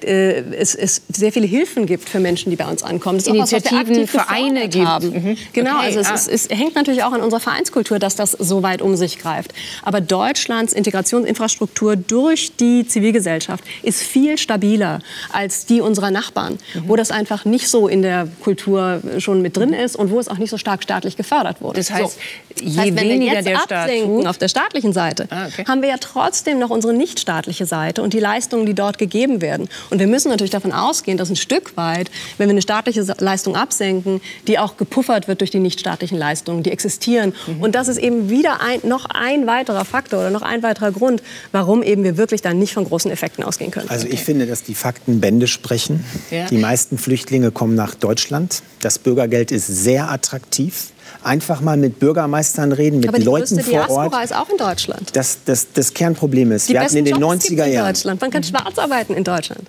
es, 0.56 0.74
es, 0.74 1.02
sehr 1.08 1.32
viele 1.32 1.46
Hilfen 1.46 1.86
gibt 1.86 2.08
für 2.08 2.20
Menschen, 2.20 2.50
die 2.50 2.56
bei 2.56 2.66
uns 2.66 2.82
ankommen. 2.82 3.18
Das 3.18 3.26
Initiativen, 3.26 4.02
was, 4.02 4.10
Vereine 4.10 4.68
gibt. 4.68 4.86
Haben. 4.86 5.10
Mhm. 5.10 5.36
Genau, 5.52 5.76
okay. 5.78 5.86
also 5.86 6.00
es, 6.00 6.08
ah. 6.08 6.14
es, 6.14 6.28
es, 6.28 6.48
hängt 6.50 6.74
natürlich 6.74 7.02
auch 7.02 7.12
an 7.12 7.20
unserer 7.20 7.40
Vereinskultur, 7.40 7.98
dass 7.98 8.16
das 8.16 8.32
so 8.32 8.62
weit 8.62 8.82
um 8.82 8.96
sich 8.96 9.18
greift. 9.18 9.52
Aber 9.82 10.00
Deutschlands 10.00 10.72
Integrationsinfrastruktur 10.72 11.96
durch 11.96 12.56
die 12.56 12.86
Zivilgesellschaft 12.86 13.64
ist 13.82 14.02
viel 14.02 14.38
stabiler 14.38 15.00
als 15.32 15.66
die 15.66 15.80
unserer 15.80 16.10
Nachbarn, 16.10 16.58
mhm. 16.74 16.82
wo 16.86 16.96
das 16.96 17.10
einfach 17.10 17.44
nicht 17.44 17.68
so 17.68 17.88
in 17.88 18.02
der 18.02 18.28
Kultur 18.42 19.00
schon 19.18 19.42
mit 19.42 19.56
drin 19.56 19.72
ist 19.72 19.96
und 19.96 20.10
wo 20.10 20.20
es 20.20 20.28
auch 20.28 20.38
nicht 20.38 20.50
so 20.50 20.58
stark 20.58 20.82
staatlich 20.82 21.16
gefördert 21.16 21.60
wurde. 21.60 21.80
Das 21.80 21.90
heißt, 21.90 22.18
so. 22.56 22.64
je 22.64 22.76
das 22.76 22.84
heißt, 22.86 22.96
weniger 22.96 23.42
der 23.42 23.58
Staat 23.58 23.90
auf 24.26 24.38
der 24.38 24.48
staatlichen 24.48 24.92
Seite, 24.92 25.26
ah, 25.30 25.46
okay. 25.46 25.64
haben 25.66 25.82
wir 25.82 25.88
ja 25.88 25.98
trotzdem 25.98 26.58
noch 26.58 26.70
unsere 26.70 26.92
nichtstaatliche 26.92 27.66
Seite 27.66 28.02
und 28.02 28.12
die 28.12 28.20
Leistungen, 28.20 28.66
die 28.66 28.74
dort 28.74 28.98
gegeben 28.98 29.39
werden. 29.40 29.68
Und 29.90 29.98
wir 29.98 30.06
müssen 30.06 30.28
natürlich 30.28 30.50
davon 30.50 30.72
ausgehen, 30.72 31.18
dass 31.18 31.30
ein 31.30 31.36
Stück 31.36 31.76
weit, 31.76 32.10
wenn 32.38 32.48
wir 32.48 32.52
eine 32.52 32.62
staatliche 32.62 33.02
Leistung 33.18 33.56
absenken, 33.56 34.20
die 34.46 34.58
auch 34.58 34.76
gepuffert 34.76 35.28
wird 35.28 35.40
durch 35.40 35.50
die 35.50 35.58
nichtstaatlichen 35.58 36.18
Leistungen, 36.18 36.62
die 36.62 36.70
existieren. 36.70 37.34
Mhm. 37.46 37.62
Und 37.62 37.74
das 37.74 37.88
ist 37.88 37.98
eben 37.98 38.30
wieder 38.30 38.60
ein, 38.60 38.80
noch 38.82 39.06
ein 39.06 39.46
weiterer 39.46 39.84
Faktor 39.84 40.20
oder 40.20 40.30
noch 40.30 40.42
ein 40.42 40.62
weiterer 40.62 40.92
Grund, 40.92 41.22
warum 41.52 41.82
eben 41.82 42.04
wir 42.04 42.16
wirklich 42.16 42.42
dann 42.42 42.58
nicht 42.58 42.72
von 42.72 42.84
großen 42.84 43.10
Effekten 43.10 43.44
ausgehen 43.44 43.70
können. 43.70 43.88
Also 43.88 44.06
ich 44.06 44.20
finde, 44.20 44.46
dass 44.46 44.62
die 44.62 44.74
Fakten 44.74 45.20
Bände 45.20 45.46
sprechen. 45.46 46.04
Ja. 46.30 46.46
Die 46.46 46.58
meisten 46.58 46.98
Flüchtlinge 46.98 47.50
kommen 47.50 47.74
nach 47.74 47.94
Deutschland. 47.94 48.62
Das 48.80 48.98
Bürgergeld 48.98 49.50
ist 49.52 49.66
sehr 49.66 50.10
attraktiv 50.10 50.90
einfach 51.22 51.60
mal 51.60 51.76
mit 51.76 51.98
Bürgermeistern 51.98 52.72
reden, 52.72 53.00
mit 53.00 53.08
Aber 53.08 53.18
die 53.18 53.24
Leuten 53.24 53.60
vor 53.60 53.72
Diaspora 53.72 54.04
Ort. 54.04 54.24
ist 54.24 54.34
auch 54.34 54.48
in 54.48 54.56
Deutschland. 54.56 55.10
Das, 55.14 55.38
das, 55.44 55.72
das 55.72 55.94
Kernproblem 55.94 56.52
ist, 56.52 56.68
die 56.68 56.74
wir 56.74 56.80
hatten 56.80 56.96
in 56.96 57.04
den 57.04 57.20
Jobs 57.20 57.46
90er 57.46 57.66
Jahren. 57.66 57.88
In 57.88 57.94
Deutschland. 57.94 58.20
Man 58.20 58.30
kann 58.30 58.44
schwarz 58.44 58.78
arbeiten 58.78 59.14
in 59.14 59.24
Deutschland. 59.24 59.62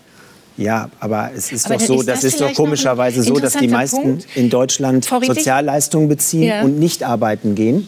Ja, 0.57 0.89
aber 0.99 1.31
es 1.35 1.51
ist 1.51 1.65
aber 1.65 1.77
doch 1.77 1.85
so, 1.85 1.99
ist 2.01 2.09
das, 2.09 2.21
das 2.21 2.33
ist 2.33 2.41
doch 2.41 2.53
komischerweise 2.53 3.23
so, 3.23 3.39
dass 3.39 3.53
die 3.53 3.67
meisten 3.67 4.01
Punkt. 4.01 4.27
in 4.35 4.49
Deutschland 4.49 5.05
Sozialleistungen 5.05 6.07
beziehen 6.07 6.43
ja. 6.43 6.61
und 6.61 6.77
nicht 6.77 7.03
arbeiten 7.03 7.55
gehen. 7.55 7.87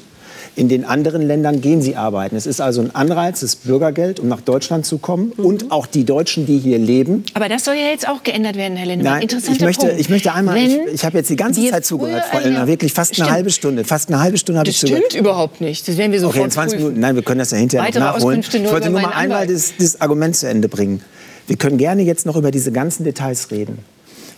In 0.55 0.69
den 0.69 0.85
anderen 0.85 1.23
Ländern 1.23 1.61
gehen 1.61 1.81
sie 1.81 1.95
arbeiten. 1.95 2.35
Es 2.35 2.45
ist 2.45 2.61
also 2.61 2.81
ein 2.81 2.93
Anreiz, 2.93 3.39
das 3.39 3.55
Bürgergeld, 3.55 4.19
um 4.19 4.27
nach 4.27 4.41
Deutschland 4.41 4.85
zu 4.85 4.99
kommen. 4.99 5.33
Mhm. 5.35 5.45
Und 5.45 5.71
auch 5.71 5.87
die 5.87 6.03
Deutschen, 6.03 6.45
die 6.45 6.59
hier 6.59 6.77
leben. 6.77 7.23
Aber 7.33 7.49
das 7.49 7.65
soll 7.65 7.73
ja 7.73 7.89
jetzt 7.89 8.07
auch 8.07 8.21
geändert 8.21 8.55
werden, 8.55 8.77
Herr 8.77 8.85
Lindemann. 8.85 9.19
Nein, 9.19 9.27
ich 9.51 9.61
möchte, 9.61 9.89
ich 9.91 10.09
möchte 10.09 10.31
einmal, 10.31 10.57
ich, 10.57 10.77
ich 10.93 11.05
habe 11.05 11.17
jetzt 11.17 11.29
die 11.31 11.35
ganze 11.35 11.67
Zeit 11.69 11.85
zugehört, 11.85 12.25
Frau 12.29 12.39
Elner, 12.39 12.67
wirklich 12.67 12.93
fast 12.93 13.19
eine 13.19 13.31
halbe 13.31 13.49
Stunde. 13.49 13.83
Fast 13.83 14.09
eine 14.09 14.19
halbe 14.21 14.37
Stunde 14.37 14.59
habe 14.59 14.69
ich 14.69 14.77
zugehört. 14.77 15.03
Das 15.05 15.11
stimmt 15.11 15.21
überhaupt 15.21 15.59
nicht. 15.59 15.87
Das 15.87 15.97
werden 15.97 16.11
wir 16.11 16.19
sofort 16.19 16.37
Okay, 16.37 16.45
in 16.45 16.51
20 16.51 16.71
prüfen. 16.71 16.83
Minuten. 16.83 17.01
Nein, 17.01 17.15
wir 17.15 17.23
können 17.23 17.39
das 17.39 17.49
ja 17.49 17.57
hinterher 17.57 17.87
Weitere 17.87 18.03
noch 18.03 18.15
nachholen. 18.17 18.39
Ich 18.41 18.71
wollte 18.71 18.89
nur 18.91 19.01
mal 19.01 19.13
einmal 19.13 19.47
das, 19.47 19.73
das 19.79 20.01
Argument 20.01 20.35
zu 20.35 20.47
Ende 20.47 20.67
bringen. 20.67 21.01
Wir 21.47 21.57
können 21.57 21.79
gerne 21.79 22.03
jetzt 22.03 22.27
noch 22.27 22.35
über 22.35 22.51
diese 22.51 22.71
ganzen 22.71 23.03
Details 23.03 23.49
reden. 23.49 23.79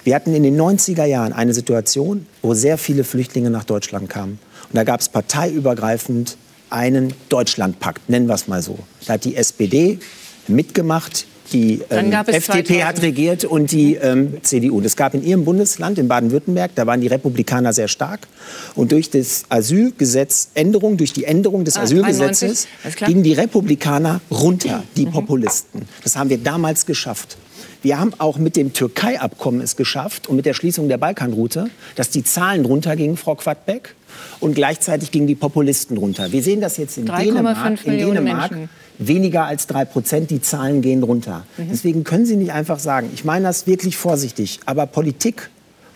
Wir 0.05 0.15
hatten 0.15 0.33
in 0.33 0.43
den 0.43 0.55
90er 0.59 1.05
Jahren 1.05 1.33
eine 1.33 1.53
Situation, 1.53 2.25
wo 2.41 2.53
sehr 2.53 2.77
viele 2.77 3.03
Flüchtlinge 3.03 3.49
nach 3.49 3.63
Deutschland 3.63 4.07
kamen. 4.07 4.39
Und 4.69 4.75
da 4.75 4.83
gab 4.83 5.01
es 5.01 5.09
parteiübergreifend 5.09 6.37
einen 6.69 7.13
Deutschlandpakt, 7.29 8.09
nennen 8.09 8.27
wir 8.27 8.35
es 8.35 8.47
mal 8.47 8.61
so. 8.61 8.77
Da 9.05 9.13
hat 9.13 9.25
die 9.25 9.35
SPD 9.35 9.99
mitgemacht, 10.47 11.25
die 11.53 11.81
ähm, 11.89 12.11
FDP 12.11 12.83
hat 12.83 13.01
regiert 13.01 13.45
und 13.45 13.71
die 13.71 13.95
ähm, 13.95 14.37
CDU. 14.41 14.81
Das 14.81 14.95
gab 14.95 15.13
in 15.13 15.23
ihrem 15.23 15.45
Bundesland, 15.45 15.99
in 15.99 16.07
Baden-Württemberg, 16.07 16.71
da 16.75 16.87
waren 16.87 17.01
die 17.01 17.07
Republikaner 17.07 17.71
sehr 17.71 17.87
stark. 17.87 18.27
Und 18.75 18.91
durch 18.91 19.09
das 19.09 19.43
Asylgesetz, 19.49 20.49
Änderung, 20.55 20.97
durch 20.97 21.13
die 21.13 21.25
Änderung 21.25 21.63
des 21.63 21.77
ah, 21.77 21.81
Asylgesetzes 21.81 22.67
gingen 23.05 23.23
die 23.23 23.33
Republikaner 23.33 24.21
runter, 24.31 24.83
die 24.97 25.05
mhm. 25.05 25.11
Populisten. 25.11 25.83
Das 26.03 26.15
haben 26.15 26.29
wir 26.29 26.39
damals 26.39 26.85
geschafft. 26.85 27.37
Wir 27.81 27.99
haben 27.99 28.13
auch 28.17 28.37
mit 28.37 28.55
dem 28.55 28.73
Türkei-Abkommen 28.73 29.61
es 29.61 29.75
geschafft 29.75 30.27
und 30.27 30.35
mit 30.35 30.45
der 30.45 30.53
Schließung 30.53 30.87
der 30.87 30.97
Balkanroute, 30.97 31.69
dass 31.95 32.09
die 32.09 32.23
Zahlen 32.23 32.65
runtergingen, 32.65 33.17
Frau 33.17 33.35
Quadbeck 33.35 33.95
und 34.39 34.55
gleichzeitig 34.55 35.11
gingen 35.11 35.27
die 35.27 35.35
Populisten 35.35 35.97
runter. 35.97 36.31
Wir 36.31 36.41
sehen 36.41 36.61
das 36.61 36.77
jetzt 36.77 36.97
in 36.97 37.05
Dänemark. 37.05 37.85
In 37.85 37.97
Dänemark 37.97 38.51
weniger 38.97 39.45
als 39.45 39.67
drei 39.67 39.85
Prozent, 39.85 40.31
die 40.31 40.41
Zahlen 40.41 40.81
gehen 40.81 41.03
runter. 41.03 41.45
Mhm. 41.57 41.67
Deswegen 41.71 42.03
können 42.03 42.25
Sie 42.25 42.37
nicht 42.37 42.51
einfach 42.51 42.79
sagen, 42.79 43.09
ich 43.13 43.25
meine 43.25 43.45
das 43.45 43.67
wirklich 43.67 43.97
vorsichtig, 43.97 44.59
aber 44.65 44.85
Politik 44.85 45.49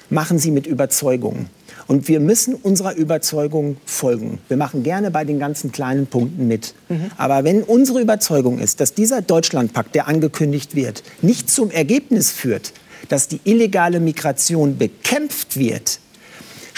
machen 0.09 0.39
Sie 0.39 0.51
mit 0.51 0.67
Überzeugung. 0.67 1.47
Und 1.89 2.07
wir 2.07 2.21
müssen 2.21 2.55
unserer 2.55 2.95
Überzeugung 2.95 3.75
folgen. 3.83 4.37
Wir 4.47 4.55
machen 4.55 4.83
gerne 4.83 5.11
bei 5.11 5.25
den 5.25 5.39
ganzen 5.39 5.73
kleinen 5.73 6.07
Punkten 6.07 6.47
mit. 6.47 6.73
Mhm. 6.87 7.11
Aber 7.17 7.43
wenn 7.43 7.63
unsere 7.63 7.99
Überzeugung 7.99 8.59
ist, 8.59 8.79
dass 8.79 8.93
dieser 8.93 9.21
Deutschlandpakt, 9.21 9.93
der 9.93 10.07
angekündigt 10.07 10.73
wird, 10.73 11.03
nicht 11.21 11.49
zum 11.49 11.69
Ergebnis 11.69 12.31
führt, 12.31 12.71
dass 13.09 13.27
die 13.27 13.41
illegale 13.43 13.99
Migration 13.99 14.77
bekämpft 14.77 15.57
wird, 15.57 15.99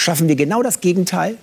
Schaffen 0.01 0.27
wir 0.27 0.35
genau 0.35 0.63
das 0.63 0.81
Gegenteil, 0.81 1.37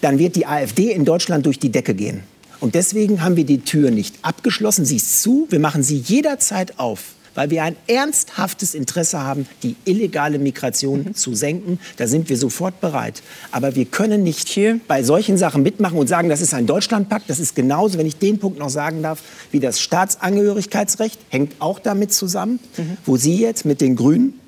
dann 0.00 0.20
wird 0.20 0.36
die 0.36 0.46
AfD 0.46 0.92
in 0.92 1.04
Deutschland 1.04 1.44
durch 1.44 1.58
die 1.58 1.70
Decke 1.70 1.92
gehen. 1.92 2.22
Und 2.60 2.76
deswegen 2.76 3.20
haben 3.20 3.34
wir 3.34 3.44
die 3.44 3.62
Tür 3.62 3.90
nicht 3.90 4.14
abgeschlossen, 4.22 4.84
sie 4.84 4.96
ist 4.96 5.22
zu, 5.22 5.48
wir 5.50 5.58
machen 5.58 5.82
sie 5.82 5.98
jederzeit 5.98 6.78
auf 6.78 7.16
weil 7.36 7.50
wir 7.50 7.62
ein 7.62 7.76
ernsthaftes 7.86 8.74
Interesse 8.74 9.22
haben, 9.22 9.46
die 9.62 9.76
illegale 9.84 10.40
Migration 10.40 11.04
mhm. 11.04 11.14
zu 11.14 11.34
senken. 11.34 11.78
Da 11.96 12.08
sind 12.08 12.28
wir 12.28 12.36
sofort 12.36 12.80
bereit. 12.80 13.22
Aber 13.52 13.76
wir 13.76 13.84
können 13.84 14.24
nicht 14.24 14.48
hier 14.48 14.80
bei 14.88 15.04
solchen 15.04 15.38
Sachen 15.38 15.62
mitmachen 15.62 15.98
und 15.98 16.08
sagen, 16.08 16.28
das 16.28 16.40
ist 16.40 16.54
ein 16.54 16.66
Deutschlandpakt. 16.66 17.30
Das 17.30 17.38
ist 17.38 17.54
genauso, 17.54 17.98
wenn 17.98 18.06
ich 18.06 18.16
den 18.16 18.38
Punkt 18.38 18.58
noch 18.58 18.70
sagen 18.70 19.02
darf, 19.02 19.22
wie 19.52 19.60
das 19.60 19.80
Staatsangehörigkeitsrecht, 19.80 21.20
hängt 21.28 21.54
auch 21.60 21.78
damit 21.78 22.12
zusammen, 22.12 22.58
mhm. 22.76 22.96
wo 23.04 23.16
Sie 23.16 23.38
jetzt 23.38 23.64
mit 23.64 23.80
den 23.80 23.94
Grünen, 23.94 24.40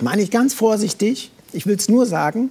meine 0.00 0.22
ich 0.22 0.30
ganz 0.30 0.54
vorsichtig, 0.54 1.30
ich 1.52 1.66
will 1.66 1.76
es 1.76 1.88
nur 1.88 2.06
sagen, 2.06 2.50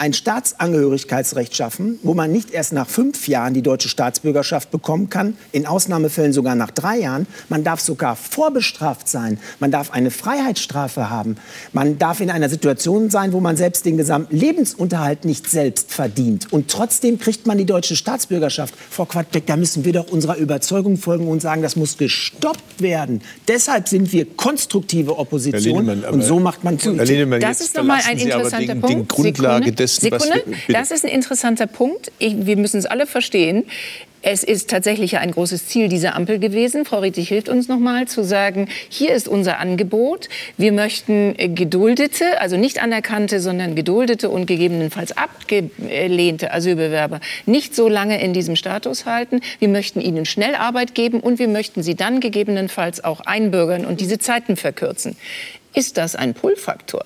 ein 0.00 0.14
Staatsangehörigkeitsrecht 0.14 1.54
schaffen, 1.54 1.98
wo 2.02 2.14
man 2.14 2.32
nicht 2.32 2.52
erst 2.52 2.72
nach 2.72 2.88
fünf 2.88 3.28
Jahren 3.28 3.52
die 3.52 3.60
deutsche 3.60 3.90
Staatsbürgerschaft 3.90 4.70
bekommen 4.70 5.10
kann, 5.10 5.36
in 5.52 5.66
Ausnahmefällen 5.66 6.32
sogar 6.32 6.54
nach 6.54 6.70
drei 6.70 7.00
Jahren. 7.00 7.26
Man 7.50 7.64
darf 7.64 7.80
sogar 7.80 8.16
vorbestraft 8.16 9.08
sein. 9.08 9.38
Man 9.58 9.70
darf 9.70 9.90
eine 9.90 10.10
Freiheitsstrafe 10.10 11.10
haben. 11.10 11.36
Man 11.74 11.98
darf 11.98 12.20
in 12.20 12.30
einer 12.30 12.48
Situation 12.48 13.10
sein, 13.10 13.34
wo 13.34 13.40
man 13.40 13.58
selbst 13.58 13.84
den 13.84 13.98
gesamten 13.98 14.34
Lebensunterhalt 14.34 15.26
nicht 15.26 15.50
selbst 15.50 15.92
verdient. 15.92 16.50
Und 16.50 16.68
trotzdem 16.68 17.18
kriegt 17.18 17.46
man 17.46 17.58
die 17.58 17.66
deutsche 17.66 17.94
Staatsbürgerschaft. 17.94 18.74
Frau 18.88 19.04
Quadbeck, 19.04 19.44
da 19.44 19.58
müssen 19.58 19.84
wir 19.84 19.92
doch 19.92 20.10
unserer 20.10 20.36
Überzeugung 20.38 20.96
folgen 20.96 21.28
und 21.28 21.42
sagen, 21.42 21.60
das 21.60 21.76
muss 21.76 21.98
gestoppt 21.98 22.80
werden. 22.80 23.20
Deshalb 23.48 23.86
sind 23.86 24.10
wir 24.14 24.24
konstruktive 24.24 25.18
Opposition. 25.18 26.04
und 26.04 26.22
so 26.22 26.40
macht 26.40 26.64
man 26.64 26.78
Politik. 26.78 27.40
das 27.42 27.60
ist 27.60 27.76
nochmal 27.76 28.00
ein 28.08 28.16
interessanter 28.16 28.76
Punkt. 28.76 29.12
Die 29.12 29.22
Grundlage 29.22 29.72
des 29.72 29.89
dessen, 29.98 30.10
Sekunde, 30.10 30.42
wir, 30.66 30.74
das 30.74 30.90
ist 30.90 31.04
ein 31.04 31.10
interessanter 31.10 31.66
Punkt. 31.66 32.12
Ich, 32.18 32.46
wir 32.46 32.56
müssen 32.56 32.78
es 32.78 32.86
alle 32.86 33.06
verstehen. 33.06 33.64
Es 34.22 34.44
ist 34.44 34.68
tatsächlich 34.68 35.16
ein 35.16 35.30
großes 35.30 35.66
Ziel 35.66 35.88
dieser 35.88 36.14
Ampel 36.14 36.38
gewesen. 36.38 36.84
Frau 36.84 36.98
Rietig 36.98 37.28
hilft 37.28 37.48
uns 37.48 37.68
noch 37.68 37.78
mal 37.78 38.06
zu 38.06 38.22
sagen, 38.22 38.68
hier 38.90 39.14
ist 39.14 39.28
unser 39.28 39.58
Angebot. 39.58 40.28
Wir 40.58 40.72
möchten 40.72 41.34
geduldete, 41.54 42.38
also 42.38 42.58
nicht 42.58 42.82
anerkannte, 42.82 43.40
sondern 43.40 43.74
geduldete 43.74 44.28
und 44.28 44.44
gegebenenfalls 44.44 45.16
abgelehnte 45.16 46.52
Asylbewerber 46.52 47.20
nicht 47.46 47.74
so 47.74 47.88
lange 47.88 48.22
in 48.22 48.34
diesem 48.34 48.56
Status 48.56 49.06
halten. 49.06 49.40
Wir 49.58 49.68
möchten 49.68 50.02
ihnen 50.02 50.26
schnell 50.26 50.54
Arbeit 50.54 50.94
geben 50.94 51.20
und 51.20 51.38
wir 51.38 51.48
möchten 51.48 51.82
sie 51.82 51.94
dann 51.94 52.20
gegebenenfalls 52.20 53.02
auch 53.02 53.20
einbürgern 53.20 53.86
und 53.86 54.02
diese 54.02 54.18
Zeiten 54.18 54.56
verkürzen. 54.56 55.16
Ist 55.72 55.96
das 55.96 56.14
ein 56.14 56.34
Pull-Faktor? 56.34 57.04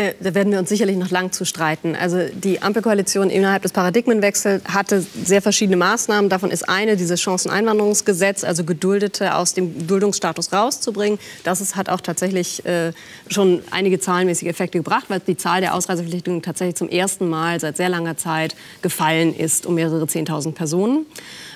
Äh, 0.00 0.14
da 0.18 0.34
werden 0.34 0.50
wir 0.50 0.58
uns 0.58 0.70
sicherlich 0.70 0.96
noch 0.96 1.10
lang 1.10 1.30
zu 1.30 1.44
streiten. 1.44 1.94
Also 1.94 2.20
die 2.32 2.62
Ampelkoalition 2.62 3.28
innerhalb 3.28 3.62
des 3.62 3.72
Paradigmenwechsels 3.72 4.64
hatte 4.64 5.04
sehr 5.24 5.42
verschiedene 5.42 5.76
Maßnahmen. 5.76 6.30
Davon 6.30 6.50
ist 6.50 6.66
eine 6.70 6.96
dieses 6.96 7.20
Chanceneinwanderungsgesetz, 7.20 8.42
also 8.42 8.64
Geduldete 8.64 9.34
aus 9.34 9.52
dem 9.52 9.86
Duldungsstatus 9.86 10.54
rauszubringen. 10.54 11.18
Das 11.44 11.60
ist, 11.60 11.76
hat 11.76 11.90
auch 11.90 12.00
tatsächlich 12.00 12.64
äh, 12.64 12.92
schon 13.28 13.62
einige 13.70 14.00
zahlenmäßige 14.00 14.48
Effekte 14.48 14.78
gebracht, 14.78 15.04
weil 15.08 15.20
die 15.20 15.36
Zahl 15.36 15.60
der 15.60 15.74
Ausreisepflichtigen 15.74 16.40
tatsächlich 16.40 16.76
zum 16.76 16.88
ersten 16.88 17.28
Mal 17.28 17.60
seit 17.60 17.76
sehr 17.76 17.90
langer 17.90 18.16
Zeit 18.16 18.56
gefallen 18.80 19.36
ist 19.36 19.66
um 19.66 19.74
mehrere 19.74 20.06
Zehntausend 20.06 20.54
Personen 20.54 21.04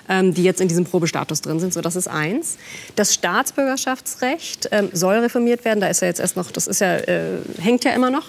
ähm, 0.08 0.34
die 0.34 0.42
jetzt 0.42 0.60
in 0.60 0.68
diesem 0.68 0.84
Probestatus 0.84 1.40
drin 1.40 1.60
sind. 1.60 1.72
So, 1.72 1.80
das 1.80 1.96
ist 1.96 2.08
eins. 2.08 2.56
Das 2.96 3.14
Staatsbürgerschaftsrecht 3.14 4.68
ähm, 4.70 4.90
soll 4.92 5.16
reformiert 5.16 5.64
werden. 5.64 5.80
Da 5.80 5.88
ist 5.88 6.00
ja 6.00 6.08
jetzt 6.08 6.20
erst 6.20 6.36
noch, 6.36 6.50
das 6.50 6.66
ist 6.66 6.80
ja, 6.80 6.96
äh, 6.96 7.38
hängt 7.58 7.84
ja 7.84 7.92
immer 7.92 8.10
noch. 8.10 8.24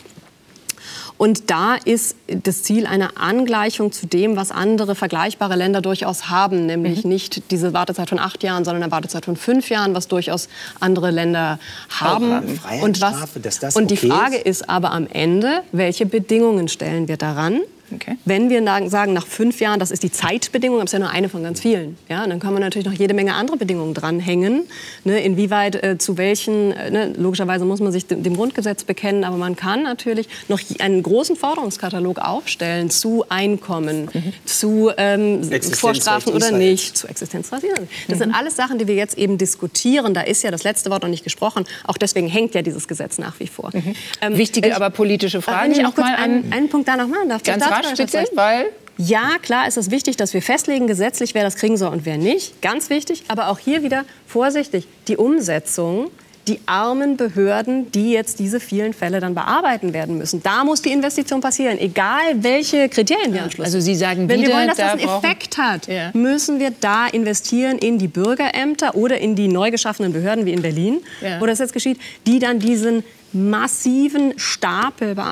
Und 1.17 1.49
da 1.49 1.75
ist 1.75 2.17
das 2.27 2.63
Ziel 2.63 2.85
eine 2.85 3.15
Angleichung 3.17 3.91
zu 3.91 4.05
dem, 4.05 4.35
was 4.35 4.51
andere 4.51 4.95
vergleichbare 4.95 5.55
Länder 5.55 5.81
durchaus 5.81 6.29
haben, 6.29 6.65
nämlich 6.65 7.03
mhm. 7.03 7.11
nicht 7.11 7.51
diese 7.51 7.73
Wartezeit 7.73 8.09
von 8.09 8.19
acht 8.19 8.43
Jahren, 8.43 8.65
sondern 8.65 8.83
eine 8.83 8.91
Wartezeit 8.91 9.23
von 9.23 9.37
fünf 9.37 9.69
Jahren, 9.69 9.95
was 9.95 10.09
durchaus 10.09 10.49
andere 10.81 11.11
Länder 11.11 11.57
haben. 11.89 12.59
Und, 12.81 12.99
was, 12.99 13.75
und 13.75 13.91
die 13.91 13.97
Frage 13.97 14.35
ist 14.35 14.69
aber 14.69 14.91
am 14.91 15.07
Ende, 15.07 15.61
welche 15.71 16.05
Bedingungen 16.05 16.67
stellen 16.67 17.07
wir 17.07 17.17
daran? 17.17 17.61
Okay. 17.93 18.17
Wenn 18.25 18.49
wir 18.49 18.63
sagen, 18.89 19.13
nach 19.13 19.27
fünf 19.27 19.59
Jahren, 19.59 19.79
das 19.79 19.91
ist 19.91 20.03
die 20.03 20.11
Zeitbedingung, 20.11 20.79
das 20.79 20.85
ist 20.87 20.93
ja 20.93 20.99
nur 20.99 21.09
eine 21.09 21.29
von 21.29 21.43
ganz 21.43 21.61
vielen, 21.61 21.97
ja, 22.09 22.25
dann 22.25 22.39
kann 22.39 22.53
man 22.53 22.61
natürlich 22.61 22.85
noch 22.85 22.93
jede 22.93 23.13
Menge 23.13 23.33
andere 23.35 23.57
Bedingungen 23.57 23.93
dranhängen. 23.93 24.63
Ne, 25.03 25.19
inwieweit, 25.21 25.81
äh, 25.83 25.97
zu 25.97 26.17
welchen, 26.17 26.71
äh, 26.71 26.89
ne, 26.89 27.13
logischerweise 27.17 27.65
muss 27.65 27.79
man 27.79 27.91
sich 27.91 28.07
dem, 28.07 28.35
Grundgesetz 28.35 28.83
bekennen, 28.83 29.23
aber 29.23 29.37
man 29.37 29.55
kann 29.55 29.83
natürlich 29.83 30.27
noch 30.47 30.59
einen 30.79 31.03
großen 31.03 31.35
Forderungskatalog 31.35 32.19
aufstellen 32.19 32.89
zu 32.89 33.25
Einkommen, 33.29 34.09
mhm. 34.11 34.33
zu 34.45 34.91
ähm, 34.97 35.41
Vorstrafen 35.73 36.33
oder 36.33 36.51
nicht, 36.51 36.97
zu 36.97 37.07
Existenzrecht. 37.07 37.65
Das 38.07 38.17
mhm. 38.17 38.23
sind 38.23 38.35
alles 38.35 38.55
Sachen, 38.55 38.77
die 38.77 38.87
wir 38.87 38.95
jetzt 38.95 39.17
eben 39.17 39.37
diskutieren. 39.37 40.13
Da 40.13 40.21
ist 40.21 40.43
ja 40.43 40.51
das 40.51 40.63
letzte 40.63 40.89
Wort 40.89 41.03
noch 41.03 41.09
nicht 41.09 41.23
gesprochen. 41.23 41.65
Auch 41.85 41.97
deswegen 41.97 42.27
hängt 42.27 42.55
ja 42.55 42.61
dieses 42.61 42.87
Gesetz 42.87 43.17
nach 43.17 43.39
wie 43.39 43.47
vor. 43.47 43.71
Mhm. 43.73 43.95
Ähm, 44.21 44.37
Wichtige, 44.37 44.69
ich, 44.69 44.75
aber 44.75 44.89
politische 44.89 45.41
Fragen. 45.41 45.71
Wenn 45.71 45.79
ich 45.79 45.85
auch 45.85 45.95
kurz 45.95 46.07
einen, 46.07 46.51
einen 46.51 46.69
Punkt 46.69 46.87
da 46.87 46.97
noch 46.97 47.07
machen 47.07 47.29
darf. 47.29 47.43
Ganz 47.43 47.63
bitte, 47.97 48.25
weil... 48.33 48.65
Ja, 48.97 49.31
klar 49.41 49.67
ist 49.67 49.75
es 49.77 49.91
wichtig, 49.91 50.15
dass 50.15 50.33
wir 50.33 50.41
festlegen 50.41 50.87
gesetzlich, 50.87 51.33
wer 51.33 51.43
das 51.43 51.55
kriegen 51.55 51.75
soll 51.75 51.91
und 51.91 52.05
wer 52.05 52.17
nicht. 52.17 52.61
Ganz 52.61 52.89
wichtig. 52.89 53.23
Aber 53.27 53.49
auch 53.49 53.59
hier 53.59 53.83
wieder 53.83 54.05
vorsichtig. 54.25 54.87
Die 55.09 55.17
Umsetzung 55.17 56.11
die 56.47 56.59
armen 56.67 57.17
Behörden, 57.17 57.91
die 57.91 58.11
jetzt 58.11 58.37
diese 58.37 58.59
vielen 58.59 58.93
Fälle 58.93 59.19
dann 59.19 59.33
bearbeiten 59.33 59.93
werden 59.93 60.17
müssen. 60.17 60.43
Da 60.43 60.63
muss 60.63 60.81
die 60.81 60.91
Investition 60.91 61.41
passieren, 61.41 61.79
egal 61.79 62.21
welche 62.35 62.87
Kriterien 62.87 63.33
wir 63.33 63.41
anschließen. 63.41 63.65
Also 63.65 63.79
Sie 63.79 63.95
sagen 63.95 64.29
Wenn 64.29 64.41
wieder, 64.41 64.49
wir 64.49 64.55
wollen, 64.57 64.67
dass 64.67 64.77
da 64.77 64.83
das 64.83 64.93
einen 64.93 65.05
brauchen- 65.05 65.25
Effekt 65.25 65.57
hat, 65.57 65.87
Ja. 65.87 66.11
müssen 66.13 66.59
wir 66.59 66.71
da 66.79 67.07
investieren 67.07 67.79
in 67.79 67.97
die 67.97 68.07
Bürgerämter 68.07 68.93
oder 68.93 69.17
in 69.19 69.35
die 69.35 69.47
neu 69.47 69.71
geschaffenen 69.71 70.13
Behörden 70.13 70.45
wie 70.45 70.53
in 70.53 70.61
Berlin, 70.61 71.01
Ja. 71.21 71.41
wo 71.41 71.47
das 71.47 71.57
jetzt 71.57 71.73
geschieht, 71.73 71.97
die 72.27 72.37
dann 72.37 72.59
diesen 72.59 73.03
massiven 73.35 74.33
Stapel 74.37 75.13
be 75.13 75.23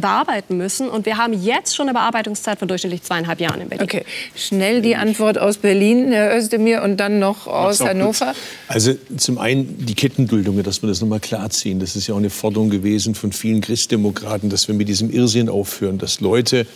bearbeiten 0.00 0.56
müssen. 0.56 0.88
Und 0.88 1.06
wir 1.06 1.16
haben 1.16 1.32
jetzt 1.32 1.74
schon 1.74 1.88
eine 1.88 1.94
Bearbeitungszeit 1.98 2.58
von 2.58 2.68
durchschnittlich 2.68 3.02
zweieinhalb 3.02 3.40
Jahren 3.40 3.62
in 3.62 3.68
Berlin. 3.68 3.84
Okay, 3.84 4.04
schnell 4.34 4.82
die 4.82 4.94
Antwort 4.96 5.38
aus 5.38 5.56
Berlin, 5.56 6.12
Herr 6.12 6.36
Özdemir, 6.36 6.82
und 6.82 6.98
dann 6.98 7.18
noch 7.18 7.46
aus 7.46 7.80
Hannover. 7.80 8.26
kurz. 8.26 8.38
Also 8.68 8.94
zum 9.16 9.38
einen 9.38 9.86
die 9.86 9.94
Kettenduldung, 9.94 10.62
dass 10.62 10.82
wir 10.82 10.88
das 10.88 11.00
nochmal 11.00 11.20
klarziehen. 11.20 11.80
Das 11.80 11.96
ist 11.96 12.06
ja 12.06 12.14
auch 12.14 12.18
eine 12.18 12.30
Forderung 12.30 12.70
gewesen 12.70 13.14
von 13.14 13.32
vielen 13.32 13.60
Christdemokraten, 13.60 14.50
dass 14.50 14.68
wir 14.68 14.74
mit 14.74 14.88
diesem 14.88 15.10
Irrsinn 15.10 15.48
aufhören, 15.48 15.98
dass 15.98 16.20
Leute, 16.20 16.66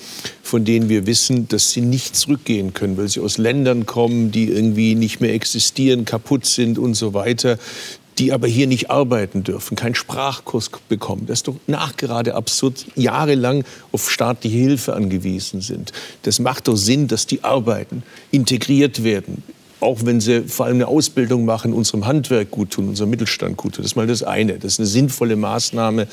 von 0.42 0.64
denen 0.64 0.88
wir 0.88 1.06
wissen, 1.06 1.48
dass 1.48 1.70
sie 1.70 1.82
nicht 1.82 2.16
zurückgehen 2.16 2.72
können, 2.74 2.96
weil 2.96 3.08
sie 3.08 3.20
aus 3.20 3.38
Ländern 3.38 3.86
kommen, 3.86 4.30
die 4.30 4.48
irgendwie 4.48 4.94
nicht 4.94 5.20
mehr 5.20 5.34
existieren, 5.34 6.04
kaputt 6.04 6.46
sind 6.46 6.78
und 6.78 6.94
so 6.94 7.14
weiter, 7.14 7.58
die 8.18 8.32
aber 8.32 8.46
hier 8.46 8.66
nicht 8.66 8.90
arbeiten 8.90 9.42
dürfen, 9.44 9.76
keinen 9.76 9.94
Sprachkurs 9.94 10.70
bekommen. 10.88 11.26
Das 11.26 11.40
ist 11.40 11.48
doch 11.48 11.56
nachgerade 11.66 12.34
absurd, 12.34 12.86
jahrelang 12.94 13.64
auf 13.92 14.10
staatliche 14.10 14.56
Hilfe 14.56 14.94
angewiesen 14.94 15.60
sind. 15.60 15.92
Das 16.22 16.38
macht 16.38 16.68
doch 16.68 16.76
Sinn, 16.76 17.08
dass 17.08 17.26
die 17.26 17.44
arbeiten, 17.44 18.02
integriert 18.30 19.04
werden, 19.04 19.42
auch 19.80 20.00
wenn 20.04 20.20
sie 20.20 20.42
vor 20.42 20.66
allem 20.66 20.76
eine 20.76 20.88
Ausbildung 20.88 21.44
machen, 21.44 21.72
unserem 21.72 22.06
Handwerk 22.06 22.50
gut 22.50 22.70
tun, 22.70 22.88
unserem 22.88 23.10
Mittelstand 23.10 23.56
gut 23.56 23.74
tun. 23.74 23.82
Das 23.82 23.92
ist 23.92 23.96
mal 23.96 24.06
das 24.06 24.22
eine. 24.22 24.58
Das 24.58 24.74
ist 24.74 24.80
eine 24.80 24.86
sinnvolle 24.86 25.36
Maßnahme. 25.36 26.06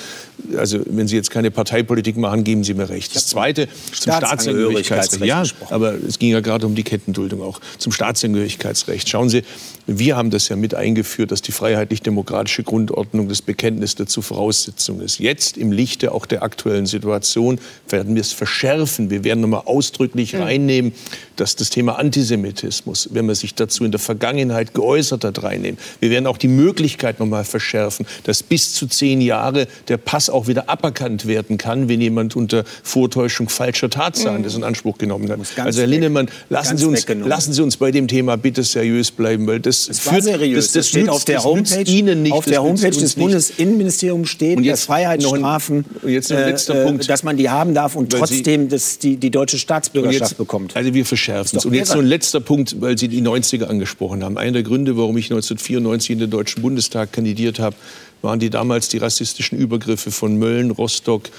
Also 0.57 0.79
wenn 0.85 1.07
Sie 1.07 1.15
jetzt 1.15 1.31
keine 1.31 1.51
Parteipolitik 1.51 2.17
machen, 2.17 2.43
geben 2.43 2.63
Sie 2.63 2.73
mir 2.73 2.89
recht. 2.89 3.15
Das 3.15 3.27
zweite 3.27 3.67
zum 3.91 4.13
Staatsangehörigkeitsrecht. 4.13 5.25
Ja, 5.25 5.43
aber 5.69 5.93
es 5.93 6.17
ging 6.19 6.31
ja 6.31 6.39
gerade 6.39 6.65
um 6.65 6.75
die 6.75 6.83
Kettenduldung 6.83 7.41
auch. 7.41 7.59
Zum 7.77 7.91
Staatsangehörigkeitsrecht. 7.91 9.09
Schauen 9.09 9.29
Sie, 9.29 9.43
wir 9.85 10.15
haben 10.15 10.29
das 10.29 10.49
ja 10.49 10.55
mit 10.55 10.73
eingeführt, 10.73 11.31
dass 11.31 11.41
die 11.41 11.51
freiheitlich-demokratische 11.51 12.63
Grundordnung 12.63 13.27
das 13.27 13.41
Bekenntnis 13.41 13.95
dazu 13.95 14.21
Voraussetzung 14.21 15.01
ist. 15.01 15.19
Jetzt 15.19 15.57
im 15.57 15.71
Lichte 15.71 16.11
auch 16.11 16.25
der 16.25 16.43
aktuellen 16.43 16.85
Situation 16.85 17.59
werden 17.89 18.15
wir 18.15 18.21
es 18.21 18.31
verschärfen. 18.31 19.09
Wir 19.09 19.23
werden 19.23 19.41
nochmal 19.41 19.63
ausdrücklich 19.65 20.35
reinnehmen, 20.35 20.93
dass 21.35 21.55
das 21.55 21.69
Thema 21.69 21.99
Antisemitismus, 21.99 23.09
wenn 23.11 23.25
man 23.25 23.35
sich 23.35 23.55
dazu 23.59 23.83
in 23.85 23.91
der 23.91 23.99
Vergangenheit 23.99 24.73
geäußert 24.73 25.23
hat, 25.23 25.43
reinnehmen. 25.43 25.77
Wir 25.99 26.09
werden 26.09 26.27
auch 26.27 26.37
die 26.37 26.47
Möglichkeit 26.47 27.19
nochmal 27.19 27.43
verschärfen, 27.43 28.05
dass 28.23 28.43
bis 28.43 28.73
zu 28.73 28.87
zehn 28.87 29.21
Jahre 29.21 29.67
der 29.87 29.97
Pass 29.97 30.29
auch 30.29 30.47
wieder 30.47 30.69
aberkannt 30.69 31.27
werden 31.27 31.57
kann, 31.57 31.89
wenn 31.89 32.01
jemand 32.01 32.35
unter 32.35 32.63
Vortäuschung 32.83 33.49
falscher 33.49 33.89
Tatsachen 33.89 34.43
das 34.43 34.55
in 34.55 34.63
Anspruch 34.63 34.97
genommen 34.97 35.29
hat. 35.29 35.39
Also 35.57 35.79
Herr. 35.81 35.87
Linnemann, 35.87 36.29
lassen 36.49 36.77
Sie, 36.77 36.85
uns, 36.85 37.05
lassen 37.07 37.53
Sie 37.53 37.61
uns 37.61 37.77
bei 37.77 37.91
dem 37.91 38.07
Thema 38.07 38.37
bitte 38.37 38.63
seriös 38.63 39.11
bleiben, 39.11 39.47
weil 39.47 39.59
das, 39.59 39.87
Das 39.87 40.05
war 40.05 40.21
seriös. 40.21 40.65
das, 40.65 40.73
das, 40.73 40.89
steht 40.89 41.03
nützt, 41.03 41.11
auf 41.13 41.25
der 41.25 41.35
das 41.35 41.45
Homepage. 41.45 41.91
Ihnen 41.91 42.23
nicht. 42.23 42.31
auf 42.33 42.45
das 42.45 42.51
der 42.51 42.63
Homepage 42.63 42.89
des. 42.91 43.15
Bundesinnenministeriums 43.15 44.29
steht, 44.29 44.57
Und 44.57 44.63
dass 44.63 44.67
jetzt 44.79 44.83
Freiheitsstrafen, 44.85 45.85
noch 46.01 46.09
jetzt 46.09 46.29
noch 46.29 46.37
ein 46.37 46.45
letzter 46.49 46.83
Punkt. 46.85 47.09
dass 47.09 47.23
man 47.23 47.37
die 47.37 47.49
haben 47.49 47.73
darf 47.73 47.95
und 47.95 48.13
Weil 48.13 48.27
Sie- 48.27 48.35
trotzdem 48.35 48.69
das, 48.69 48.99
die, 48.99 49.17
die 49.17 49.29
deutsche 49.31 49.57
Staatsbürgerschaft 49.57 50.31
jetzt, 50.31 50.37
bekommt. 50.37 50.75
Also 50.75 50.93
wir 50.93 51.05
verschärfen 51.05 51.57
es. 51.57 51.65
Und 51.65 51.73
jetzt 51.73 51.89
noch 51.89 51.97
ein 52.01 52.05
letzter 52.05 52.39
Punkt, 52.39 52.79
weil 52.81 52.97
Sie 52.97 53.07
die 53.07 53.21
90er 53.47 53.65
angesprochen 53.65 54.23
haben. 54.23 54.37
Einer 54.37 54.53
der 54.53 54.63
Gründe, 54.63 54.97
warum 54.97 55.17
ich 55.17 55.25
1994 55.25 56.11
in 56.11 56.19
den 56.19 56.29
Deutschen 56.29 56.61
Bundestag 56.61 57.13
kandidiert 57.13 57.59
habe, 57.59 57.75
waren 58.21 58.39
die 58.39 58.49
damals 58.49 58.89
die 58.89 58.97
rassistischen 58.97 59.57
Übergriffe 59.57 60.11
von 60.11 60.37
Mölln, 60.37 60.71
Rostock, 60.71 61.29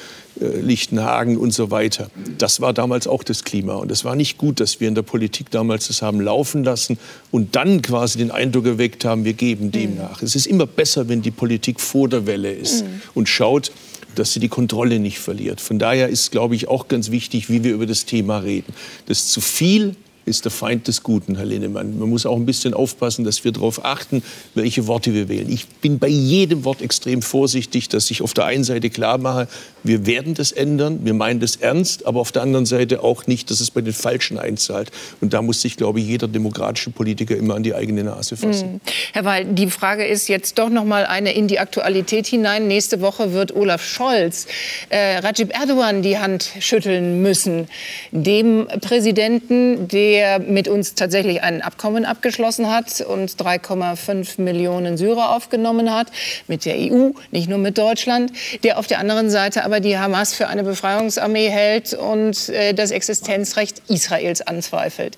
äh, 0.40 0.60
Lichtenhagen 0.60 1.36
und 1.36 1.52
so 1.52 1.70
weiter. 1.70 2.10
Das 2.38 2.60
war 2.60 2.72
damals 2.72 3.06
auch 3.06 3.24
das 3.24 3.44
Klima. 3.44 3.74
Und 3.74 3.90
es 3.90 4.04
war 4.04 4.14
nicht 4.14 4.38
gut, 4.38 4.60
dass 4.60 4.80
wir 4.80 4.88
in 4.88 4.94
der 4.94 5.02
Politik 5.02 5.50
damals 5.50 5.88
das 5.88 6.02
haben 6.02 6.20
laufen 6.20 6.62
lassen 6.62 6.98
und 7.30 7.56
dann 7.56 7.82
quasi 7.82 8.18
den 8.18 8.30
Eindruck 8.30 8.66
erweckt 8.66 9.04
haben, 9.04 9.24
wir 9.24 9.32
geben 9.32 9.72
dem 9.72 9.96
nach. 9.96 10.22
Es 10.22 10.36
ist 10.36 10.46
immer 10.46 10.66
besser, 10.66 11.08
wenn 11.08 11.22
die 11.22 11.32
Politik 11.32 11.80
vor 11.80 12.08
der 12.08 12.26
Welle 12.26 12.52
ist 12.52 12.84
und 13.14 13.28
schaut, 13.28 13.72
dass 14.14 14.32
sie 14.32 14.40
die 14.40 14.48
Kontrolle 14.48 14.98
nicht 14.98 15.18
verliert. 15.18 15.60
Von 15.60 15.78
daher 15.78 16.08
ist, 16.08 16.30
glaube 16.32 16.54
ich, 16.54 16.68
auch 16.68 16.88
ganz 16.88 17.10
wichtig, 17.10 17.50
wie 17.50 17.62
wir 17.62 17.74
über 17.74 17.86
das 17.86 18.04
Thema 18.04 18.38
reden. 18.38 18.72
Das 19.06 19.28
zu 19.28 19.40
viel 19.40 19.94
ist 20.28 20.44
der 20.44 20.52
Feind 20.52 20.86
des 20.86 21.02
Guten, 21.02 21.36
Herr 21.36 21.46
Linnemann. 21.46 21.98
Man 21.98 22.08
muss 22.08 22.26
auch 22.26 22.36
ein 22.36 22.46
bisschen 22.46 22.74
aufpassen, 22.74 23.24
dass 23.24 23.44
wir 23.44 23.52
darauf 23.52 23.84
achten, 23.84 24.22
welche 24.54 24.86
Worte 24.86 25.14
wir 25.14 25.28
wählen. 25.28 25.50
Ich 25.50 25.66
bin 25.66 25.98
bei 25.98 26.08
jedem 26.08 26.64
Wort 26.64 26.82
extrem 26.82 27.22
vorsichtig, 27.22 27.88
dass 27.88 28.10
ich 28.10 28.22
auf 28.22 28.34
der 28.34 28.44
einen 28.44 28.64
Seite 28.64 28.90
klar 28.90 29.18
mache, 29.18 29.48
wir 29.82 30.06
werden 30.06 30.34
das 30.34 30.52
ändern, 30.52 31.00
wir 31.04 31.14
meinen 31.14 31.40
das 31.40 31.56
ernst, 31.56 32.06
aber 32.06 32.20
auf 32.20 32.32
der 32.32 32.42
anderen 32.42 32.66
Seite 32.66 33.02
auch 33.02 33.26
nicht, 33.26 33.50
dass 33.50 33.60
es 33.60 33.70
bei 33.70 33.80
den 33.80 33.92
Falschen 33.92 34.38
einzahlt. 34.38 34.90
Und 35.20 35.32
da 35.32 35.42
muss 35.42 35.62
sich, 35.62 35.76
glaube 35.76 36.00
ich, 36.00 36.06
jeder 36.06 36.28
demokratische 36.28 36.90
Politiker 36.90 37.36
immer 37.36 37.54
an 37.54 37.62
die 37.62 37.74
eigene 37.74 38.04
Nase 38.04 38.36
fassen. 38.36 38.80
Herr 39.12 39.24
Weil, 39.24 39.46
die 39.46 39.68
Frage 39.68 40.04
ist 40.04 40.28
jetzt 40.28 40.58
doch 40.58 40.68
noch 40.68 40.84
mal 40.84 41.06
eine 41.06 41.32
in 41.32 41.48
die 41.48 41.58
Aktualität 41.58 42.26
hinein. 42.26 42.66
Nächste 42.66 43.00
Woche 43.00 43.32
wird 43.32 43.54
Olaf 43.54 43.84
Scholz 43.84 44.46
äh, 44.90 45.18
Recep 45.18 45.54
Erdogan 45.58 46.02
die 46.02 46.18
Hand 46.18 46.50
schütteln 46.60 47.22
müssen. 47.22 47.68
Dem 48.10 48.66
Präsidenten, 48.80 49.88
der 49.88 50.17
mit 50.38 50.68
uns 50.68 50.94
tatsächlich 50.94 51.42
ein 51.42 51.62
Abkommen 51.62 52.04
abgeschlossen 52.04 52.70
hat 52.70 53.00
und 53.00 53.30
3,5 53.30 54.40
Millionen 54.40 54.96
Syrer 54.96 55.34
aufgenommen 55.34 55.92
hat, 55.92 56.08
mit 56.46 56.64
der 56.64 56.76
EU, 56.76 57.10
nicht 57.30 57.48
nur 57.48 57.58
mit 57.58 57.78
Deutschland, 57.78 58.32
der 58.62 58.78
auf 58.78 58.86
der 58.86 58.98
anderen 58.98 59.30
Seite 59.30 59.64
aber 59.64 59.80
die 59.80 59.98
Hamas 59.98 60.34
für 60.34 60.48
eine 60.48 60.64
Befreiungsarmee 60.64 61.48
hält 61.48 61.94
und 61.94 62.48
äh, 62.48 62.74
das 62.74 62.90
Existenzrecht 62.90 63.82
Israels 63.88 64.40
anzweifelt. 64.40 65.16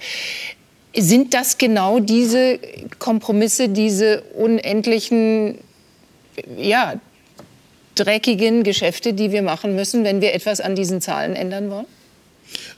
Sind 0.97 1.35
das 1.35 1.59
genau 1.59 2.01
diese 2.01 2.59
Kompromisse, 2.99 3.69
diese 3.69 4.23
unendlichen, 4.37 5.59
ja, 6.57 6.95
dreckigen 7.95 8.65
Geschäfte, 8.65 9.13
die 9.13 9.31
wir 9.31 9.43
machen 9.43 9.75
müssen, 9.75 10.05
wenn 10.05 10.21
wir 10.21 10.35
etwas 10.35 10.61
an 10.61 10.75
diesen 10.75 11.01
Zahlen 11.01 11.37
ändern 11.37 11.71
wollen? 11.71 11.87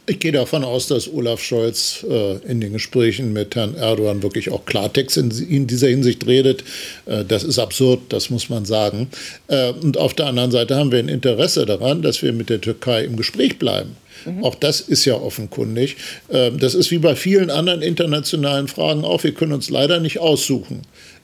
Ich 0.06 0.18
gehe 0.18 0.32
davon 0.32 0.64
aus, 0.64 0.88
dass 0.88 1.12
Olaf 1.12 1.40
Scholz 1.40 2.04
äh, 2.08 2.38
in 2.38 2.60
den 2.60 2.72
Gesprächen 2.72 3.32
mit 3.32 3.54
Herrn 3.54 3.76
Erdogan 3.76 4.22
wirklich 4.24 4.50
auch 4.50 4.64
Klartext 4.64 5.16
in, 5.16 5.30
in 5.30 5.68
dieser 5.68 5.88
Hinsicht 5.88 6.26
redet. 6.26 6.64
Äh, 7.06 7.24
das 7.24 7.44
ist 7.44 7.60
absurd, 7.60 8.00
das 8.08 8.28
muss 8.28 8.48
man 8.48 8.64
sagen. 8.64 9.08
Äh, 9.46 9.70
und 9.70 9.96
auf 9.96 10.14
der 10.14 10.26
anderen 10.26 10.50
Seite 10.50 10.74
haben 10.74 10.90
wir 10.90 10.98
ein 10.98 11.08
Interesse 11.08 11.66
daran, 11.66 12.02
dass 12.02 12.20
wir 12.20 12.32
mit 12.32 12.50
der 12.50 12.60
Türkei 12.60 13.04
im 13.04 13.16
Gespräch 13.16 13.60
bleiben. 13.60 13.96
Auch 14.42 14.54
das 14.54 14.80
ist 14.80 15.04
ja 15.04 15.14
offenkundig. 15.14 15.96
Ähm, 16.30 16.58
Das 16.58 16.74
ist 16.74 16.90
wie 16.90 16.98
bei 16.98 17.16
vielen 17.16 17.50
anderen 17.50 17.82
internationalen 17.82 18.68
Fragen 18.68 19.04
auch. 19.04 19.24
Wir 19.24 19.32
können 19.32 19.52
uns 19.52 19.68
leider 19.70 19.98
nicht 20.00 20.18
aussuchen, 20.20 20.82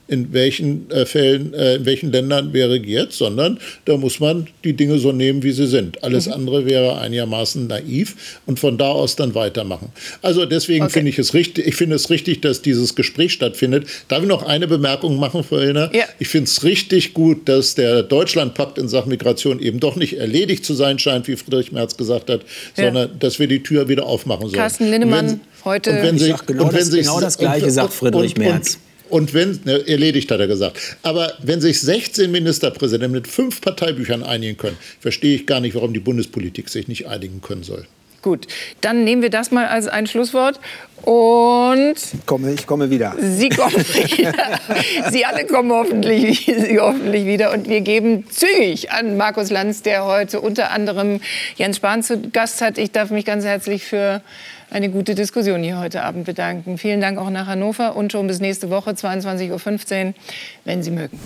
in 0.09 0.33
welchen 0.33 0.89
äh, 0.91 1.05
Fällen, 1.05 1.53
äh, 1.53 1.75
in 1.75 1.85
welchen 1.85 2.11
Ländern 2.11 2.49
wer 2.51 2.69
regiert, 2.69 3.13
sondern 3.13 3.59
da 3.85 3.95
muss 3.95 4.19
man 4.19 4.47
die 4.63 4.73
Dinge 4.73 4.97
so 4.99 5.11
nehmen, 5.11 5.43
wie 5.43 5.51
sie 5.51 5.67
sind. 5.67 6.03
Alles 6.03 6.27
andere 6.27 6.65
wäre 6.65 6.97
einigermaßen 6.99 7.67
naiv 7.67 8.15
und 8.47 8.59
von 8.59 8.77
da 8.77 8.89
aus 8.89 9.15
dann 9.15 9.35
weitermachen. 9.35 9.89
Also 10.23 10.45
deswegen 10.45 10.85
Okay. 10.85 10.93
finde 10.93 11.09
ich 11.11 11.19
es 11.19 11.33
richtig, 11.33 11.67
ich 11.67 11.75
finde 11.75 11.95
es 11.95 12.09
richtig, 12.09 12.41
dass 12.41 12.61
dieses 12.63 12.95
Gespräch 12.95 13.33
stattfindet. 13.33 13.85
Darf 14.07 14.21
ich 14.23 14.27
noch 14.27 14.43
eine 14.43 14.67
Bemerkung 14.67 15.17
machen, 15.19 15.43
Frau 15.43 15.57
Illner? 15.59 15.91
Ja. 15.93 16.05
Ich 16.17 16.27
finde 16.27 16.45
es 16.45 16.63
richtig 16.63 17.13
gut, 17.13 17.47
dass 17.47 17.75
der 17.75 18.01
Deutschlandpakt 18.03 18.77
in 18.79 18.87
Sachen 18.87 19.09
Migration 19.09 19.59
eben 19.59 19.79
doch 19.79 19.95
nicht 19.95 20.13
erledigt 20.17 20.65
zu 20.65 20.73
sein 20.73 20.97
scheint, 20.97 21.27
wie 21.27 21.35
Friedrich 21.35 21.71
Merz 21.71 21.95
gesagt 21.97 22.29
hat, 22.31 22.41
Ja. 22.75 22.85
sondern 22.85 23.11
dass 23.19 23.37
wir 23.37 23.47
die 23.47 23.61
Tür 23.61 23.87
wieder 23.87 24.05
aufmachen 24.07 24.47
sollen. 24.47 24.53
Carsten 24.59 24.89
Linnemann, 24.89 25.39
heute- 25.65 25.91
und 25.91 25.97
wenn 26.01 26.17
sag 26.17 26.47
genau 26.47 26.63
und 26.63 26.69
wenn 26.73 26.79
das- 26.79 26.87
sich- 26.89 27.01
genau 27.01 27.19
das 27.21 27.37
Gleiche 27.37 27.65
und- 27.65 27.71
sagt 27.71 27.93
Friedrich 27.93 28.35
und- 28.35 28.43
und- 28.43 28.49
Merz. 28.51 28.77
Und 29.09 29.33
wenn, 29.33 29.59
ne, 29.65 29.87
erledigt 29.87 30.31
hat 30.31 30.39
er 30.39 30.47
gesagt. 30.47 30.97
Aber 31.03 31.33
wenn 31.41 31.61
sich 31.61 31.81
16 31.81 32.31
Ministerpräsidenten 32.31 33.11
mit 33.11 33.27
fünf 33.27 33.61
Parteibüchern 33.61 34.23
einigen 34.23 34.57
können, 34.57 34.77
verstehe 34.99 35.35
ich 35.35 35.45
gar 35.45 35.59
nicht, 35.59 35.75
warum 35.75 35.93
die 35.93 35.99
Bundespolitik 35.99 36.69
sich 36.69 36.87
nicht 36.87 37.07
einigen 37.07 37.41
können 37.41 37.63
soll. 37.63 37.85
Gut, 38.21 38.47
dann 38.81 39.05
nehmen 39.05 39.21
wir 39.21 39.29
das 39.29 39.51
mal 39.51 39.67
als 39.67 39.87
ein 39.87 40.05
Schlusswort. 40.05 40.59
Und 41.03 41.95
Komme, 42.25 42.51
ich 42.51 42.67
komme 42.67 42.89
wieder. 42.89 43.15
Sie 43.17 43.47
kommen 43.47 43.77
wieder. 44.17 44.33
Sie 45.09 45.25
alle 45.25 45.45
kommen 45.45 45.71
hoffentlich, 45.71 46.45
Sie 46.45 46.77
hoffentlich 46.79 47.25
wieder. 47.25 47.53
Und 47.53 47.69
wir 47.69 47.79
geben 47.79 48.25
zügig 48.29 48.91
an 48.91 49.15
Markus 49.15 49.49
Lanz, 49.49 49.81
der 49.81 50.03
heute 50.03 50.41
unter 50.41 50.71
anderem 50.71 51.21
Jens 51.55 51.77
Spahn 51.77 52.03
zu 52.03 52.19
Gast 52.31 52.61
hat. 52.61 52.77
Ich 52.77 52.91
darf 52.91 53.11
mich 53.11 53.23
ganz 53.23 53.45
herzlich 53.45 53.85
für 53.85 54.21
eine 54.71 54.89
gute 54.89 55.15
Diskussion 55.15 55.63
hier 55.63 55.79
heute 55.79 56.03
Abend 56.03 56.25
bedanken. 56.25 56.77
Vielen 56.77 57.01
Dank 57.01 57.17
auch 57.17 57.29
nach 57.29 57.47
Hannover 57.47 57.95
und 57.95 58.11
schon 58.11 58.27
bis 58.27 58.39
nächste 58.39 58.69
Woche, 58.69 58.91
22.15 58.91 60.07
Uhr, 60.07 60.13
wenn 60.65 60.83
Sie 60.83 60.91
mögen. 60.91 61.19